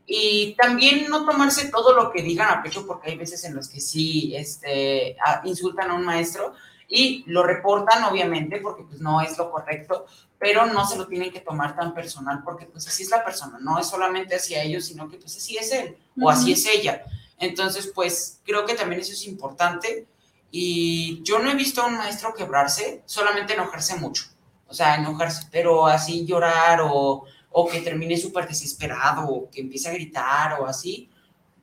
Y 0.07 0.55
también 0.55 1.09
no 1.11 1.27
tomarse 1.27 1.69
todo 1.69 1.95
lo 1.95 2.11
que 2.11 2.23
digan 2.23 2.49
a 2.49 2.63
pecho, 2.63 2.87
porque 2.87 3.11
hay 3.11 3.17
veces 3.17 3.45
en 3.45 3.55
los 3.55 3.69
que 3.69 3.81
sí 3.81 4.35
este, 4.35 5.17
insultan 5.45 5.91
a 5.91 5.95
un 5.95 6.05
maestro 6.05 6.55
y 6.89 7.23
lo 7.27 7.43
reportan, 7.43 8.03
obviamente, 8.05 8.59
porque 8.59 8.85
pues 8.85 9.01
no 9.01 9.21
es 9.21 9.37
lo 9.37 9.51
correcto, 9.51 10.07
pero 10.39 10.67
no 10.67 10.87
se 10.87 10.97
lo 10.97 11.07
tienen 11.07 11.31
que 11.31 11.41
tomar 11.41 11.77
tan 11.77 11.95
personal, 11.95 12.43
porque 12.45 12.67
pues 12.67 12.89
así 12.89 13.03
es 13.03 13.11
la 13.11 13.25
persona, 13.25 13.59
no 13.61 13.79
es 13.79 13.87
solamente 13.87 14.35
hacia 14.35 14.63
ellos, 14.63 14.87
sino 14.87 15.09
que 15.09 15.19
pues 15.19 15.37
así 15.37 15.57
es 15.57 15.71
él 15.73 15.97
o 16.21 16.29
así 16.29 16.53
es 16.53 16.67
ella. 16.67 17.05
Entonces, 17.39 17.91
pues 17.95 18.41
creo 18.45 18.65
que 18.65 18.75
también 18.75 19.01
eso 19.01 19.13
es 19.13 19.27
importante. 19.27 20.07
Y 20.55 21.23
yo 21.23 21.39
no 21.39 21.51
he 21.51 21.55
visto 21.55 21.81
a 21.81 21.87
un 21.87 21.97
maestro 21.97 22.35
quebrarse, 22.35 23.03
solamente 23.07 23.55
enojarse 23.55 23.97
mucho. 23.97 24.25
O 24.69 24.75
sea, 24.75 24.97
enojarse, 24.97 25.49
pero 25.51 25.87
así 25.87 26.27
llorar 26.27 26.83
o, 26.83 27.25
o 27.51 27.69
que 27.69 27.81
termine 27.81 28.19
súper 28.19 28.47
desesperado 28.47 29.27
o 29.27 29.51
que 29.51 29.63
empiece 29.63 29.89
a 29.89 29.95
gritar 29.95 30.61
o 30.61 30.67
así. 30.67 31.09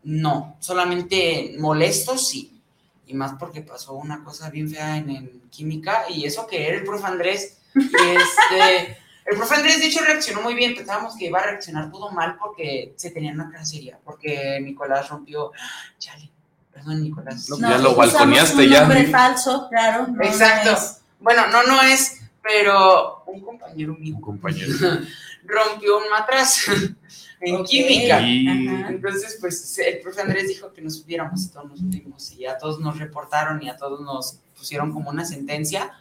No, 0.04 0.58
solamente 0.60 1.56
molesto 1.60 2.18
sí. 2.18 2.62
Y 3.06 3.14
más 3.14 3.34
porque 3.40 3.62
pasó 3.62 3.94
una 3.94 4.24
cosa 4.24 4.50
bien 4.50 4.68
fea 4.68 4.98
en, 4.98 5.12
en 5.12 5.42
química 5.52 6.06
y 6.10 6.26
eso 6.26 6.48
que 6.48 6.68
era 6.68 6.78
el 6.78 6.84
profe 6.84 7.06
Andrés. 7.06 7.60
Este, 7.76 8.98
el 9.26 9.38
profe 9.38 9.56
Andrés 9.56 9.80
de 9.80 9.86
hecho 9.86 10.04
reaccionó 10.04 10.42
muy 10.42 10.56
bien, 10.56 10.74
pensábamos 10.74 11.16
que 11.16 11.28
iba 11.28 11.40
a 11.40 11.44
reaccionar 11.44 11.92
todo 11.92 12.10
mal 12.10 12.38
porque 12.40 12.94
se 12.96 13.12
tenía 13.12 13.34
una 13.34 13.64
seria, 13.64 14.00
porque 14.04 14.60
Nicolás 14.62 15.10
rompió, 15.10 15.52
chale, 16.00 16.32
perdón 16.80 17.04
Nicolás. 17.04 17.50
No, 17.50 17.58
ya 17.60 17.78
lo 17.78 17.96
balconeaste 17.96 18.64
un 18.64 18.70
ya. 18.70 18.82
nombre 18.82 19.08
falso, 19.08 19.68
claro. 19.70 20.08
no 20.08 20.24
Exacto. 20.24 20.72
es. 20.72 21.02
Bueno, 21.20 21.48
no, 21.48 21.64
no 21.64 21.82
es, 21.84 22.22
pero 22.42 23.24
un 23.26 23.42
compañero 23.42 23.96
mío 23.96 24.16
Un 24.16 24.22
compañero. 24.22 24.74
rompió 25.44 25.98
un 25.98 26.10
matraz 26.10 26.66
en 27.42 27.64
química. 27.64 28.22
Y. 28.22 28.48
Entonces, 28.48 29.38
pues 29.40 29.78
el 29.80 30.00
profe 30.00 30.22
Andrés 30.22 30.48
dijo 30.48 30.72
que 30.74 30.82
nos 30.82 30.98
subiéramos 30.98 31.44
y 31.46 31.50
todos 31.50 31.70
nos 31.70 31.80
subimos 31.80 32.32
y 32.34 32.46
a 32.46 32.58
todos 32.58 32.80
nos 32.80 32.98
reportaron 32.98 33.62
y 33.62 33.70
a 33.70 33.78
todos 33.78 34.02
nos 34.02 34.40
pusieron 34.58 34.92
como 34.92 35.10
una 35.10 35.26
sentencia 35.26 35.92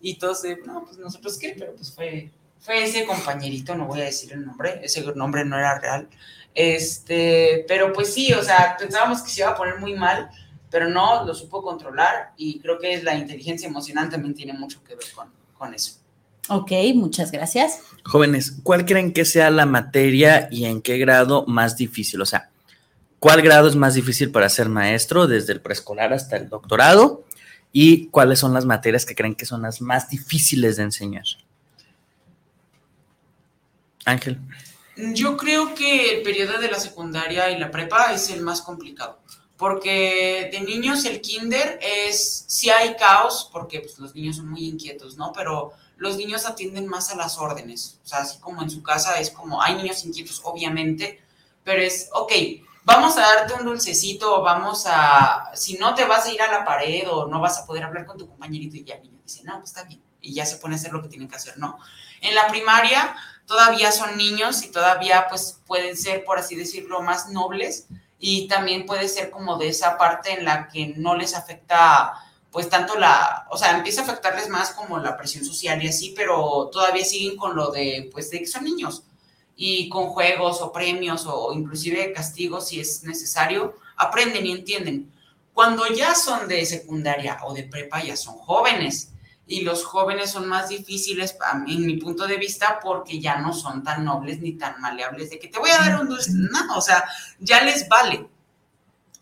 y 0.00 0.14
todos 0.14 0.42
de, 0.42 0.58
no, 0.64 0.84
pues 0.84 0.98
nosotros 0.98 1.38
qué, 1.38 1.54
pero 1.58 1.74
pues 1.74 1.92
fue, 1.92 2.30
fue 2.60 2.84
ese 2.84 3.04
compañerito, 3.04 3.74
no 3.74 3.86
voy 3.86 4.00
a 4.00 4.04
decir 4.04 4.32
el 4.32 4.44
nombre, 4.44 4.80
ese 4.82 5.02
nombre 5.14 5.44
no 5.44 5.58
era 5.58 5.78
real. 5.78 6.08
Este, 6.54 7.64
pero 7.68 7.92
pues 7.92 8.12
sí, 8.12 8.32
o 8.32 8.42
sea, 8.42 8.76
pensábamos 8.78 9.22
que 9.22 9.30
se 9.30 9.40
iba 9.42 9.50
a 9.50 9.56
poner 9.56 9.78
muy 9.78 9.94
mal, 9.94 10.28
pero 10.70 10.88
no, 10.88 11.24
lo 11.24 11.34
supo 11.34 11.62
controlar 11.62 12.32
y 12.36 12.58
creo 12.60 12.78
que 12.78 13.02
la 13.02 13.14
inteligencia 13.14 13.68
emocional 13.68 14.10
también 14.10 14.34
tiene 14.34 14.52
mucho 14.52 14.82
que 14.82 14.94
ver 14.94 15.06
con, 15.14 15.28
con 15.56 15.74
eso. 15.74 15.98
Ok, 16.48 16.72
muchas 16.94 17.30
gracias. 17.30 17.80
Jóvenes, 18.04 18.58
¿cuál 18.62 18.86
creen 18.86 19.12
que 19.12 19.24
sea 19.24 19.50
la 19.50 19.66
materia 19.66 20.48
y 20.50 20.64
en 20.64 20.80
qué 20.80 20.96
grado 20.96 21.44
más 21.46 21.76
difícil? 21.76 22.22
O 22.22 22.26
sea, 22.26 22.50
¿cuál 23.18 23.42
grado 23.42 23.68
es 23.68 23.76
más 23.76 23.94
difícil 23.94 24.30
para 24.30 24.48
ser 24.48 24.68
maestro 24.70 25.26
desde 25.26 25.52
el 25.52 25.60
preescolar 25.60 26.12
hasta 26.14 26.36
el 26.36 26.48
doctorado? 26.48 27.24
¿Y 27.70 28.06
cuáles 28.06 28.38
son 28.38 28.54
las 28.54 28.64
materias 28.64 29.04
que 29.04 29.14
creen 29.14 29.34
que 29.34 29.44
son 29.44 29.60
las 29.60 29.82
más 29.82 30.08
difíciles 30.08 30.76
de 30.76 30.84
enseñar? 30.84 31.24
Ángel. 34.06 34.40
Yo 34.98 35.36
creo 35.36 35.76
que 35.76 36.16
el 36.16 36.22
periodo 36.22 36.58
de 36.58 36.68
la 36.68 36.80
secundaria 36.80 37.48
y 37.50 37.58
la 37.58 37.70
prepa 37.70 38.12
es 38.12 38.30
el 38.30 38.42
más 38.42 38.60
complicado, 38.60 39.20
porque 39.56 40.48
de 40.50 40.60
niños 40.60 41.04
el 41.04 41.20
kinder 41.20 41.78
es, 41.80 42.44
sí 42.48 42.68
hay 42.68 42.96
caos, 42.96 43.48
porque 43.52 43.78
pues, 43.78 43.96
los 44.00 44.12
niños 44.16 44.38
son 44.38 44.48
muy 44.48 44.66
inquietos, 44.66 45.16
¿no? 45.16 45.32
Pero 45.32 45.72
los 45.98 46.16
niños 46.16 46.46
atienden 46.46 46.88
más 46.88 47.12
a 47.12 47.16
las 47.16 47.38
órdenes, 47.38 48.00
o 48.04 48.08
sea, 48.08 48.20
así 48.22 48.40
como 48.40 48.60
en 48.60 48.70
su 48.70 48.82
casa 48.82 49.20
es 49.20 49.30
como, 49.30 49.62
hay 49.62 49.76
niños 49.76 50.04
inquietos, 50.04 50.40
obviamente, 50.42 51.22
pero 51.62 51.80
es, 51.80 52.08
ok, 52.12 52.32
vamos 52.82 53.16
a 53.18 53.20
darte 53.20 53.54
un 53.54 53.66
dulcecito, 53.66 54.42
vamos 54.42 54.84
a, 54.88 55.52
si 55.54 55.78
no 55.78 55.94
te 55.94 56.06
vas 56.06 56.26
a 56.26 56.32
ir 56.32 56.42
a 56.42 56.50
la 56.50 56.64
pared 56.64 57.08
o 57.08 57.28
no 57.28 57.40
vas 57.40 57.56
a 57.58 57.66
poder 57.66 57.84
hablar 57.84 58.04
con 58.04 58.18
tu 58.18 58.26
compañerito 58.26 58.76
y 58.76 58.82
ya 58.82 58.96
el 58.96 59.02
niño 59.02 59.20
dice, 59.22 59.44
no, 59.44 59.58
pues 59.58 59.70
está 59.70 59.84
bien, 59.84 60.02
y 60.20 60.34
ya 60.34 60.44
se 60.44 60.56
pone 60.56 60.74
a 60.74 60.78
hacer 60.78 60.92
lo 60.92 61.00
que 61.02 61.08
tienen 61.08 61.28
que 61.28 61.36
hacer, 61.36 61.56
¿no? 61.56 61.78
En 62.20 62.34
la 62.34 62.48
primaria 62.48 63.14
todavía 63.48 63.90
son 63.90 64.18
niños 64.18 64.62
y 64.62 64.70
todavía 64.70 65.26
pues 65.28 65.58
pueden 65.66 65.96
ser, 65.96 66.22
por 66.24 66.38
así 66.38 66.54
decirlo, 66.54 67.00
más 67.00 67.30
nobles 67.30 67.86
y 68.20 68.46
también 68.46 68.84
puede 68.84 69.08
ser 69.08 69.30
como 69.30 69.56
de 69.56 69.68
esa 69.68 69.96
parte 69.96 70.32
en 70.32 70.44
la 70.44 70.68
que 70.68 70.88
no 70.96 71.16
les 71.16 71.34
afecta 71.34 72.12
pues 72.52 72.68
tanto 72.68 72.98
la, 72.98 73.46
o 73.50 73.56
sea, 73.56 73.76
empieza 73.76 74.02
a 74.02 74.04
afectarles 74.04 74.48
más 74.48 74.72
como 74.72 74.98
la 74.98 75.16
presión 75.16 75.44
social 75.44 75.82
y 75.82 75.88
así, 75.88 76.12
pero 76.14 76.68
todavía 76.70 77.04
siguen 77.04 77.36
con 77.36 77.56
lo 77.56 77.70
de 77.70 78.10
pues 78.12 78.30
de 78.30 78.40
que 78.40 78.46
son 78.46 78.64
niños 78.64 79.02
y 79.56 79.88
con 79.88 80.08
juegos 80.08 80.60
o 80.60 80.70
premios 80.70 81.24
o 81.26 81.52
inclusive 81.54 82.12
castigos 82.12 82.68
si 82.68 82.80
es 82.80 83.02
necesario, 83.04 83.76
aprenden 83.96 84.46
y 84.46 84.52
entienden. 84.52 85.10
Cuando 85.54 85.86
ya 85.88 86.14
son 86.14 86.48
de 86.48 86.66
secundaria 86.66 87.38
o 87.44 87.54
de 87.54 87.62
prepa 87.62 88.02
ya 88.02 88.16
son 88.16 88.36
jóvenes 88.36 89.12
y 89.48 89.62
los 89.62 89.82
jóvenes 89.82 90.30
son 90.30 90.46
más 90.46 90.68
difíciles, 90.68 91.34
en 91.66 91.86
mi 91.86 91.96
punto 91.96 92.26
de 92.26 92.36
vista, 92.36 92.78
porque 92.82 93.18
ya 93.18 93.38
no 93.38 93.54
son 93.54 93.82
tan 93.82 94.04
nobles 94.04 94.40
ni 94.40 94.52
tan 94.52 94.78
maleables 94.78 95.30
de 95.30 95.38
que 95.38 95.48
te 95.48 95.58
voy 95.58 95.70
a 95.70 95.78
dar 95.78 96.00
un 96.00 96.08
dulce. 96.08 96.32
No, 96.34 96.76
o 96.76 96.82
sea, 96.82 97.02
ya 97.38 97.62
les 97.62 97.88
vale. 97.88 98.28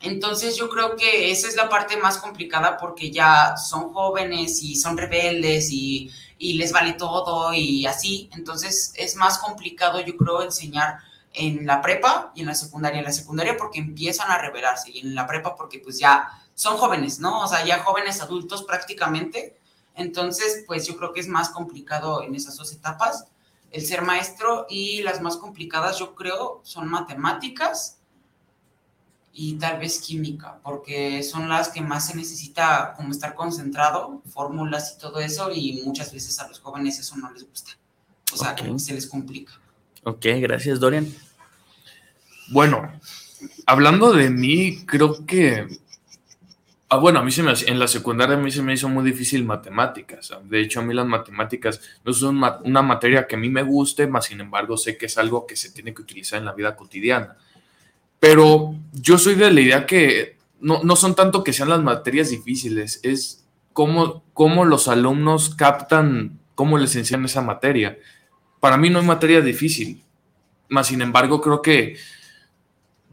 Entonces 0.01 0.57
yo 0.57 0.69
creo 0.69 0.97
que 0.97 1.31
esa 1.31 1.47
es 1.47 1.55
la 1.55 1.69
parte 1.69 1.97
más 1.97 2.19
complicada 2.19 2.77
porque 2.77 3.11
ya 3.13 3.57
son 3.57 3.93
jóvenes 3.93 4.63
y 4.63 4.75
son 4.75 4.99
rebeldes 4.99 5.71
y, 5.71 6.11
y 6.39 6.55
les 6.55 6.73
vale 6.73 6.95
todo 6.95 7.55
y 7.55 7.87
así. 7.87 8.29
Entonces 8.35 8.93
es 8.97 9.15
más 9.15 9.39
complicado 9.39 10.01
yo 10.01 10.17
creo 10.17 10.43
enseñar 10.43 10.99
en 11.33 11.67
la 11.67 11.81
prepa 11.81 12.33
y 12.35 12.41
en 12.41 12.47
la 12.47 12.55
secundaria. 12.55 12.99
En 12.99 13.05
la 13.05 13.13
secundaria 13.13 13.57
porque 13.57 13.79
empiezan 13.79 14.31
a 14.31 14.39
rebelarse 14.39 14.91
y 14.91 15.01
en 15.01 15.15
la 15.15 15.27
prepa 15.27 15.55
porque 15.55 15.79
pues 15.79 15.99
ya 15.99 16.29
son 16.55 16.77
jóvenes, 16.77 17.21
¿no? 17.21 17.43
O 17.43 17.49
sea, 17.49 17.65
ya 17.65 17.83
jóvenes 17.85 18.21
adultos 18.21 18.65
prácticamente. 18.65 19.57
Entonces, 19.97 20.65
pues 20.67 20.87
yo 20.87 20.97
creo 20.97 21.13
que 21.13 21.21
es 21.21 21.29
más 21.29 21.49
complicado 21.51 22.23
en 22.23 22.35
esas 22.35 22.57
dos 22.57 22.73
etapas 22.73 23.27
el 23.73 23.85
ser 23.85 24.03
maestro 24.03 24.67
y 24.71 25.03
las 25.03 25.21
más 25.21 25.37
complicadas 25.37 25.99
yo 25.99 26.15
creo 26.15 26.61
son 26.63 26.89
matemáticas 26.89 27.99
y 29.33 29.55
tal 29.55 29.79
vez 29.79 30.01
química, 30.01 30.61
porque 30.63 31.23
son 31.23 31.49
las 31.49 31.69
que 31.69 31.83
más 31.83 32.07
se 32.07 32.17
necesita 32.17 32.95
como 32.97 33.11
estar 33.11 33.35
concentrado, 33.35 34.23
fórmulas 34.33 34.95
y 34.97 34.99
todo 34.99 35.21
eso, 35.21 35.51
y 35.53 35.83
muchas 35.85 36.11
veces 36.13 36.39
a 36.39 36.49
los 36.49 36.59
jóvenes 36.61 36.99
eso 36.99 37.17
no 37.17 37.31
les 37.33 37.47
gusta. 37.47 37.73
O 38.33 38.37
sea, 38.37 38.53
Ok. 38.53 38.59
como 38.61 38.73
que 38.75 38.79
se 38.79 38.95
les 38.95 39.07
complica. 39.07 39.53
Ok, 40.05 40.25
gracias, 40.41 40.81
Dorian. 40.81 41.13
Bueno, 42.49 42.91
hablando 43.67 44.13
de 44.13 44.31
mí, 44.31 44.87
creo 44.87 45.27
que. 45.27 45.67
Ah, 46.89 46.99
bueno, 46.99 47.19
a 47.19 47.25
mí 47.25 47.33
se 47.33 47.43
me 47.43 47.53
en 47.53 47.81
la 47.81 47.89
secundaria 47.89 48.37
a 48.37 48.39
mí 48.39 48.51
se 48.53 48.63
me 48.63 48.73
hizo 48.73 48.89
muy 48.89 49.05
difícil 49.05 49.45
matemáticas. 49.45 50.33
De 50.45 50.61
hecho, 50.61 50.81
a 50.81 50.83
mí 50.85 50.95
las 50.95 51.07
matemáticas 51.07 51.81
no 52.05 52.13
son 52.13 52.41
una 52.65 52.83
materia 52.83 53.27
que 53.27 53.35
a 53.35 53.39
mí 53.39 53.49
me 53.49 53.63
guste, 53.65 54.07
más 54.07 54.27
sin 54.27 54.41
embargo 54.41 54.77
sé 54.77 54.97
que 54.97 55.07
es 55.07 55.19
algo 55.19 55.47
que 55.47 55.57
se 55.57 55.71
tiene 55.73 55.93
que 55.93 56.03
utilizar 56.03 56.39
en 56.39 56.45
la 56.45 56.53
vida 56.53 56.77
cotidiana. 56.77 57.37
Pero 58.21 58.77
yo 58.93 59.19
soy 59.19 59.35
de 59.35 59.51
la 59.53 59.61
idea 59.61 59.87
que 59.87 60.37
no, 60.61 60.83
no 60.85 60.95
son 60.95 61.17
tanto 61.17 61.43
que 61.43 61.53
sean 61.53 61.71
las 61.71 61.83
materias 61.83 62.31
difíciles, 62.31 63.01
es 63.03 63.45
cómo, 63.73 64.23
cómo 64.33 64.65
los 64.65 64.87
alumnos 64.87 65.55
captan, 65.57 66.39
cómo 66.55 66.79
les 66.79 66.95
enseñan 66.95 67.25
esa 67.25 67.43
materia. 67.43 67.99
Para 68.61 68.77
mí 68.77 68.91
no 68.91 69.01
hay 69.01 69.07
materia 69.07 69.41
difícil, 69.41 70.03
más 70.69 70.87
sin 70.87 71.03
embargo 71.03 71.41
creo 71.41 71.63
que 71.63 71.97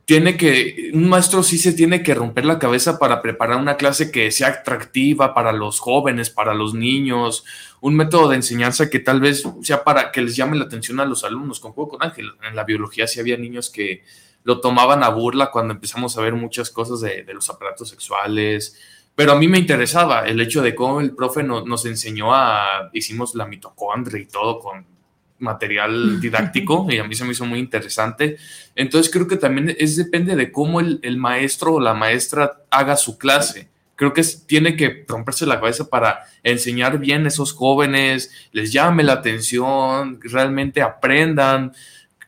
tiene 0.05 0.35
que, 0.35 0.91
un 0.93 1.07
maestro 1.07 1.43
sí 1.43 1.57
se 1.57 1.71
tiene 1.71 2.03
que 2.03 2.13
romper 2.13 2.45
la 2.45 2.59
cabeza 2.59 2.99
para 2.99 3.21
preparar 3.21 3.57
una 3.57 3.77
clase 3.77 4.11
que 4.11 4.31
sea 4.31 4.49
atractiva 4.49 5.33
para 5.33 5.53
los 5.53 5.79
jóvenes, 5.79 6.29
para 6.29 6.53
los 6.53 6.73
niños, 6.73 7.45
un 7.79 7.95
método 7.95 8.27
de 8.29 8.35
enseñanza 8.35 8.89
que 8.89 8.99
tal 8.99 9.21
vez 9.21 9.43
sea 9.61 9.83
para 9.83 10.11
que 10.11 10.21
les 10.21 10.35
llame 10.35 10.57
la 10.57 10.65
atención 10.65 10.99
a 10.99 11.05
los 11.05 11.23
alumnos. 11.23 11.59
Juego 11.61 11.87
con 11.87 12.03
Ángel, 12.03 12.31
en 12.47 12.55
la 12.55 12.63
biología 12.65 13.07
sí 13.07 13.19
había 13.21 13.37
niños 13.37 13.69
que 13.69 14.03
lo 14.43 14.59
tomaban 14.59 15.03
a 15.03 15.09
burla 15.09 15.51
cuando 15.51 15.73
empezamos 15.73 16.17
a 16.17 16.21
ver 16.21 16.33
muchas 16.33 16.69
cosas 16.69 16.99
de, 16.99 17.23
de 17.23 17.33
los 17.33 17.49
aparatos 17.49 17.87
sexuales, 17.89 18.77
pero 19.15 19.31
a 19.31 19.35
mí 19.35 19.47
me 19.47 19.57
interesaba 19.59 20.25
el 20.27 20.41
hecho 20.41 20.61
de 20.61 20.75
cómo 20.75 20.99
el 20.99 21.15
profe 21.15 21.43
no- 21.43 21.63
nos 21.65 21.85
enseñó 21.85 22.33
a, 22.35 22.89
hicimos 22.91 23.35
la 23.35 23.45
mitocondria 23.45 24.21
y 24.21 24.25
todo 24.25 24.59
con 24.59 24.85
material 25.43 26.19
didáctico 26.21 26.87
y 26.89 26.97
a 26.97 27.03
mí 27.03 27.13
se 27.15 27.25
me 27.25 27.33
hizo 27.33 27.45
muy 27.45 27.59
interesante. 27.59 28.37
Entonces 28.75 29.11
creo 29.13 29.27
que 29.27 29.37
también 29.37 29.75
es 29.77 29.95
depende 29.95 30.35
de 30.35 30.51
cómo 30.51 30.79
el, 30.79 30.99
el 31.03 31.17
maestro 31.17 31.75
o 31.75 31.79
la 31.79 31.93
maestra 31.93 32.63
haga 32.71 32.97
su 32.97 33.17
clase. 33.19 33.67
Creo 33.95 34.11
que 34.13 34.21
es- 34.21 34.47
tiene 34.47 34.75
que 34.75 35.05
romperse 35.07 35.45
la 35.45 35.59
cabeza 35.59 35.87
para 35.87 36.21
enseñar 36.41 36.97
bien 36.97 37.25
a 37.25 37.27
esos 37.27 37.53
jóvenes, 37.53 38.31
les 38.51 38.71
llame 38.73 39.03
la 39.03 39.13
atención, 39.13 40.19
realmente 40.23 40.81
aprendan. 40.81 41.73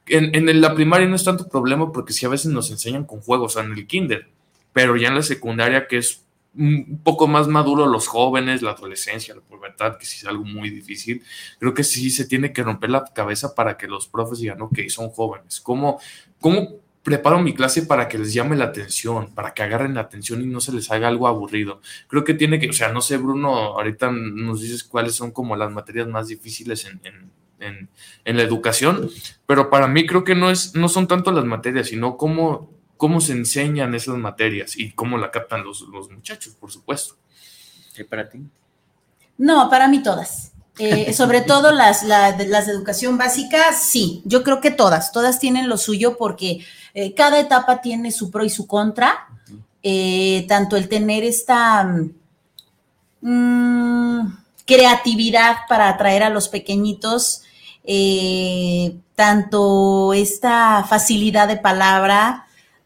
En, 0.08 0.36
en 0.36 0.62
la 0.62 0.76
primaria 0.76 1.08
no 1.08 1.16
es 1.16 1.24
tanto 1.24 1.48
problema 1.50 1.92
porque 1.92 2.14
sí 2.14 2.26
a 2.26 2.30
veces 2.30 2.52
nos 2.52 2.70
enseñan 2.70 3.06
con 3.06 3.22
juegos, 3.22 3.56
o 3.56 3.60
sea, 3.60 3.66
en 3.68 3.74
el 3.76 3.88
kinder, 3.88 4.28
pero 4.72 4.96
ya 4.98 5.08
en 5.08 5.16
la 5.16 5.24
secundaria 5.24 5.88
que 5.88 5.98
es 5.98 6.25
un 6.58 7.02
poco 7.04 7.28
más 7.28 7.48
maduro 7.48 7.86
los 7.86 8.08
jóvenes, 8.08 8.62
la 8.62 8.72
adolescencia, 8.72 9.36
la 9.36 9.42
pubertad, 9.42 9.98
que 9.98 10.06
sí 10.06 10.20
es 10.20 10.26
algo 10.26 10.46
muy 10.46 10.70
difícil, 10.70 11.24
creo 11.60 11.74
que 11.74 11.84
sí 11.84 12.10
se 12.10 12.26
tiene 12.26 12.54
que 12.54 12.64
romper 12.64 12.90
la 12.90 13.04
cabeza 13.04 13.56
para 13.56 13.78
que 13.78 13.88
los 13.88 14.08
profes 14.08 14.40
digan, 14.40 14.62
ok, 14.62 14.80
son 14.88 15.10
jóvenes. 15.10 15.60
¿Cómo, 15.62 16.00
cómo 16.40 16.80
preparo 17.04 17.40
mi 17.40 17.54
clase 17.54 17.84
para 17.84 18.08
que 18.08 18.18
les 18.18 18.34
llame 18.34 18.56
la 18.56 18.66
atención, 18.66 19.34
para 19.36 19.54
que 19.54 19.64
agarren 19.64 19.94
la 19.94 20.02
atención 20.02 20.42
y 20.42 20.48
no 20.48 20.60
se 20.60 20.72
les 20.72 20.90
haga 20.92 21.08
algo 21.08 21.28
aburrido? 21.28 21.82
Creo 22.08 22.24
que 22.24 22.34
tiene 22.34 22.60
que, 22.60 22.70
o 22.70 22.74
sea, 22.74 22.90
no 22.90 23.02
sé, 23.02 23.18
Bruno, 23.18 23.50
ahorita 23.50 24.12
nos 24.12 24.62
dices 24.62 24.84
cuáles 24.84 25.14
son 25.14 25.32
como 25.32 25.56
las 25.56 25.72
materias 25.72 26.08
más 26.08 26.28
difíciles 26.28 26.86
en, 26.86 27.02
en, 27.04 27.32
en, 27.60 27.90
en 28.24 28.38
la 28.38 28.44
educación, 28.44 29.10
pero 29.46 29.70
para 29.70 29.88
mí 29.88 30.06
creo 30.06 30.24
que 30.24 30.36
no, 30.36 30.50
es, 30.50 30.76
no 30.76 30.90
son 30.90 31.08
tanto 31.08 31.32
las 31.32 31.46
materias, 31.46 31.88
sino 31.88 32.18
cómo, 32.18 32.75
cómo 32.98 33.22
se 33.22 33.34
enseñan 33.34 33.94
esas 33.96 34.16
materias 34.18 34.78
y 34.78 34.92
cómo 34.92 35.18
la 35.18 35.32
captan 35.32 35.64
los, 35.64 35.82
los 35.82 36.10
muchachos, 36.10 36.54
por 36.60 36.72
supuesto. 36.72 37.16
¿Qué 37.96 38.06
para 38.06 38.30
ti? 38.30 38.40
No, 39.38 39.70
para 39.70 39.88
mí 39.88 40.02
todas. 40.04 40.52
Eh, 40.78 41.14
sobre 41.22 41.42
todo 41.42 41.72
las, 41.72 42.04
la- 42.04 42.32
de- 42.34 42.48
las 42.48 42.66
de 42.68 42.74
educación 42.74 43.18
básica, 43.18 43.74
sí, 43.74 44.22
yo 44.26 44.44
creo 44.44 44.62
que 44.62 44.72
todas, 44.72 45.12
todas 45.12 45.40
tienen 45.40 45.68
lo 45.70 45.78
suyo 45.78 46.18
porque 46.18 46.66
eh, 46.94 47.14
cada 47.14 47.40
etapa 47.40 47.82
tiene 47.82 48.12
su 48.12 48.32
pro 48.32 48.44
y 48.46 48.50
su 48.50 48.68
contra. 48.68 49.28
Eh, 49.88 50.46
tanto 50.48 50.78
el 50.78 50.90
tener 50.90 51.24
esta 51.24 51.84
mm, 53.22 54.20
creatividad 54.66 55.58
para 55.70 55.90
atraer 55.90 56.24
a 56.24 56.30
los 56.30 56.50
pequeñitos, 56.50 57.44
eh, 57.84 58.98
tanto 59.16 60.14
esta 60.14 60.84
facilidad 60.90 61.48
de 61.48 61.58
palabra, 61.58 62.45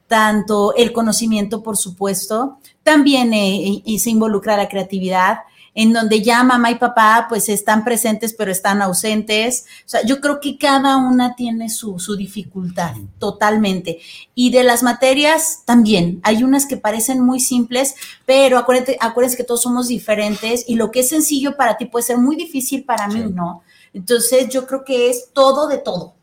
tanto 0.09 0.75
el 0.75 0.91
conocimiento, 0.91 1.63
por 1.63 1.77
supuesto, 1.77 2.59
también 2.83 3.33
eh, 3.33 3.81
y- 3.85 3.99
se 3.99 4.09
involucra 4.09 4.57
la 4.57 4.67
creatividad, 4.67 5.39
en 5.75 5.93
donde 5.93 6.21
ya 6.23 6.43
mamá 6.43 6.71
y 6.71 6.75
papá 6.75 7.27
pues 7.29 7.47
están 7.47 7.83
presentes 7.85 8.33
pero 8.33 8.51
están 8.51 8.81
ausentes. 8.81 9.65
O 9.85 9.89
sea, 9.89 10.03
yo 10.03 10.19
creo 10.19 10.41
que 10.41 10.57
cada 10.57 10.97
una 10.97 11.35
tiene 11.35 11.69
su, 11.69 11.99
su 11.99 12.15
dificultad, 12.17 12.95
totalmente. 13.19 13.99
Y 14.35 14.49
de 14.51 14.63
las 14.63 14.83
materias 14.83 15.61
también, 15.65 16.19
hay 16.23 16.43
unas 16.43 16.65
que 16.65 16.77
parecen 16.77 17.21
muy 17.23 17.39
simples, 17.39 17.95
pero 18.25 18.57
acuérdate, 18.57 18.97
acuérdense 18.99 19.37
que 19.37 19.43
todos 19.43 19.61
somos 19.61 19.87
diferentes 19.87 20.65
y 20.67 20.75
lo 20.75 20.91
que 20.91 21.01
es 21.01 21.09
sencillo 21.09 21.55
para 21.55 21.77
ti 21.77 21.85
puede 21.85 22.03
ser 22.05 22.17
muy 22.17 22.35
difícil 22.35 22.83
para 22.83 23.07
mí, 23.07 23.23
¿no? 23.33 23.61
Entonces 23.93 24.49
yo 24.49 24.65
creo 24.67 24.83
que 24.83 25.09
es 25.09 25.29
todo 25.33 25.67
de 25.67 25.77
todo. 25.77 26.15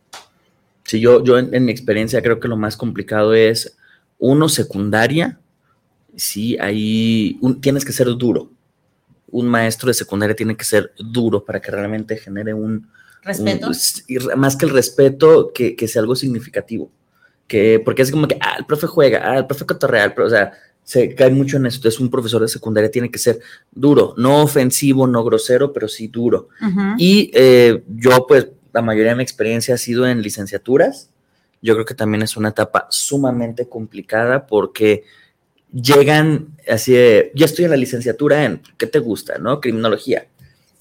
Sí, 0.87 1.01
yo, 1.01 1.22
yo 1.24 1.39
en, 1.39 1.55
en 1.55 1.64
mi 1.64 1.72
experiencia 1.72 2.22
creo 2.22 2.39
que 2.41 2.49
lo 2.49 2.57
más 2.57 2.76
complicado 2.76 3.34
es, 3.34 3.76
uno, 4.18 4.49
secundaria, 4.49 5.39
sí, 6.14 6.57
ahí 6.59 7.39
un- 7.41 7.61
tienes 7.61 7.84
que 7.84 7.93
ser 7.93 8.07
duro. 8.16 8.51
Un 9.30 9.49
maestro 9.49 9.89
de 9.89 9.95
secundaria 9.95 10.37
tiene 10.37 10.57
que 10.57 10.64
ser 10.64 10.93
duro 10.99 11.45
para 11.45 11.61
que 11.61 11.70
realmente 11.70 12.16
genere 12.16 12.55
un... 12.55 12.89
Respeto. 13.22 13.68
un- 13.68 14.41
más 14.41 14.57
que 14.57 14.66
el 14.66 14.72
respeto, 14.72 15.51
que, 15.53 15.74
que 15.74 15.89
sea 15.89 16.01
algo 16.01 16.14
significativo. 16.14 16.91
Que, 17.49 17.80
porque 17.84 18.03
es 18.03 18.11
como 18.11 18.26
que, 18.28 18.39
ah, 18.41 18.55
el 18.59 18.66
profe 18.66 18.87
juega, 18.87 19.20
ah, 19.30 19.39
el 19.39 19.47
profe 19.47 19.66
cotorrea, 19.66 20.05
el 20.05 20.14
pro- 20.14 20.26
o 20.26 20.30
sea, 20.30 20.53
se 20.84 21.14
cae 21.16 21.30
mucho 21.30 21.57
en 21.57 21.66
eso. 21.66 21.76
Entonces, 21.78 22.01
un 22.01 22.11
profesor 22.11 22.41
de 22.43 22.49
secundaria 22.49 22.91
tiene 22.91 23.11
que 23.11 23.18
ser 23.18 23.41
duro, 23.72 24.14
no 24.16 24.43
ofensivo, 24.43 25.07
no 25.09 25.24
grosero, 25.24 25.72
pero 25.72 25.89
sí 25.89 26.07
duro. 26.07 26.49
Ujú. 26.62 26.80
Y 26.99 27.30
eh, 27.34 27.82
yo, 27.89 28.24
pues, 28.28 28.47
la 28.77 28.83
mayoría 28.83 29.12
de 29.12 29.16
mi 29.16 29.22
experiencia 29.22 29.74
ha 29.74 29.79
sido 29.79 30.07
en 30.07 30.20
licenciaturas. 30.20 31.09
Yo 31.62 31.72
creo 31.72 31.87
que 31.87 31.95
también 31.95 32.20
es 32.20 32.37
una 32.37 32.51
etapa 32.51 32.87
sumamente 32.91 33.70
complicada 33.70 34.47
porque 34.47 35.05
llegan 35.72 36.49
así 36.68 36.93
de, 36.93 37.33
ya 37.35 37.47
estoy 37.47 37.64
en 37.64 37.70
la 37.70 37.79
licenciatura 37.79 38.45
en, 38.45 38.61
¿qué 38.77 38.87
te 38.87 38.99
gusta? 38.99 39.39
¿No? 39.39 39.62
Criminología. 39.62 40.27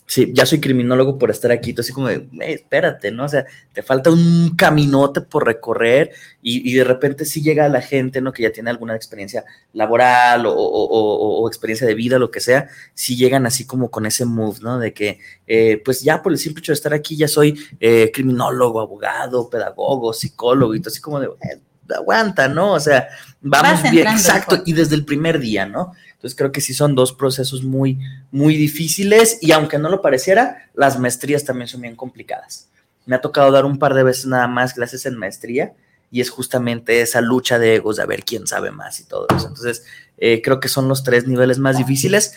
Sí, 0.07 0.31
ya 0.35 0.45
soy 0.45 0.59
criminólogo 0.59 1.17
por 1.17 1.31
estar 1.31 1.51
aquí, 1.51 1.73
tú 1.73 1.81
así 1.81 1.91
como 1.91 2.07
de, 2.09 2.27
"Ey, 2.39 2.53
espérate, 2.53 3.09
¿no? 3.11 3.25
O 3.25 3.27
sea, 3.27 3.43
te 3.73 3.81
falta 3.81 4.11
un 4.11 4.55
caminote 4.55 5.21
por 5.21 5.45
recorrer 5.47 6.11
y, 6.43 6.69
y 6.71 6.75
de 6.75 6.83
repente 6.83 7.25
sí 7.25 7.41
llega 7.41 7.67
la 7.69 7.81
gente, 7.81 8.21
¿no? 8.21 8.31
Que 8.31 8.43
ya 8.43 8.51
tiene 8.51 8.69
alguna 8.69 8.95
experiencia 8.95 9.43
laboral 9.73 10.45
o, 10.45 10.53
o- 10.53 10.85
o- 10.85 11.39
o 11.41 11.47
experiencia 11.47 11.87
de 11.87 11.95
vida, 11.95 12.19
lo 12.19 12.29
que 12.29 12.39
sea, 12.39 12.67
sí 12.93 13.15
llegan 13.15 13.47
así 13.47 13.65
como 13.65 13.89
con 13.89 14.05
ese 14.05 14.25
move, 14.25 14.59
¿no? 14.61 14.77
De 14.77 14.93
que, 14.93 15.17
eh, 15.47 15.81
pues 15.83 16.01
ya 16.01 16.21
por 16.21 16.31
el 16.31 16.37
simple 16.37 16.59
hecho 16.59 16.71
de 16.71 16.75
estar 16.75 16.93
aquí 16.93 17.15
ya 17.17 17.27
soy 17.27 17.57
eh, 17.79 18.11
criminólogo, 18.13 18.79
abogado, 18.81 19.49
pedagogo, 19.49 20.13
psicólogo 20.13 20.75
y 20.75 20.81
todo 20.81 20.89
así 20.91 21.01
como 21.01 21.19
de, 21.19 21.27
"Eh, 21.27 21.59
aguanta, 21.95 22.47
¿no? 22.47 22.73
O 22.73 22.79
sea, 22.79 23.07
vamos 23.41 23.81
bien, 23.91 24.05
exacto, 24.19 24.55
y 24.65 24.73
desde 24.73 24.95
el 24.95 25.05
primer 25.05 25.39
día, 25.39 25.65
¿no? 25.65 25.93
Entonces 26.15 26.37
creo 26.37 26.51
que 26.51 26.61
sí 26.61 26.73
son 26.73 26.95
dos 26.95 27.13
procesos 27.13 27.63
muy, 27.63 27.99
muy 28.31 28.55
difíciles 28.57 29.37
y 29.41 29.51
aunque 29.51 29.77
no 29.77 29.89
lo 29.89 30.01
pareciera, 30.01 30.69
las 30.73 30.99
maestrías 30.99 31.45
también 31.45 31.67
son 31.67 31.81
bien 31.81 31.95
complicadas. 31.95 32.69
Me 33.05 33.15
ha 33.15 33.21
tocado 33.21 33.51
dar 33.51 33.65
un 33.65 33.77
par 33.77 33.93
de 33.93 34.03
veces 34.03 34.25
nada 34.25 34.47
más 34.47 34.73
clases 34.73 35.05
en 35.05 35.17
maestría 35.17 35.73
y 36.09 36.21
es 36.21 36.29
justamente 36.29 37.01
esa 37.01 37.21
lucha 37.21 37.59
de 37.59 37.75
egos 37.75 37.97
de 37.97 38.05
ver 38.05 38.23
quién 38.23 38.47
sabe 38.47 38.71
más 38.71 38.99
y 38.99 39.03
todo 39.03 39.27
eso. 39.29 39.47
Entonces 39.47 39.85
eh, 40.17 40.41
creo 40.41 40.59
que 40.59 40.69
son 40.69 40.87
los 40.87 41.03
tres 41.03 41.27
niveles 41.27 41.59
más 41.59 41.77
difíciles. 41.77 42.33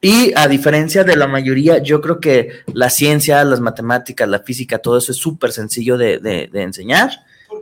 Y 0.00 0.32
a 0.34 0.48
diferencia 0.48 1.04
de 1.04 1.14
la 1.14 1.26
mayoría, 1.26 1.78
yo 1.78 2.00
creo 2.00 2.20
que 2.20 2.62
la 2.72 2.88
ciencia, 2.88 3.44
las 3.44 3.60
matemáticas, 3.60 4.26
la 4.28 4.40
física, 4.40 4.78
todo 4.78 4.96
eso 4.96 5.12
es 5.12 5.18
súper 5.18 5.52
sencillo 5.52 5.98
de 5.98 6.48
enseñar. 6.54 7.10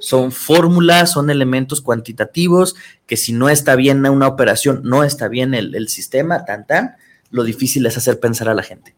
Son 0.01 0.33
fórmulas, 0.33 1.13
son 1.13 1.31
elementos 1.31 1.81
cuantitativos 1.81 2.77
que 3.07 3.17
si 3.17 3.33
no 3.33 3.49
está 3.49 3.75
bien 3.77 4.05
una 4.07 4.27
operación, 4.29 4.81
no 4.85 5.05
está 5.05 5.29
bien 5.29 5.55
el, 5.55 5.75
el 5.75 5.89
sistema, 5.89 6.45
tan 6.45 6.67
tan, 6.67 6.97
lo 7.31 7.45
difícil 7.45 7.85
es 7.87 7.97
hacer 7.97 8.21
pensar 8.21 8.49
a 8.49 8.55
la 8.55 8.63
gente. 8.63 8.95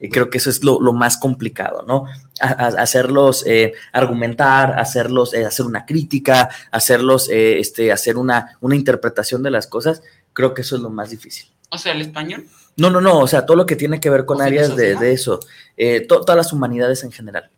Y 0.00 0.10
creo 0.10 0.30
que 0.30 0.38
eso 0.38 0.48
es 0.48 0.62
lo, 0.62 0.80
lo 0.80 0.92
más 0.92 1.16
complicado, 1.16 1.84
¿no? 1.86 2.04
A- 2.40 2.46
a- 2.66 2.82
hacerlos 2.82 3.44
eh, 3.46 3.72
argumentar, 3.92 4.78
hacerlos, 4.78 5.34
eh, 5.34 5.44
hacer 5.44 5.66
una 5.66 5.84
crítica, 5.86 6.48
hacerlos, 6.70 7.28
eh, 7.28 7.58
este, 7.58 7.90
hacer 7.90 8.16
una, 8.16 8.56
una 8.60 8.76
interpretación 8.76 9.42
de 9.42 9.50
las 9.50 9.66
cosas, 9.66 10.02
creo 10.32 10.54
que 10.54 10.62
eso 10.62 10.76
es 10.76 10.82
lo 10.82 10.90
más 10.90 11.10
difícil. 11.10 11.48
O 11.70 11.78
sea, 11.78 11.92
el 11.92 12.00
español. 12.00 12.46
No, 12.76 12.90
no, 12.90 13.00
no, 13.00 13.18
o 13.18 13.26
sea, 13.26 13.44
todo 13.44 13.56
lo 13.56 13.66
que 13.66 13.74
tiene 13.74 13.98
que 13.98 14.08
ver 14.08 14.24
con 14.24 14.38
¿O 14.40 14.40
áreas 14.44 14.76
de, 14.76 14.94
de 14.94 15.12
eso, 15.12 15.40
eh, 15.76 16.00
to- 16.06 16.20
todas 16.20 16.36
las 16.36 16.52
humanidades 16.52 17.02
en 17.02 17.10
general. 17.10 17.50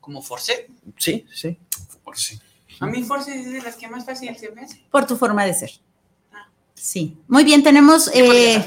Como 0.00 0.22
Force. 0.22 0.68
Sí, 0.96 1.26
sí. 1.32 1.58
Por 2.10 2.18
sí. 2.18 2.40
A 2.80 2.86
mí 2.86 3.04
Force 3.04 3.32
es 3.38 3.52
de 3.52 3.62
las 3.62 3.76
que 3.76 3.86
más 3.88 4.04
fácil 4.04 4.36
se 4.36 4.50
me 4.50 4.62
hace. 4.62 4.82
Por 4.90 5.06
tu 5.06 5.16
forma 5.16 5.44
de 5.44 5.54
ser. 5.54 5.70
Sí. 6.74 7.16
Muy 7.28 7.44
bien, 7.44 7.62
tenemos 7.62 8.10
eh, 8.12 8.66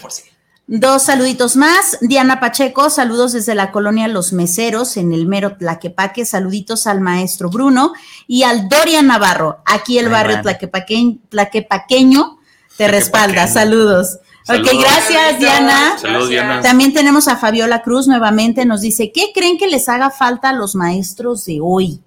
dos 0.66 1.04
saluditos 1.04 1.58
más. 1.58 1.98
Diana 2.00 2.40
Pacheco, 2.40 2.90
saludos 2.90 3.34
desde 3.34 3.54
la 3.54 3.72
colonia 3.72 4.08
Los 4.08 4.32
Meseros 4.32 4.96
en 4.96 5.12
el 5.12 5.26
mero 5.26 5.58
Tlaquepaque. 5.58 6.26
Saluditos 6.26 6.88
al 6.88 7.02
maestro 7.02 7.50
Bruno 7.50 7.92
y 8.28 8.44
al 8.44 8.70
Dorian 8.70 9.08
Navarro. 9.08 9.62
Aquí 9.66 9.98
el 9.98 10.06
Ay, 10.06 10.12
barrio 10.12 10.36
man. 10.36 10.44
Tlaquepaqueño, 10.44 11.18
Tlaquepaqueño 11.30 12.40
te 12.78 12.88
respalda. 12.88 13.48
Saludos. 13.48 14.20
Ok, 14.48 14.56
Saludos. 14.58 14.74
gracias, 14.80 15.40
Diana. 15.40 15.98
Saludos, 15.98 16.30
Diana. 16.30 16.62
También 16.62 16.94
tenemos 16.94 17.28
a 17.28 17.36
Fabiola 17.36 17.82
Cruz 17.82 18.08
nuevamente. 18.08 18.66
Nos 18.66 18.82
dice, 18.82 19.12
¿qué 19.12 19.32
creen 19.34 19.58
que 19.58 19.68
les 19.68 19.90
haga 19.90 20.12
falta 20.12 20.50
a 20.50 20.54
los 20.54 20.76
maestros 20.76 21.46
de 21.46 21.60
hoy? 21.62 22.00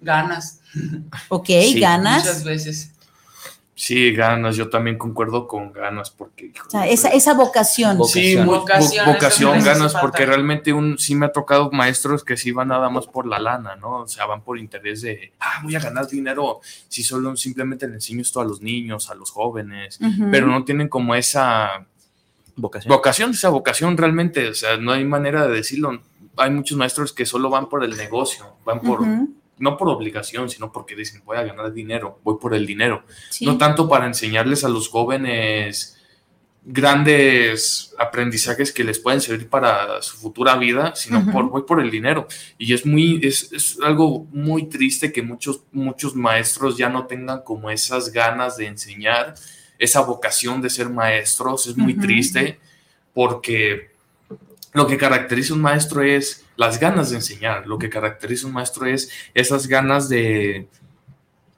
Ganas. 0.00 0.55
Ok, 1.28 1.46
Sí, 1.46 1.80
ganas. 1.80 2.18
Muchas 2.24 2.44
veces. 2.44 2.92
Sí, 3.78 4.10
ganas, 4.12 4.56
yo 4.56 4.70
también 4.70 4.96
concuerdo 4.96 5.46
con 5.46 5.70
ganas, 5.70 6.08
porque... 6.10 6.50
O 6.66 6.70
sea, 6.70 6.86
esa, 6.88 7.10
esa 7.10 7.34
vocación. 7.34 7.98
Vocación. 7.98 8.24
Sí, 8.24 8.36
Vocación, 8.42 9.06
vo- 9.06 9.12
vocación, 9.12 9.62
ganas, 9.62 9.94
porque 10.00 10.24
realmente 10.24 10.72
un, 10.72 10.96
sí 10.98 11.14
me 11.14 11.26
ha 11.26 11.28
tocado 11.32 11.70
maestros 11.70 12.24
que 12.24 12.38
sí 12.38 12.52
van 12.52 12.68
nada 12.68 12.88
más 12.88 13.06
por 13.06 13.26
la 13.26 13.38
lana, 13.38 13.76
¿no? 13.76 13.98
O 14.00 14.08
sea, 14.08 14.24
van 14.24 14.40
por 14.40 14.58
interés 14.58 15.02
de, 15.02 15.34
ah, 15.40 15.60
voy 15.62 15.76
a 15.76 15.80
ganar 15.80 16.06
dinero 16.08 16.60
si 16.88 17.02
solo 17.02 17.36
simplemente 17.36 17.86
le 17.86 17.96
enseño 17.96 18.22
esto 18.22 18.40
a 18.40 18.46
los 18.46 18.62
niños, 18.62 19.10
a 19.10 19.14
los 19.14 19.30
jóvenes, 19.30 19.98
pero 20.30 20.46
no 20.46 20.64
tienen 20.64 20.88
como 20.88 21.14
esa 21.14 21.86
Vocación. 22.56 22.90
vocación, 22.94 23.30
esa 23.32 23.50
vocación 23.50 23.98
realmente, 23.98 24.48
o 24.48 24.54
sea, 24.54 24.78
no 24.78 24.92
hay 24.92 25.04
manera 25.04 25.46
de 25.46 25.52
decirlo. 25.54 26.00
Hay 26.38 26.50
muchos 26.50 26.78
maestros 26.78 27.12
que 27.12 27.26
solo 27.26 27.50
van 27.50 27.68
por 27.68 27.84
el 27.84 27.94
negocio, 27.94 28.56
van 28.64 28.80
por, 28.80 29.00
no 29.58 29.76
por 29.76 29.88
obligación, 29.88 30.50
sino 30.50 30.72
porque 30.72 30.94
dicen, 30.94 31.22
voy 31.24 31.38
a 31.38 31.42
ganar 31.42 31.72
dinero, 31.72 32.20
voy 32.22 32.36
por 32.40 32.54
el 32.54 32.66
dinero. 32.66 33.04
sí. 33.30 33.46
No 33.46 33.58
tanto 33.58 33.88
para 33.88 34.06
enseñarles 34.06 34.64
a 34.64 34.68
los 34.68 34.88
jóvenes 34.88 35.96
grandes 36.68 37.94
aprendizajes 37.96 38.72
que 38.72 38.82
les 38.82 38.98
pueden 38.98 39.20
servir 39.20 39.48
para 39.48 40.02
su 40.02 40.16
futura 40.16 40.56
vida, 40.56 40.96
sino 40.96 41.24
por 41.30 41.48
voy 41.48 41.62
por 41.62 41.80
el 41.80 41.92
dinero. 41.92 42.26
Y 42.58 42.74
es 42.74 42.84
muy, 42.84 43.20
es, 43.22 43.52
es 43.52 43.78
algo 43.80 44.26
muy 44.32 44.66
triste 44.66 45.12
que 45.12 45.22
muchos, 45.22 45.62
muchos 45.70 46.16
maestros 46.16 46.76
ya 46.76 46.88
no 46.88 47.06
tengan 47.06 47.42
como 47.42 47.70
esas 47.70 48.10
ganas 48.10 48.56
de 48.56 48.66
enseñar, 48.66 49.34
esa 49.78 50.00
vocación 50.00 50.60
de 50.60 50.68
ser 50.68 50.90
maestros. 50.90 51.68
Es 51.68 51.76
muy 51.76 51.94
triste 51.94 52.58
porque 53.14 53.92
lo 54.72 54.88
que 54.88 54.98
caracteriza 54.98 55.52
a 55.52 55.56
un 55.56 55.62
maestro 55.62 56.02
es 56.02 56.45
las 56.56 56.80
ganas 56.80 57.10
de 57.10 57.16
enseñar, 57.16 57.66
lo 57.66 57.78
que 57.78 57.90
caracteriza 57.90 58.46
a 58.46 58.48
un 58.48 58.54
maestro 58.54 58.86
es 58.86 59.10
esas 59.34 59.66
ganas 59.66 60.08
de, 60.08 60.68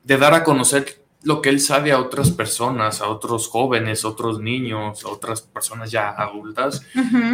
de 0.05 0.17
dar 0.17 0.35
a 0.35 0.45
conocer 0.45 1.03
lo 1.23 1.43
que 1.43 1.49
él 1.49 1.61
sabe 1.61 1.93
a 1.93 1.99
otras 1.99 2.31
personas, 2.31 3.01
a 3.01 3.09
otros 3.09 3.49
jóvenes, 3.49 4.05
a 4.05 4.09
otros 4.09 4.41
niños, 4.41 5.05
a 5.05 5.09
otras 5.09 5.43
personas 5.43 5.91
ya 5.91 6.11
adultas, 6.11 6.83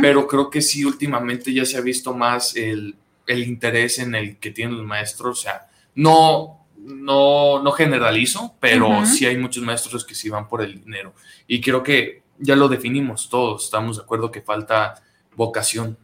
pero 0.00 0.26
creo 0.26 0.48
que 0.48 0.62
sí 0.62 0.84
últimamente 0.84 1.52
ya 1.52 1.66
se 1.66 1.76
ha 1.76 1.82
visto 1.82 2.14
más 2.14 2.56
el, 2.56 2.96
el 3.26 3.44
interés 3.44 3.98
en 3.98 4.14
el 4.14 4.38
que 4.38 4.50
tienen 4.50 4.78
los 4.78 4.86
maestros, 4.86 5.38
o 5.38 5.42
sea, 5.42 5.66
no, 5.94 6.66
no, 6.78 7.62
no 7.62 7.72
generalizo, 7.72 8.54
pero 8.58 9.04
sí 9.06 9.26
hay 9.26 9.36
muchos 9.36 9.62
maestros 9.62 10.04
que 10.04 10.14
sí 10.14 10.28
van 10.28 10.48
por 10.48 10.62
el 10.62 10.82
dinero. 10.82 11.14
Y 11.46 11.60
creo 11.60 11.82
que 11.82 12.22
ya 12.38 12.56
lo 12.56 12.68
definimos 12.68 13.28
todos, 13.28 13.64
estamos 13.64 13.98
de 13.98 14.02
acuerdo 14.02 14.30
que 14.30 14.40
falta 14.40 15.02
vocación, 15.36 15.98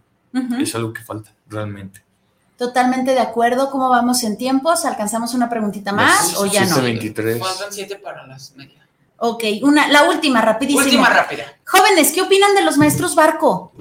Es 0.61 0.75
algo 0.75 0.93
que 0.93 1.03
falta 1.03 1.33
realmente. 1.49 2.03
Totalmente 2.57 3.13
de 3.13 3.21
acuerdo. 3.21 3.71
¿Cómo 3.71 3.89
vamos 3.89 4.23
en 4.23 4.37
tiempos? 4.37 4.85
¿Alcanzamos 4.85 5.35
una 5.35 5.49
preguntita 5.49 5.93
más 5.93 6.37
o 6.37 6.47
ya 6.47 6.61
no? 6.61 6.75
723. 6.75 7.39
Faltan 7.39 7.73
siete 7.73 7.97
para 7.97 8.27
las 8.27 8.55
medias. 8.55 8.81
Ok, 9.17 9.45
una, 9.63 9.89
la 9.89 10.05
última, 10.05 10.41
rapidísimo. 10.41 10.85
Última 10.85 11.11
rápida. 11.11 11.45
Jóvenes, 11.67 12.13
¿qué 12.13 12.23
opinan 12.23 12.55
de 12.55 12.63
los 12.63 12.79
maestros 12.79 13.15
barco? 13.15 13.73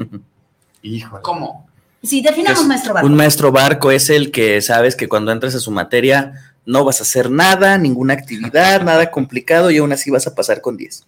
Híjole. 0.81 1.21
¿Cómo? 1.21 1.67
Sí, 2.03 2.21
definamos 2.21 2.61
Es 2.61 2.67
maestro 2.67 2.93
barco. 2.93 3.07
Un 3.07 3.15
maestro 3.15 3.51
barco 3.51 3.91
es 3.91 4.09
el 4.09 4.31
que 4.31 4.61
sabes 4.61 4.95
que 4.95 5.09
cuando 5.09 5.31
entras 5.31 5.55
a 5.55 5.59
su 5.59 5.71
materia 5.71 6.53
no 6.65 6.83
vas 6.83 6.99
a 6.99 7.03
hacer 7.03 7.29
nada, 7.29 7.77
ninguna 7.77 8.13
actividad, 8.13 8.81
nada 8.83 9.11
complicado 9.11 9.71
y 9.71 9.77
aún 9.77 9.91
así 9.91 10.11
vas 10.11 10.27
a 10.27 10.35
pasar 10.35 10.61
con 10.61 10.77
10. 10.77 11.05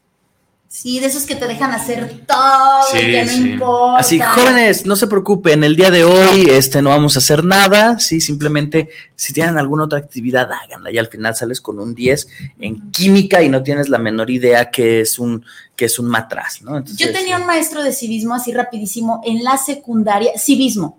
Sí, 0.73 1.01
de 1.01 1.07
esos 1.07 1.23
que 1.23 1.35
te 1.35 1.47
dejan 1.47 1.73
hacer 1.73 2.21
todo, 2.25 2.83
Sí, 2.93 2.99
que 2.99 3.25
no 3.25 3.31
sí. 3.31 3.51
importa. 3.51 3.97
Así, 3.97 4.21
jóvenes, 4.21 4.85
no 4.85 4.95
se 4.95 5.05
preocupen, 5.07 5.65
el 5.65 5.75
día 5.75 5.91
de 5.91 6.05
hoy 6.05 6.47
este, 6.49 6.81
no 6.81 6.91
vamos 6.91 7.17
a 7.17 7.19
hacer 7.19 7.43
nada, 7.43 7.99
sí, 7.99 8.21
simplemente 8.21 8.87
si 9.17 9.33
tienen 9.33 9.57
alguna 9.57 9.83
otra 9.83 9.99
actividad, 9.99 10.49
háganla 10.49 10.89
y 10.89 10.97
al 10.97 11.07
final 11.07 11.35
sales 11.35 11.59
con 11.59 11.77
un 11.77 11.93
10 11.93 12.25
en 12.61 12.89
química 12.91 13.43
y 13.43 13.49
no 13.49 13.63
tienes 13.63 13.89
la 13.89 13.97
menor 13.97 14.29
idea 14.29 14.71
que 14.71 15.01
es 15.01 15.19
un, 15.19 15.43
que 15.75 15.83
es 15.85 15.99
un 15.99 16.07
matraz, 16.07 16.61
¿no? 16.61 16.77
Entonces, 16.77 17.05
Yo 17.05 17.11
tenía 17.11 17.37
un 17.37 17.45
maestro 17.45 17.83
de 17.83 17.91
civismo 17.91 18.35
así 18.35 18.53
rapidísimo 18.53 19.21
en 19.25 19.43
la 19.43 19.57
secundaria, 19.57 20.31
civismo. 20.39 20.97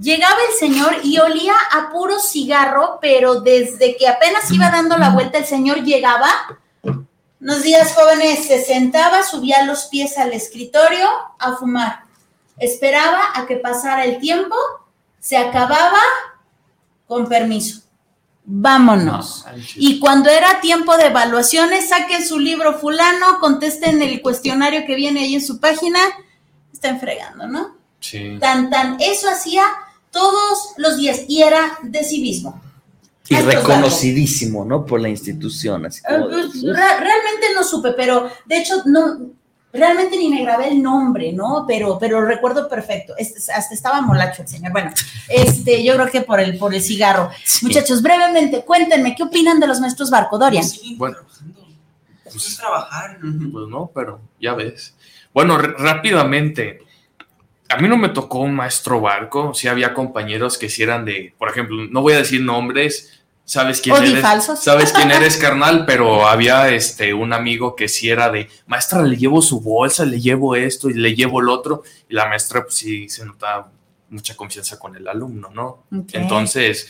Llegaba 0.00 0.34
el 0.50 0.58
señor 0.58 0.96
y 1.04 1.18
olía 1.20 1.54
a 1.70 1.92
puro 1.92 2.18
cigarro, 2.18 2.98
pero 3.00 3.40
desde 3.40 3.96
que 3.96 4.08
apenas 4.08 4.50
iba 4.50 4.68
dando 4.68 4.98
la 4.98 5.10
vuelta 5.10 5.38
el 5.38 5.44
señor 5.44 5.84
llegaba. 5.84 6.28
Unos 7.42 7.64
días 7.64 7.92
jóvenes 7.94 8.46
se 8.46 8.64
sentaba, 8.64 9.24
subía 9.24 9.64
los 9.64 9.86
pies 9.86 10.16
al 10.16 10.32
escritorio 10.32 11.08
a 11.40 11.56
fumar. 11.56 12.04
Esperaba 12.56 13.32
a 13.34 13.46
que 13.46 13.56
pasara 13.56 14.04
el 14.04 14.20
tiempo, 14.20 14.54
se 15.18 15.36
acababa, 15.36 15.98
con 17.08 17.26
permiso. 17.26 17.82
Vámonos. 18.44 19.44
Y 19.74 19.98
cuando 19.98 20.30
era 20.30 20.60
tiempo 20.60 20.96
de 20.96 21.06
evaluaciones, 21.06 21.88
saquen 21.88 22.24
su 22.24 22.38
libro 22.38 22.78
fulano, 22.78 23.40
contesten 23.40 24.00
el 24.02 24.22
cuestionario 24.22 24.86
que 24.86 24.94
viene 24.94 25.22
ahí 25.22 25.34
en 25.34 25.44
su 25.44 25.58
página, 25.58 25.98
están 26.72 27.00
fregando, 27.00 27.48
¿no? 27.48 27.76
Sí. 27.98 28.38
Tan, 28.40 28.70
tan, 28.70 28.98
eso 29.00 29.28
hacía 29.28 29.64
todos 30.12 30.74
los 30.76 30.96
días 30.96 31.22
y 31.26 31.42
era 31.42 31.76
de 31.82 32.04
civismo. 32.04 32.62
Y 33.28 33.36
reconocidísimo, 33.36 34.64
¿no? 34.64 34.84
Por 34.84 35.00
la 35.00 35.08
institución, 35.08 35.86
así 35.86 36.00
Eh, 36.00 36.12
como 36.12 36.28
pues, 36.28 36.62
re- 36.62 36.72
realmente 36.72 37.46
no 37.54 37.62
supe, 37.64 37.92
pero 37.92 38.28
de 38.46 38.58
hecho 38.58 38.82
no, 38.86 39.20
realmente 39.72 40.16
ni 40.18 40.28
me 40.28 40.42
grabé 40.42 40.68
el 40.68 40.82
nombre, 40.82 41.32
¿no? 41.32 41.64
Pero, 41.66 41.98
pero 41.98 42.20
recuerdo 42.24 42.68
perfecto. 42.68 43.14
Este, 43.16 43.38
hasta 43.52 43.72
estaba 43.74 44.00
molacho 44.02 44.42
el 44.42 44.48
señor. 44.48 44.72
Bueno, 44.72 44.90
este, 45.28 45.82
yo 45.82 45.94
creo 45.94 46.10
que 46.10 46.20
por 46.22 46.40
el, 46.40 46.58
por 46.58 46.74
el 46.74 46.82
cigarro. 46.82 47.30
Muchachos, 47.62 48.02
brevemente, 48.02 48.64
cuéntenme, 48.64 49.14
¿qué 49.14 49.22
opinan 49.22 49.60
de 49.60 49.66
los 49.66 49.80
maestros 49.80 50.10
barco, 50.10 50.36
Dorian? 50.38 50.64
Bueno, 50.96 51.16
Eso 52.26 52.38
es 52.38 52.56
trabajar. 52.56 53.18
pues 53.20 53.68
no, 53.68 53.90
pero 53.94 54.20
ya 54.40 54.54
ves. 54.54 54.94
Bueno, 55.32 55.56
rápidamente. 55.58 56.80
A 57.72 57.78
mí 57.78 57.88
no 57.88 57.96
me 57.96 58.10
tocó 58.10 58.40
un 58.40 58.54
maestro 58.54 59.00
barco, 59.00 59.54
sí 59.54 59.68
había 59.68 59.94
compañeros 59.94 60.58
que 60.58 60.68
sí 60.68 60.82
eran 60.82 61.04
de, 61.04 61.34
por 61.38 61.48
ejemplo, 61.48 61.76
no 61.90 62.02
voy 62.02 62.12
a 62.12 62.18
decir 62.18 62.42
nombres, 62.42 63.22
sabes 63.44 63.80
quién 63.80 63.96
eres, 63.96 64.20
falsos. 64.20 64.62
sabes 64.62 64.92
quién 64.92 65.10
eres, 65.10 65.36
carnal, 65.38 65.84
pero 65.86 66.26
había 66.26 66.68
este 66.68 67.14
un 67.14 67.32
amigo 67.32 67.74
que 67.74 67.88
sí 67.88 68.10
era 68.10 68.30
de, 68.30 68.48
maestra, 68.66 69.02
le 69.02 69.16
llevo 69.16 69.42
su 69.42 69.60
bolsa, 69.60 70.04
le 70.04 70.20
llevo 70.20 70.54
esto 70.54 70.90
y 70.90 70.94
le 70.94 71.14
llevo 71.14 71.40
el 71.40 71.48
otro, 71.48 71.82
y 72.08 72.14
la 72.14 72.26
maestra 72.26 72.62
pues 72.62 72.74
sí 72.74 73.08
se 73.08 73.24
notaba 73.24 73.70
mucha 74.10 74.36
confianza 74.36 74.78
con 74.78 74.94
el 74.94 75.08
alumno, 75.08 75.50
¿no? 75.54 75.84
Entonces, 76.12 76.88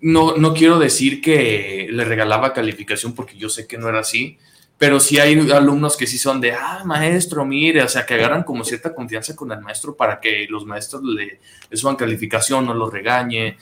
no, 0.00 0.36
no 0.36 0.52
quiero 0.52 0.78
decir 0.78 1.20
que 1.20 1.88
le 1.90 2.04
regalaba 2.04 2.52
calificación 2.52 3.14
porque 3.14 3.36
yo 3.36 3.48
sé 3.48 3.66
que 3.66 3.78
no 3.78 3.88
era 3.88 4.00
así, 4.00 4.38
pero 4.78 5.00
sí 5.00 5.18
hay 5.18 5.38
alumnos 5.52 5.96
que 5.96 6.06
sí 6.06 6.18
son 6.18 6.40
de, 6.40 6.52
ah, 6.52 6.82
maestro, 6.84 7.44
mire, 7.44 7.82
o 7.82 7.88
sea, 7.88 8.04
que 8.04 8.14
agarran 8.14 8.42
como 8.42 8.62
cierta 8.64 8.94
confianza 8.94 9.34
con 9.34 9.50
el 9.52 9.60
maestro 9.60 9.96
para 9.96 10.20
que 10.20 10.46
los 10.50 10.66
maestros 10.66 11.02
le, 11.02 11.40
le 11.70 11.76
suban 11.76 11.96
calificación, 11.96 12.66
no 12.66 12.74
los 12.74 12.92
regañe. 12.92 13.56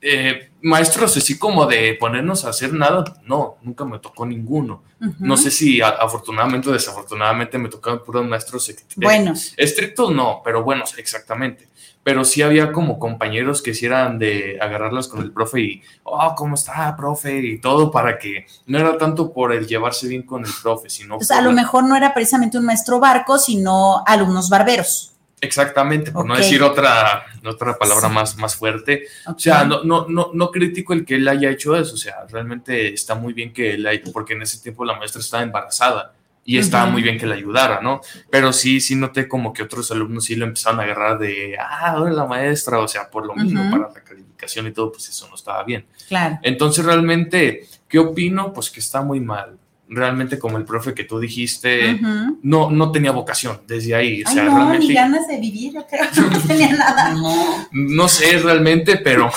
Eh, 0.00 0.50
maestros 0.62 1.16
así 1.16 1.36
como 1.38 1.66
de 1.66 1.94
ponernos 1.94 2.44
a 2.44 2.50
hacer 2.50 2.72
nada, 2.72 3.20
no, 3.24 3.56
nunca 3.62 3.84
me 3.84 3.98
tocó 3.98 4.24
ninguno. 4.26 4.82
No 5.18 5.36
sé 5.36 5.50
si 5.50 5.80
a- 5.80 5.88
afortunadamente 5.88 6.68
o 6.68 6.72
desafortunadamente 6.72 7.58
me 7.58 7.68
tocaban 7.68 8.02
puros 8.04 8.24
maestros 8.26 8.72
Buenos. 8.96 9.54
Estrictos 9.56 10.12
no, 10.12 10.40
pero 10.44 10.62
buenos, 10.62 10.96
exactamente. 10.98 11.68
Pero 12.04 12.24
sí 12.24 12.40
había 12.40 12.72
como 12.72 12.98
compañeros 12.98 13.60
que 13.60 13.74
sí 13.74 13.84
eran 13.84 14.18
de 14.18 14.58
agarrarlas 14.60 15.08
con 15.08 15.20
el 15.20 15.30
profe 15.30 15.60
y, 15.60 15.82
oh, 16.04 16.34
¿cómo 16.36 16.54
está, 16.54 16.96
profe? 16.96 17.36
Y 17.38 17.58
todo 17.58 17.90
para 17.90 18.18
que 18.18 18.46
no 18.66 18.78
era 18.78 18.96
tanto 18.96 19.32
por 19.32 19.52
el 19.52 19.66
llevarse 19.66 20.08
bien 20.08 20.22
con 20.22 20.44
el 20.44 20.50
profe, 20.62 20.88
sino... 20.88 21.14
Entonces, 21.14 21.36
a 21.36 21.42
lo 21.42 21.50
la- 21.50 21.56
mejor 21.62 21.84
no 21.84 21.96
era 21.96 22.14
precisamente 22.14 22.56
un 22.56 22.64
maestro 22.64 22.98
barco, 22.98 23.38
sino 23.38 24.02
alumnos 24.06 24.48
barberos. 24.48 25.12
Exactamente, 25.40 26.10
por 26.10 26.26
no 26.26 26.36
decir 26.36 26.62
otra, 26.64 27.24
otra 27.46 27.78
palabra 27.78 28.08
más, 28.08 28.36
más 28.38 28.56
fuerte. 28.56 29.04
O 29.26 29.38
sea, 29.38 29.62
no, 29.64 29.84
no, 29.84 30.06
no, 30.08 30.30
no 30.34 30.50
critico 30.50 30.94
el 30.94 31.04
que 31.04 31.14
él 31.14 31.28
haya 31.28 31.48
hecho 31.50 31.76
eso, 31.76 31.94
o 31.94 31.98
sea, 31.98 32.26
realmente 32.28 32.92
está 32.92 33.14
muy 33.14 33.34
bien 33.34 33.52
que 33.52 33.74
él 33.74 33.86
haya, 33.86 34.02
porque 34.12 34.32
en 34.32 34.42
ese 34.42 34.58
tiempo 34.60 34.84
la 34.84 34.96
maestra 34.96 35.20
estaba 35.20 35.44
embarazada 35.44 36.12
y 36.48 36.56
estaba 36.56 36.86
muy 36.86 37.02
bien 37.02 37.18
que 37.18 37.26
la 37.26 37.34
ayudara, 37.34 37.80
¿no? 37.82 38.00
Pero 38.30 38.54
sí, 38.54 38.80
sí 38.80 38.96
noté 38.96 39.28
como 39.28 39.52
que 39.52 39.62
otros 39.62 39.90
alumnos 39.90 40.24
sí 40.24 40.34
lo 40.34 40.46
empezaron 40.46 40.80
a 40.80 40.84
agarrar 40.84 41.18
de, 41.18 41.58
ah, 41.60 41.90
ahora 41.90 42.10
la 42.10 42.24
maestra, 42.24 42.78
o 42.78 42.88
sea, 42.88 43.10
por 43.10 43.26
lo 43.26 43.34
mismo, 43.34 43.70
para 43.70 43.92
la 43.92 44.02
calificación 44.02 44.66
y 44.66 44.72
todo, 44.72 44.90
pues 44.90 45.10
eso 45.10 45.28
no 45.28 45.34
estaba 45.34 45.62
bien. 45.64 45.84
Claro. 46.08 46.38
Entonces, 46.40 46.86
realmente, 46.86 47.68
¿qué 47.86 47.98
opino? 47.98 48.54
Pues 48.54 48.70
que 48.70 48.80
está 48.80 49.02
muy 49.02 49.20
mal. 49.20 49.58
Realmente, 49.90 50.38
como 50.38 50.56
el 50.56 50.64
profe 50.64 50.94
que 50.94 51.04
tú 51.04 51.18
dijiste, 51.20 52.00
no, 52.42 52.70
no 52.70 52.92
tenía 52.92 53.10
vocación 53.10 53.60
desde 53.66 53.94
ahí. 53.94 54.22
O 54.22 54.28
Ay, 54.30 54.36
no, 54.36 54.56
realmente 54.56 54.86
ni 54.86 54.94
ganas 54.94 55.28
de 55.28 55.38
vivir, 55.38 55.74
yo 55.74 55.86
creo 55.86 56.06
que 56.10 56.20
no 56.34 56.40
tenía 56.40 56.72
nada. 56.78 57.10
No. 57.10 57.68
no 57.72 58.08
sé 58.08 58.38
realmente, 58.38 58.96
pero 58.96 59.30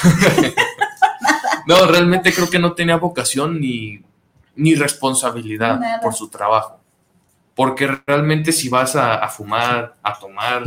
no, 1.68 1.86
realmente 1.88 2.32
creo 2.32 2.50
que 2.50 2.58
no 2.58 2.72
tenía 2.72 2.96
vocación 2.96 3.60
ni, 3.60 4.00
ni 4.56 4.76
responsabilidad 4.76 5.78
Nada. 5.78 6.00
por 6.00 6.14
su 6.14 6.30
trabajo. 6.30 6.81
Porque 7.62 7.86
realmente 8.08 8.52
si 8.52 8.70
vas 8.70 8.96
a, 8.96 9.28
fumar, 9.28 9.94
a 10.02 10.18
tomar, 10.18 10.64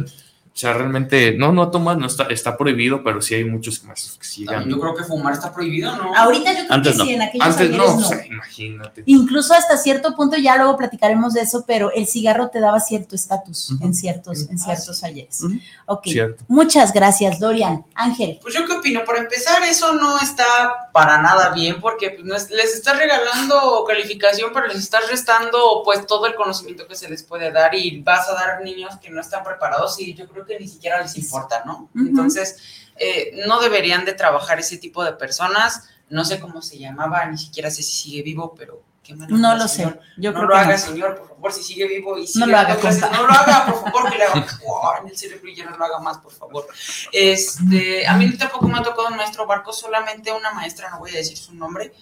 o 0.54 0.56
sea, 0.56 0.72
realmente, 0.72 1.34
no, 1.36 1.50
no 1.50 1.64
a 1.64 1.70
tomar, 1.72 1.98
no 1.98 2.06
está, 2.06 2.28
está 2.28 2.56
prohibido, 2.56 3.02
pero 3.02 3.20
sí 3.20 3.34
hay 3.34 3.44
muchos 3.44 3.82
maestros 3.82 4.16
que 4.16 4.24
sí 4.24 4.44
También 4.44 4.70
yo 4.70 4.80
creo 4.80 4.94
que 4.94 5.02
fumar 5.02 5.32
está 5.32 5.52
prohibido, 5.52 5.96
¿no? 5.96 6.14
Ahorita 6.14 6.52
yo 6.52 6.58
creo 6.58 6.72
Antes 6.72 6.92
que 6.92 6.98
no. 6.98 7.04
sí, 7.04 7.14
en 7.14 7.22
aquellos 7.22 7.44
Antes 7.44 7.60
ayeres 7.60 7.76
no, 7.76 7.86
no. 7.86 8.06
o 8.06 8.08
sea, 8.08 8.24
imagínate. 8.24 9.02
Incluso 9.06 9.52
hasta 9.52 9.76
cierto 9.76 10.14
punto, 10.14 10.36
ya 10.36 10.56
luego 10.56 10.76
platicaremos 10.76 11.34
de 11.34 11.40
eso, 11.40 11.64
pero 11.66 11.90
el 11.90 12.06
cigarro 12.06 12.50
te 12.50 12.60
daba 12.60 12.78
cierto 12.78 13.16
estatus 13.16 13.72
en 13.80 13.94
ciertos, 13.94 14.48
en 14.48 14.56
ciertos 14.60 15.02
ayeres. 15.02 15.42
Ujú. 15.42 15.58
Ok. 15.86 16.06
Cierto. 16.06 16.44
Muchas 16.46 16.92
gracias, 16.92 17.40
Dorian. 17.40 17.84
Ángel. 17.96 18.38
Pues 18.40 18.54
yo 18.54 18.64
qué 18.64 18.74
opino, 18.74 19.02
por 19.04 19.16
empezar, 19.16 19.60
eso 19.64 19.92
no 19.94 20.20
está 20.20 20.88
para 20.92 21.20
nada 21.20 21.50
bien 21.50 21.80
porque 21.80 22.10
pues, 22.10 22.48
les 22.50 22.74
estás 22.74 22.96
regalando 22.96 23.82
calificación, 23.88 24.52
pero 24.54 24.68
les 24.68 24.78
estás 24.78 25.10
restando 25.10 25.82
pues 25.84 26.06
todo 26.06 26.26
el 26.26 26.36
conocimiento 26.36 26.86
que 26.86 26.94
se 26.94 27.10
les 27.10 27.24
puede 27.24 27.50
dar 27.50 27.74
y 27.74 28.00
vas 28.02 28.28
a 28.28 28.34
dar 28.34 28.62
niños 28.62 28.96
que 29.02 29.10
no 29.10 29.20
están 29.20 29.42
preparados 29.42 29.98
y 29.98 30.14
yo 30.14 30.28
creo 30.28 30.43
que 30.46 30.58
ni 30.58 30.68
siquiera 30.68 31.00
les 31.02 31.16
importa, 31.16 31.62
¿no? 31.66 31.88
Ujú. 31.94 32.06
Entonces, 32.08 32.56
eh, 32.96 33.32
no 33.46 33.60
deberían 33.60 34.04
de 34.04 34.12
trabajar 34.14 34.58
ese 34.60 34.78
tipo 34.78 35.02
de 35.04 35.12
personas, 35.12 35.88
no 36.10 36.24
sé 36.24 36.38
cómo 36.40 36.62
se 36.62 36.78
llamaba, 36.78 37.24
ni 37.26 37.38
siquiera 37.38 37.70
sé 37.70 37.82
si 37.82 37.92
sigue 37.92 38.22
vivo, 38.22 38.54
pero 38.56 38.82
qué 39.02 39.14
mala 39.14 39.36
No 39.36 39.54
lo 39.56 39.66
sé. 39.68 39.76
señor. 39.76 40.00
Yo 40.16 40.30
no 40.32 40.38
creo 40.38 40.48
lo 40.48 40.54
que 40.54 40.60
haga, 40.60 40.72
no. 40.72 40.78
señor, 40.78 41.18
por 41.18 41.28
favor, 41.28 41.52
si 41.52 41.62
sigue 41.62 41.88
vivo 41.88 42.16
y 42.18 42.26
sigue 42.26 42.46
No 42.46 42.52
lo 42.52 42.58
haga, 42.58 42.76
clases, 42.76 43.10
no 43.10 43.26
lo 43.26 43.32
haga, 43.32 43.66
por 43.66 43.82
favor, 43.82 44.10
que 44.10 44.18
le 44.18 44.24
haga 44.24 44.46
¡guau! 44.62 45.02
en 45.02 45.08
el 45.08 45.16
cerebro 45.16 45.48
y 45.48 45.54
ya 45.56 45.64
no 45.64 45.76
lo 45.76 45.84
haga 45.84 45.98
más, 46.00 46.18
por 46.18 46.32
favor. 46.32 46.66
Este, 47.12 48.06
a 48.06 48.16
mí 48.16 48.30
tampoco 48.36 48.68
me 48.68 48.78
ha 48.78 48.82
tocado 48.82 49.08
un 49.08 49.16
maestro 49.16 49.46
barco, 49.46 49.72
solamente 49.72 50.32
una 50.32 50.52
maestra, 50.52 50.90
no 50.90 50.98
voy 51.00 51.10
a 51.10 51.14
decir 51.16 51.36
su 51.36 51.54
nombre, 51.54 51.92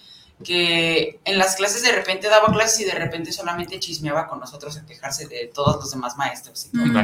que 0.43 1.19
en 1.25 1.37
las 1.37 1.55
clases 1.55 1.83
de 1.83 1.91
repente 1.91 2.27
daba 2.27 2.51
clases 2.51 2.81
y 2.81 2.83
de 2.85 2.91
repente 2.91 3.31
solamente 3.31 3.79
chismeaba 3.79 4.27
con 4.27 4.39
nosotros 4.39 4.77
a 4.77 4.85
quejarse 4.85 5.27
de 5.27 5.51
todos 5.53 5.75
los 5.77 5.91
demás 5.91 6.17
maestros. 6.17 6.65
y 6.65 6.69
todo. 6.71 6.99
A. 6.99 7.03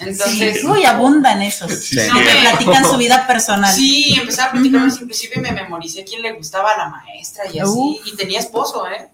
Entonces, 0.00 0.60
Sí, 0.60 0.66
uy, 0.66 0.84
abundan 0.84 1.42
esos. 1.42 1.72
Sí, 1.84 1.96
que 1.96 2.06
no 2.08 2.14
me- 2.14 2.40
platican 2.40 2.84
su 2.84 2.96
vida 2.96 3.26
personal. 3.26 3.72
Sí, 3.74 4.14
empezaba 4.18 4.48
a 4.48 4.52
platicarnos, 4.52 5.00
inclusive 5.00 5.40
me 5.40 5.52
memoricé 5.52 6.04
quién 6.04 6.22
le 6.22 6.32
gustaba 6.32 6.72
a 6.72 6.78
la 6.78 6.88
maestra 6.88 7.44
y 7.52 7.58
así, 7.58 7.70
Uf. 7.70 8.06
y 8.06 8.16
tenía 8.16 8.40
esposo, 8.40 8.86
¿eh? 8.88 9.10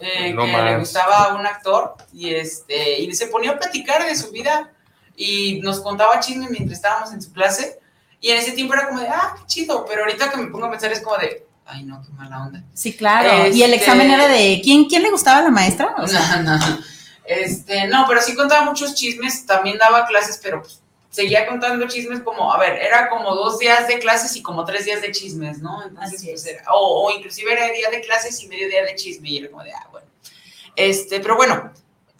Eh, 0.00 0.32
No 0.32 0.44
que 0.44 0.52
más. 0.52 0.64
le 0.64 0.78
gustaba 0.78 1.34
un 1.34 1.44
actor 1.46 1.96
y 2.12 2.32
este 2.32 3.00
y 3.00 3.12
se 3.14 3.26
ponía 3.26 3.50
a 3.52 3.58
platicar 3.58 4.06
de 4.06 4.14
su 4.16 4.30
vida 4.30 4.70
y 5.16 5.60
nos 5.62 5.80
contaba 5.80 6.20
chismes 6.20 6.48
mientras 6.50 6.78
estábamos 6.78 7.12
en 7.12 7.20
su 7.20 7.32
clase 7.32 7.80
y 8.20 8.30
en 8.30 8.38
ese 8.38 8.52
tiempo 8.52 8.72
era 8.74 8.86
como 8.88 9.00
de, 9.00 9.08
ah, 9.08 9.34
qué 9.36 9.42
chido, 9.46 9.84
pero 9.84 10.02
ahorita 10.04 10.30
que 10.30 10.36
me 10.36 10.46
pongo 10.46 10.66
a 10.66 10.70
pensar 10.70 10.92
es 10.92 11.00
como 11.00 11.16
de, 11.18 11.44
ay 11.66 11.82
no, 11.84 12.02
qué 12.02 12.12
mala 12.12 12.42
onda. 12.42 12.62
Sí, 12.74 12.96
claro. 12.96 13.48
Y 13.54 13.62
el 13.62 13.72
Este- 13.72 13.84
examen 13.84 14.10
era 14.10 14.28
de 14.28 14.60
¿quién, 14.62 14.84
quién 14.86 15.02
le 15.02 15.10
gustaba 15.10 15.38
a 15.38 15.42
la 15.42 15.50
maestra? 15.50 15.94
O 15.98 16.06
sea, 16.06 16.36
No, 16.42 16.56
no. 16.58 16.78
Este, 17.26 17.86
no, 17.86 18.04
pero 18.06 18.20
sí 18.20 18.34
contaba 18.34 18.64
muchos 18.66 18.94
chismes, 18.94 19.46
también 19.46 19.78
daba 19.78 20.04
clases, 20.06 20.38
pero 20.42 20.60
pues, 20.60 20.80
seguía 21.10 21.46
contando 21.46 21.88
chismes 21.88 22.20
como, 22.20 22.52
a 22.52 22.58
ver, 22.58 22.72
era 22.74 23.08
como 23.08 23.34
dos 23.34 23.58
días 23.58 23.88
de 23.88 23.98
clases 23.98 24.36
y 24.36 24.42
como 24.42 24.64
tres 24.66 24.84
días 24.84 25.00
de 25.00 25.10
chismes, 25.10 25.58
¿no? 25.60 25.82
Entonces, 25.86 26.20
pues 26.22 26.44
es. 26.44 26.46
era, 26.46 26.64
o, 26.72 27.06
o 27.06 27.10
inclusive 27.16 27.50
era 27.52 27.68
día 27.72 27.88
de 27.90 28.02
clases 28.02 28.42
y 28.42 28.48
medio 28.48 28.68
día 28.68 28.84
de 28.84 28.94
chisme 28.94 29.30
y 29.30 29.38
era 29.38 29.48
como 29.50 29.62
de, 29.64 29.72
ah, 29.72 29.86
bueno. 29.90 30.06
Este, 30.76 31.20
pero 31.20 31.36
bueno, 31.36 31.72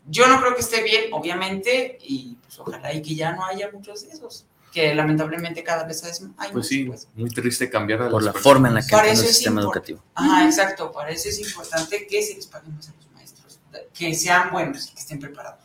yo 0.06 0.26
no 0.26 0.40
creo 0.40 0.54
que 0.54 0.60
esté 0.62 0.82
bien, 0.82 1.12
obviamente, 1.12 1.98
y 2.02 2.36
pues 2.42 2.58
ojalá 2.58 2.92
y 2.94 3.02
que 3.02 3.14
ya 3.14 3.32
no 3.32 3.44
haya 3.44 3.68
muchos 3.72 4.06
de 4.06 4.14
esos. 4.14 4.46
Que 4.74 4.94
lamentablemente 4.94 5.62
cada 5.62 5.84
vez 5.84 6.02
es 6.02 6.22
hay 6.36 6.50
Pues 6.50 6.66
sí, 6.66 6.90
muy 7.14 7.30
triste 7.30 7.70
cambiar 7.70 8.02
a 8.02 8.10
Por 8.10 8.24
las 8.24 8.34
la 8.34 8.40
forma 8.40 8.68
en 8.68 8.74
la 8.74 8.86
que 8.86 9.10
el 9.10 9.16
sistema 9.16 9.60
educativo. 9.60 10.02
Ajá, 10.14 10.44
exacto. 10.44 10.90
Para 10.90 11.10
eso 11.10 11.28
es 11.28 11.38
importante 11.38 12.06
que 12.08 12.20
se 12.20 12.34
les 12.34 12.46
pague 12.48 12.68
más 12.68 12.88
a 12.88 12.92
los 12.92 13.08
maestros, 13.14 13.60
que 13.94 14.14
sean 14.14 14.50
buenos 14.50 14.88
y 14.88 14.94
que 14.94 15.00
estén 15.00 15.20
preparados. 15.20 15.60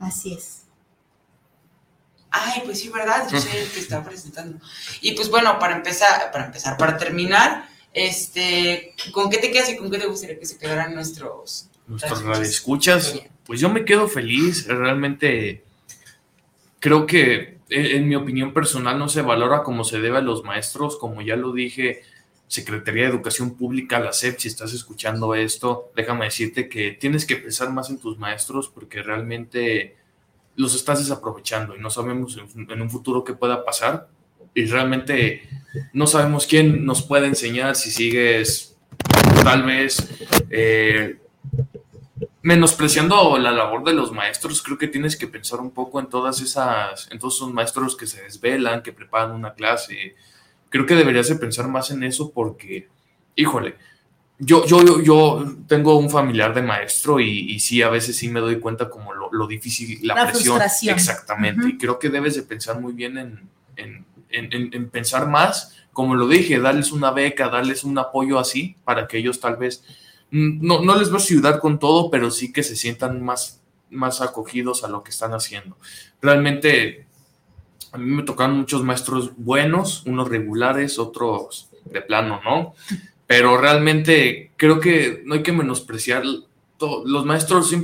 Así 0.00 0.34
es. 0.34 0.62
Ay, 2.32 2.62
pues 2.64 2.80
sí, 2.80 2.88
¿verdad? 2.88 3.28
Yo 3.30 3.40
soy 3.40 3.56
el 3.56 3.70
que 3.70 3.78
está 3.78 4.02
presentando. 4.02 4.58
Y 5.00 5.12
pues 5.12 5.30
bueno, 5.30 5.58
para 5.60 5.76
empezar, 5.76 6.32
para 6.32 6.46
empezar, 6.46 6.76
para 6.76 6.98
terminar, 6.98 7.68
este, 7.92 8.94
¿con 9.12 9.30
qué 9.30 9.38
te 9.38 9.52
quedas 9.52 9.70
y 9.70 9.76
con 9.76 9.90
qué 9.90 9.98
te 9.98 10.06
gustaría 10.06 10.38
que 10.38 10.46
se 10.46 10.58
quedaran 10.58 10.92
nuestros 10.94 11.70
Nuestros 11.86 12.24
radioescuchas, 12.24 13.14
pues 13.44 13.60
yo 13.60 13.68
me 13.68 13.84
quedo 13.84 14.08
feliz. 14.08 14.66
Realmente 14.66 15.64
creo 16.80 17.06
que, 17.06 17.59
en 17.70 18.08
mi 18.08 18.14
opinión 18.16 18.52
personal, 18.52 18.98
no 18.98 19.08
se 19.08 19.22
valora 19.22 19.62
como 19.62 19.84
se 19.84 20.00
debe 20.00 20.18
a 20.18 20.22
los 20.22 20.44
maestros. 20.44 20.96
Como 20.96 21.22
ya 21.22 21.36
lo 21.36 21.52
dije, 21.52 22.02
Secretaría 22.48 23.04
de 23.04 23.10
Educación 23.10 23.56
Pública, 23.56 24.00
la 24.00 24.12
SEP, 24.12 24.38
si 24.38 24.48
estás 24.48 24.72
escuchando 24.72 25.34
esto, 25.34 25.92
déjame 25.94 26.24
decirte 26.24 26.68
que 26.68 26.90
tienes 26.92 27.24
que 27.24 27.36
pensar 27.36 27.70
más 27.70 27.90
en 27.90 27.98
tus 27.98 28.18
maestros 28.18 28.68
porque 28.68 29.02
realmente 29.02 29.96
los 30.56 30.74
estás 30.74 30.98
desaprovechando 30.98 31.76
y 31.76 31.80
no 31.80 31.90
sabemos 31.90 32.36
en 32.54 32.82
un 32.82 32.90
futuro 32.90 33.24
qué 33.24 33.34
pueda 33.34 33.64
pasar. 33.64 34.08
Y 34.52 34.64
realmente 34.64 35.48
no 35.92 36.08
sabemos 36.08 36.46
quién 36.46 36.84
nos 36.84 37.02
puede 37.02 37.28
enseñar 37.28 37.76
si 37.76 37.90
sigues 37.92 38.76
tal 39.44 39.62
vez 39.62 40.08
eh, 40.50 41.18
menospreciando 42.42 43.38
la 43.38 43.50
labor 43.50 43.84
de 43.84 43.92
los 43.92 44.12
maestros, 44.12 44.62
creo 44.62 44.78
que 44.78 44.88
tienes 44.88 45.16
que 45.16 45.26
pensar 45.26 45.60
un 45.60 45.70
poco 45.72 46.00
en 46.00 46.06
todas 46.08 46.40
esas, 46.40 47.08
en 47.10 47.18
todos 47.18 47.36
esos 47.36 47.52
maestros 47.52 47.96
que 47.96 48.06
se 48.06 48.22
desvelan, 48.22 48.82
que 48.82 48.92
preparan 48.92 49.32
una 49.32 49.52
clase. 49.54 50.14
Creo 50.70 50.86
que 50.86 50.94
deberías 50.94 51.28
de 51.28 51.36
pensar 51.36 51.68
más 51.68 51.90
en 51.90 52.02
eso 52.02 52.30
porque, 52.30 52.88
híjole, 53.36 53.76
yo, 54.38 54.64
yo, 54.64 55.02
yo, 55.02 55.44
tengo 55.68 55.98
un 55.98 56.08
familiar 56.08 56.54
de 56.54 56.62
maestro 56.62 57.20
y, 57.20 57.52
y 57.52 57.60
sí, 57.60 57.82
a 57.82 57.90
veces 57.90 58.16
sí 58.16 58.28
me 58.30 58.40
doy 58.40 58.58
cuenta 58.58 58.88
como 58.88 59.12
lo, 59.12 59.30
lo 59.32 59.46
difícil, 59.46 59.98
la, 60.02 60.14
La 60.14 60.22
presión. 60.30 60.56
frustración. 60.56 60.94
Exactamente. 60.94 61.68
Y 61.68 61.76
creo 61.76 61.98
que 61.98 62.08
debes 62.08 62.36
de 62.36 62.42
pensar 62.44 62.80
muy 62.80 62.94
bien 62.94 63.18
en, 63.18 63.48
en, 63.76 64.06
en- 64.30 64.52
en- 64.52 64.70
en 64.72 64.88
pensar 64.88 65.28
más, 65.28 65.76
como 65.92 66.14
lo 66.14 66.26
dije, 66.26 66.58
darles 66.58 66.90
una 66.92 67.10
beca, 67.10 67.50
darles 67.50 67.84
un 67.84 67.98
apoyo 67.98 68.38
así, 68.38 68.76
para 68.84 69.06
que 69.06 69.18
ellos 69.18 69.40
tal 69.40 69.56
vez, 69.56 69.84
no, 70.30 70.82
no 70.82 70.96
les 70.98 71.10
vas 71.10 71.22
a 71.22 71.26
ayudar 71.34 71.58
con 71.60 71.78
todo, 71.78 72.10
pero 72.10 72.30
sí 72.30 72.52
que 72.52 72.62
se 72.62 72.76
sientan 72.76 73.22
más, 73.24 73.60
más 73.90 74.20
acogidos 74.20 74.84
a 74.84 74.88
lo 74.88 75.02
que 75.02 75.10
están 75.10 75.32
haciendo. 75.34 75.76
Realmente, 76.22 77.06
a 77.92 77.98
mí 77.98 78.10
me 78.10 78.22
tocaron 78.22 78.56
muchos 78.58 78.82
maestros 78.84 79.32
buenos, 79.36 80.04
unos 80.06 80.28
regulares, 80.28 80.98
otros 80.98 81.68
de 81.86 82.00
plano, 82.02 82.40
¿no? 82.44 82.74
Pero 83.26 83.56
realmente 83.56 84.52
creo 84.56 84.80
que 84.80 85.22
no 85.24 85.34
hay 85.34 85.42
que 85.42 85.52
menospreciar 85.52 86.22
los 86.24 87.24
maestros, 87.26 87.74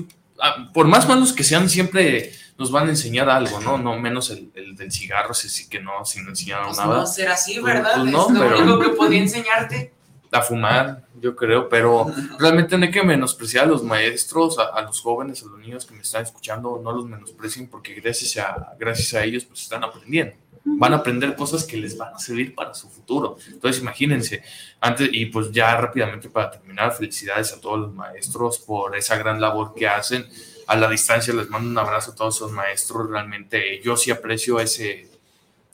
ah, 0.40 0.70
por 0.72 0.86
más 0.86 1.08
malos 1.08 1.32
que 1.32 1.44
sean, 1.44 1.68
siempre 1.68 2.32
nos 2.58 2.70
van 2.70 2.86
a 2.86 2.90
enseñar 2.90 3.28
algo, 3.28 3.60
¿no? 3.60 3.76
No 3.78 3.98
menos 3.98 4.30
el, 4.30 4.50
el 4.54 4.74
del 4.76 4.90
cigarro, 4.90 5.32
ese 5.32 5.48
sí 5.48 5.68
que 5.68 5.78
no, 5.80 6.04
si 6.04 6.22
no 6.22 6.30
enseñaron 6.30 6.66
Pues 6.68 6.78
nada. 6.78 6.96
no 7.00 7.06
ser 7.06 7.28
así, 7.28 7.60
Pues- 7.60 7.74
¿verdad? 7.74 7.92
pues 7.96 8.10
no, 8.12 8.26
es 8.28 8.32
lo 8.34 8.40
pero- 8.40 8.58
único 8.62 8.78
que 8.80 8.88
podía 8.96 9.18
enseñarte. 9.20 9.92
a 10.32 10.42
fumar, 10.42 11.05
yo 11.20 11.34
creo, 11.36 11.68
pero 11.68 12.06
realmente 12.38 12.76
no 12.76 12.84
hay 12.84 12.90
que 12.90 13.02
menospreciar 13.02 13.64
a 13.64 13.68
los 13.68 13.82
maestros, 13.82 14.58
a, 14.58 14.66
a 14.66 14.82
los 14.82 15.00
jóvenes, 15.00 15.42
a 15.42 15.46
los 15.46 15.58
niños 15.58 15.86
que 15.86 15.94
me 15.94 16.00
están 16.00 16.22
escuchando, 16.22 16.80
no 16.82 16.92
los 16.92 17.06
menosprecien 17.06 17.68
porque 17.68 17.94
gracias 17.94 18.36
a, 18.44 18.74
gracias 18.78 19.14
a 19.14 19.24
ellos 19.24 19.44
pues 19.44 19.62
están 19.62 19.84
aprendiendo. 19.84 20.34
Van 20.68 20.92
a 20.92 20.96
aprender 20.96 21.36
cosas 21.36 21.62
que 21.64 21.76
les 21.76 21.96
van 21.96 22.12
a 22.14 22.18
servir 22.18 22.52
para 22.54 22.74
su 22.74 22.88
futuro. 22.88 23.38
Entonces 23.48 23.80
imagínense, 23.80 24.42
antes, 24.80 25.08
y 25.12 25.26
pues 25.26 25.52
ya 25.52 25.76
rápidamente 25.76 26.28
para 26.28 26.50
terminar, 26.50 26.92
felicidades 26.92 27.52
a 27.52 27.60
todos 27.60 27.78
los 27.78 27.94
maestros 27.94 28.58
por 28.58 28.96
esa 28.96 29.16
gran 29.16 29.40
labor 29.40 29.74
que 29.74 29.86
hacen. 29.86 30.26
A 30.66 30.74
la 30.74 30.90
distancia 30.90 31.32
les 31.32 31.48
mando 31.48 31.70
un 31.70 31.78
abrazo 31.78 32.10
a 32.10 32.14
todos 32.16 32.34
esos 32.34 32.50
maestros. 32.50 33.08
Realmente 33.08 33.80
yo 33.80 33.96
sí 33.96 34.10
aprecio 34.10 34.58
ese, 34.58 35.08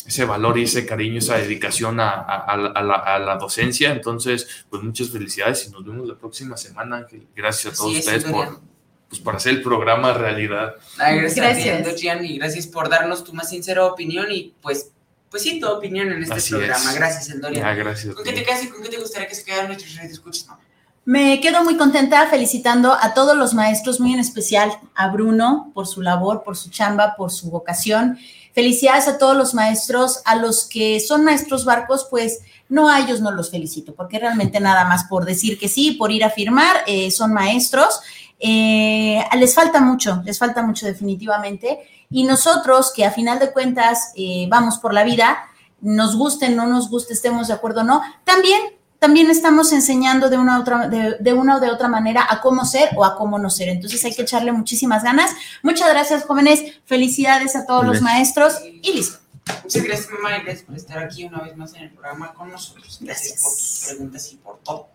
ese 0.07 0.25
valor 0.25 0.59
y 0.59 0.65
ese 0.65 0.85
cariño, 0.87 1.19
esa 1.19 1.37
dedicación 1.37 2.01
a, 2.01 2.11
a- 2.11 2.45
a 2.45 2.57
la, 2.57 2.69
a 2.71 2.83
la- 2.83 2.95
a 2.95 3.19
la 3.19 3.37
docencia. 3.37 3.93
Entonces, 3.93 4.47
pues 4.69 4.83
muchas 4.83 5.11
felicidades 5.11 5.67
y 5.69 5.71
nos 5.71 5.85
vemos 5.85 6.07
la 6.09 6.15
próxima 6.17 6.57
semana, 6.57 6.97
Ángel. 6.99 7.27
Gracias 7.37 7.75
a 7.75 7.77
todos 7.77 7.93
es, 7.95 7.99
ustedes 8.01 8.25
Dorian. 8.25 8.49
por, 8.55 8.61
pues, 9.09 9.21
por 9.21 9.37
hacer 9.37 9.53
el 9.55 9.63
programa 9.63 10.13
realidad. 10.13 10.75
Ay, 10.99 11.19
gracias, 11.19 11.37
Gracias. 11.85 12.23
y 12.25 12.39
gracias 12.39 12.67
por 12.67 12.89
darnos 12.89 13.23
tu 13.25 13.33
más 13.33 13.51
sincera 13.51 13.85
opinión 13.87 14.27
y 14.31 14.55
pues, 14.61 14.91
pues 15.31 15.43
sí, 15.45 15.61
tu 15.61 15.69
opinión 15.69 16.11
en 16.13 16.23
este 16.23 16.35
Así 16.35 16.51
programa. 16.51 16.91
es. 16.91 16.95
Gracias, 16.95 17.31
Eldorian. 17.31 17.63
Ya, 17.65 17.75
gracias. 17.75 18.13
a 18.13 18.15
¿Con 18.17 18.25
qué 18.25 18.33
te 18.33 18.43
quedas 18.45 18.65
y 18.65 18.69
con 18.69 18.83
qué 18.83 18.89
te 18.89 18.99
gustaría 18.99 19.29
que 19.29 19.35
se 19.35 19.45
quedaran 19.45 19.69
nuestros 19.69 19.97
radioescuchas, 19.97 20.47
mamá? 20.47 20.61
Me 21.05 21.41
quedo 21.41 21.65
muy 21.65 21.77
contenta 21.77 22.29
felicitando 22.29 22.93
a 22.93 23.13
todos 23.13 23.37
los 23.37 23.55
maestros, 23.55 23.99
muy 23.99 24.13
en 24.13 24.21
especial 24.21 24.73
a 24.95 25.09
Bruno 25.09 25.73
por 25.75 25.89
su 25.89 26.01
labor, 26.01 26.45
por 26.45 26.57
su 26.57 26.71
chamba, 26.71 27.17
por 27.17 27.33
su 27.33 27.51
vocación. 27.51 28.19
Felicidades 28.53 29.09
a 29.09 29.19
todos 29.19 29.37
los 29.37 29.55
maestros, 29.55 30.21
a 30.25 30.37
los 30.37 30.65
que 30.65 31.01
son 31.01 31.25
maestros 31.25 31.65
barcos, 31.65 32.07
pues 32.11 32.41
no 32.69 32.89
a 32.89 33.01
ellos 33.01 33.21
no 33.21 33.31
los 33.31 33.51
felicito, 33.51 33.95
porque 33.95 34.19
realmente 34.19 34.61
nada 34.61 34.85
más 34.85 35.05
por 35.05 35.25
decir 35.25 35.59
que 35.59 35.69
sí, 35.69 35.93
por 35.93 36.11
ir 36.11 36.25
a 36.25 36.31
firmar, 36.31 36.85
eh, 36.87 37.11
son 37.11 37.33
maestros. 37.33 38.01
Eh, 38.39 39.23
les 39.39 39.55
falta 39.55 39.81
mucho, 39.81 40.23
les 40.25 40.39
falta 40.39 40.63
mucho 40.63 40.87
definitivamente. 40.87 41.79
Y 42.11 42.25
nosotros 42.25 42.93
que 42.95 43.05
a 43.05 43.11
final 43.11 43.39
de 43.39 43.53
cuentas 43.53 44.13
eh, 44.17 44.47
vamos 44.49 44.79
por 44.79 44.93
la 44.93 45.05
vida, 45.05 45.39
nos 45.81 46.17
guste, 46.17 46.49
no 46.49 46.67
nos 46.67 46.91
guste, 46.91 47.13
estemos 47.13 47.49
de 47.49 47.55
acuerdo 47.55 47.81
o 47.81 47.85
no, 47.85 48.03
también 48.25 48.61
también 49.03 49.29
estamos 49.31 49.73
enseñando 49.73 50.31
de 50.31 50.39
una, 50.39 50.61
otra, 50.61 50.87
de, 50.87 51.17
de 51.19 51.33
una 51.33 51.57
o 51.57 51.61
de 51.61 51.73
otra 51.73 51.89
manera 51.89 52.25
a 52.31 52.41
cómo 52.41 52.65
ser 52.65 52.91
o 52.95 53.05
a 53.05 53.17
cómo 53.17 53.37
no 53.37 53.51
ser. 53.51 53.69
Entonces 53.69 54.05
hay 54.05 54.15
que 54.15 54.23
echarle 54.23 54.53
muchísimas 54.53 55.03
ganas. 55.03 55.33
Muchas 55.61 55.89
gracias, 55.91 56.23
jóvenes. 56.23 56.63
Felicidades 56.87 57.57
a 57.57 57.67
todos 57.67 57.85
los 57.85 58.01
maestros 58.01 58.61
y 58.81 58.93
listo. 58.93 59.19
Muchas 59.65 59.83
gracias, 59.83 60.09
mamá, 60.09 60.39
y 60.39 60.43
gracias 60.43 60.63
por 60.63 60.77
estar 60.77 60.99
aquí 61.01 61.25
una 61.25 61.41
vez 61.41 61.57
más 61.57 61.75
en 61.75 61.83
el 61.83 61.91
programa 61.91 62.33
con 62.33 62.53
nosotros. 62.53 63.01
Gracias, 63.01 63.41
Gracias. 63.41 63.43
por 63.43 63.51
tus 63.51 63.85
preguntas 63.89 64.33
y 64.33 64.37
por 64.37 64.59
todo. 64.59 64.89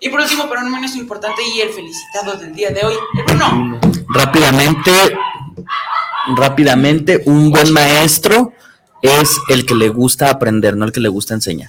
Y 0.00 0.08
por 0.08 0.20
último, 0.20 0.46
pero 0.48 0.62
no 0.62 0.70
menos 0.70 0.96
importante, 0.96 1.42
y 1.54 1.60
el 1.60 1.68
felicitado 1.68 2.38
del 2.38 2.54
día 2.54 2.70
de 2.70 2.82
hoy, 2.82 2.94
el 3.18 3.24
Bruno. 3.24 3.78
Rápidamente, 4.08 4.90
rápidamente, 6.34 7.22
un 7.26 7.50
buen 7.50 7.70
maestro 7.74 8.54
es 9.02 9.38
el 9.50 9.66
que 9.66 9.74
le 9.74 9.90
gusta 9.90 10.30
aprender, 10.30 10.78
no 10.78 10.86
el 10.86 10.92
que 10.92 11.00
le 11.00 11.10
gusta 11.10 11.34
enseñar. 11.34 11.68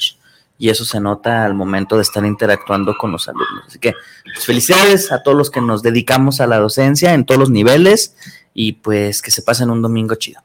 Y 0.57 0.69
eso 0.69 0.85
se 0.85 0.99
nota 0.99 1.45
al 1.45 1.53
momento 1.53 1.95
de 1.95 2.03
estar 2.03 2.23
interactuando 2.25 2.95
con 2.97 3.11
los 3.11 3.27
alumnos. 3.27 3.65
Así 3.67 3.79
que 3.79 3.93
pues, 4.23 4.45
felicidades 4.45 5.11
a 5.11 5.23
todos 5.23 5.37
los 5.37 5.49
que 5.49 5.61
nos 5.61 5.81
dedicamos 5.81 6.39
a 6.41 6.47
la 6.47 6.59
docencia 6.59 7.13
en 7.13 7.25
todos 7.25 7.39
los 7.39 7.49
niveles 7.49 8.15
y 8.53 8.73
pues 8.73 9.21
que 9.21 9.31
se 9.31 9.41
pasen 9.41 9.69
un 9.69 9.81
domingo 9.81 10.15
chido. 10.15 10.41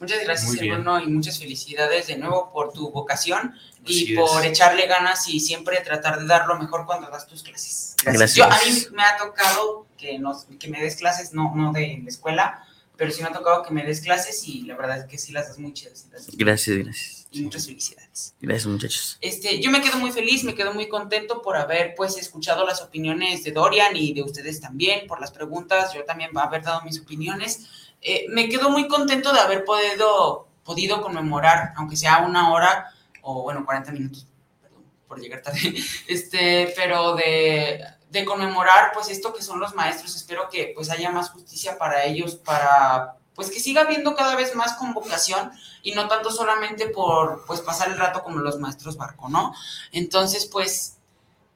Muchas 0.00 0.22
gracias. 0.24 0.58
Bruno, 0.58 1.00
y 1.00 1.06
muchas 1.06 1.38
felicidades 1.38 2.08
de 2.08 2.18
nuevo 2.18 2.50
por 2.52 2.72
tu 2.72 2.90
vocación 2.90 3.54
y 3.86 4.14
por 4.14 4.44
echarle 4.44 4.86
ganas 4.86 5.28
y 5.28 5.40
siempre 5.40 5.80
tratar 5.80 6.20
de 6.20 6.26
dar 6.26 6.46
lo 6.46 6.58
mejor 6.58 6.84
cuando 6.84 7.08
das 7.08 7.26
tus 7.26 7.42
clases. 7.42 7.96
Gracias. 8.04 8.34
Yo, 8.34 8.44
a 8.44 8.48
mí 8.48 8.86
me 8.92 9.02
ha 9.02 9.16
tocado 9.16 9.86
que, 9.96 10.18
nos, 10.18 10.44
que 10.58 10.68
me 10.68 10.80
des 10.80 10.96
clases, 10.96 11.32
no, 11.32 11.54
no 11.54 11.72
de 11.72 12.00
la 12.02 12.08
escuela, 12.10 12.64
pero 12.96 13.10
sí 13.10 13.22
me 13.22 13.28
ha 13.28 13.32
tocado 13.32 13.62
que 13.62 13.72
me 13.72 13.84
des 13.84 14.00
clases 14.00 14.46
y 14.46 14.62
la 14.62 14.76
verdad 14.76 14.98
es 14.98 15.04
que 15.06 15.16
sí 15.16 15.32
las 15.32 15.48
das 15.48 15.58
muy 15.58 15.72
chidas. 15.72 16.06
Gracias, 16.34 16.76
gracias. 16.76 17.23
Y 17.34 17.42
muchas 17.42 17.66
felicidades. 17.66 18.36
Gracias, 18.40 18.66
muchachos. 18.66 19.18
Este, 19.20 19.60
yo 19.60 19.68
me 19.72 19.80
quedo 19.80 19.98
muy 19.98 20.12
feliz, 20.12 20.44
me 20.44 20.54
quedo 20.54 20.72
muy 20.72 20.88
contento 20.88 21.42
por 21.42 21.56
haber 21.56 21.96
pues 21.96 22.16
escuchado 22.16 22.64
las 22.64 22.80
opiniones 22.80 23.42
de 23.42 23.50
Dorian 23.50 23.96
y 23.96 24.12
de 24.14 24.22
ustedes 24.22 24.60
también, 24.60 25.08
por 25.08 25.20
las 25.20 25.32
preguntas, 25.32 25.92
yo 25.92 26.04
también 26.04 26.30
haber 26.38 26.62
dado 26.62 26.82
mis 26.82 27.00
opiniones. 27.00 27.66
Eh, 28.00 28.26
me 28.28 28.48
quedo 28.48 28.70
muy 28.70 28.86
contento 28.86 29.32
de 29.32 29.40
haber 29.40 29.64
podido, 29.64 30.46
podido 30.62 31.02
conmemorar, 31.02 31.72
aunque 31.74 31.96
sea 31.96 32.18
una 32.18 32.52
hora 32.52 32.92
o 33.22 33.42
bueno, 33.42 33.64
40 33.64 33.90
minutos, 33.90 34.28
perdón 34.62 34.84
por 35.08 35.20
llegar 35.20 35.42
tarde, 35.42 35.74
este, 36.06 36.72
pero 36.76 37.16
de, 37.16 37.82
de 38.10 38.24
conmemorar 38.24 38.92
pues 38.94 39.08
esto 39.08 39.34
que 39.34 39.42
son 39.42 39.58
los 39.58 39.74
maestros, 39.74 40.14
espero 40.14 40.48
que 40.48 40.70
pues 40.72 40.88
haya 40.88 41.10
más 41.10 41.30
justicia 41.30 41.76
para 41.78 42.04
ellos, 42.04 42.36
para 42.36 43.16
pues 43.34 43.50
que 43.50 43.60
siga 43.60 43.82
habiendo 43.82 44.14
cada 44.14 44.36
vez 44.36 44.54
más 44.54 44.74
convocación 44.74 45.52
y 45.82 45.92
no 45.92 46.08
tanto 46.08 46.30
solamente 46.30 46.88
por 46.88 47.44
pues 47.46 47.60
pasar 47.60 47.88
el 47.88 47.98
rato 47.98 48.22
como 48.22 48.38
los 48.38 48.58
maestros 48.58 48.96
barco, 48.96 49.28
¿no? 49.28 49.54
Entonces, 49.92 50.46
pues 50.46 50.96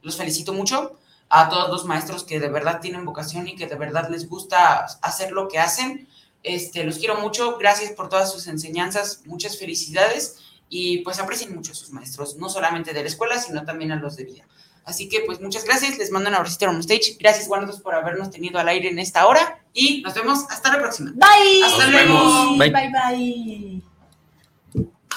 los 0.02 0.16
felicito 0.16 0.52
mucho 0.52 0.98
a 1.28 1.48
todos 1.48 1.70
los 1.70 1.84
maestros 1.84 2.24
que 2.24 2.40
de 2.40 2.48
verdad 2.48 2.80
tienen 2.80 3.04
vocación 3.04 3.48
y 3.48 3.56
que 3.56 3.66
de 3.66 3.76
verdad 3.76 4.08
les 4.08 4.28
gusta 4.28 4.86
hacer 5.02 5.32
lo 5.32 5.48
que 5.48 5.58
hacen. 5.58 6.08
Este, 6.42 6.84
los 6.84 6.98
quiero 6.98 7.16
mucho, 7.16 7.58
gracias 7.58 7.92
por 7.92 8.08
todas 8.08 8.32
sus 8.32 8.46
enseñanzas, 8.46 9.22
muchas 9.26 9.58
felicidades 9.58 10.38
y 10.68 10.98
pues 10.98 11.18
aprecien 11.18 11.54
mucho 11.54 11.72
a 11.72 11.74
sus 11.74 11.90
maestros, 11.90 12.36
no 12.36 12.48
solamente 12.48 12.92
de 12.92 13.02
la 13.02 13.08
escuela, 13.08 13.40
sino 13.40 13.64
también 13.64 13.92
a 13.92 13.96
los 13.96 14.16
de 14.16 14.24
vida. 14.24 14.44
Así 14.88 15.06
que 15.06 15.20
pues 15.20 15.38
muchas 15.38 15.64
gracias, 15.66 15.98
les 15.98 16.10
mando 16.10 16.30
un 16.30 16.36
abracito 16.36 16.64
on 16.66 16.80
stage, 16.80 17.18
gracias 17.20 17.46
Guardos 17.46 17.78
por 17.80 17.94
habernos 17.94 18.30
tenido 18.30 18.58
al 18.58 18.68
aire 18.68 18.88
en 18.88 18.98
esta 18.98 19.26
hora 19.26 19.62
y 19.74 20.00
nos 20.00 20.14
vemos 20.14 20.46
hasta 20.48 20.72
la 20.72 20.78
próxima. 20.78 21.12
Bye. 21.14 21.62
Hasta 21.62 21.84
Nos 21.84 21.92
luego. 21.92 22.14
vemos. 22.14 22.58
Bye. 22.58 22.70
Bye, 22.70 22.90
bye. 22.90 23.82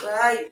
Bye. 0.01 0.51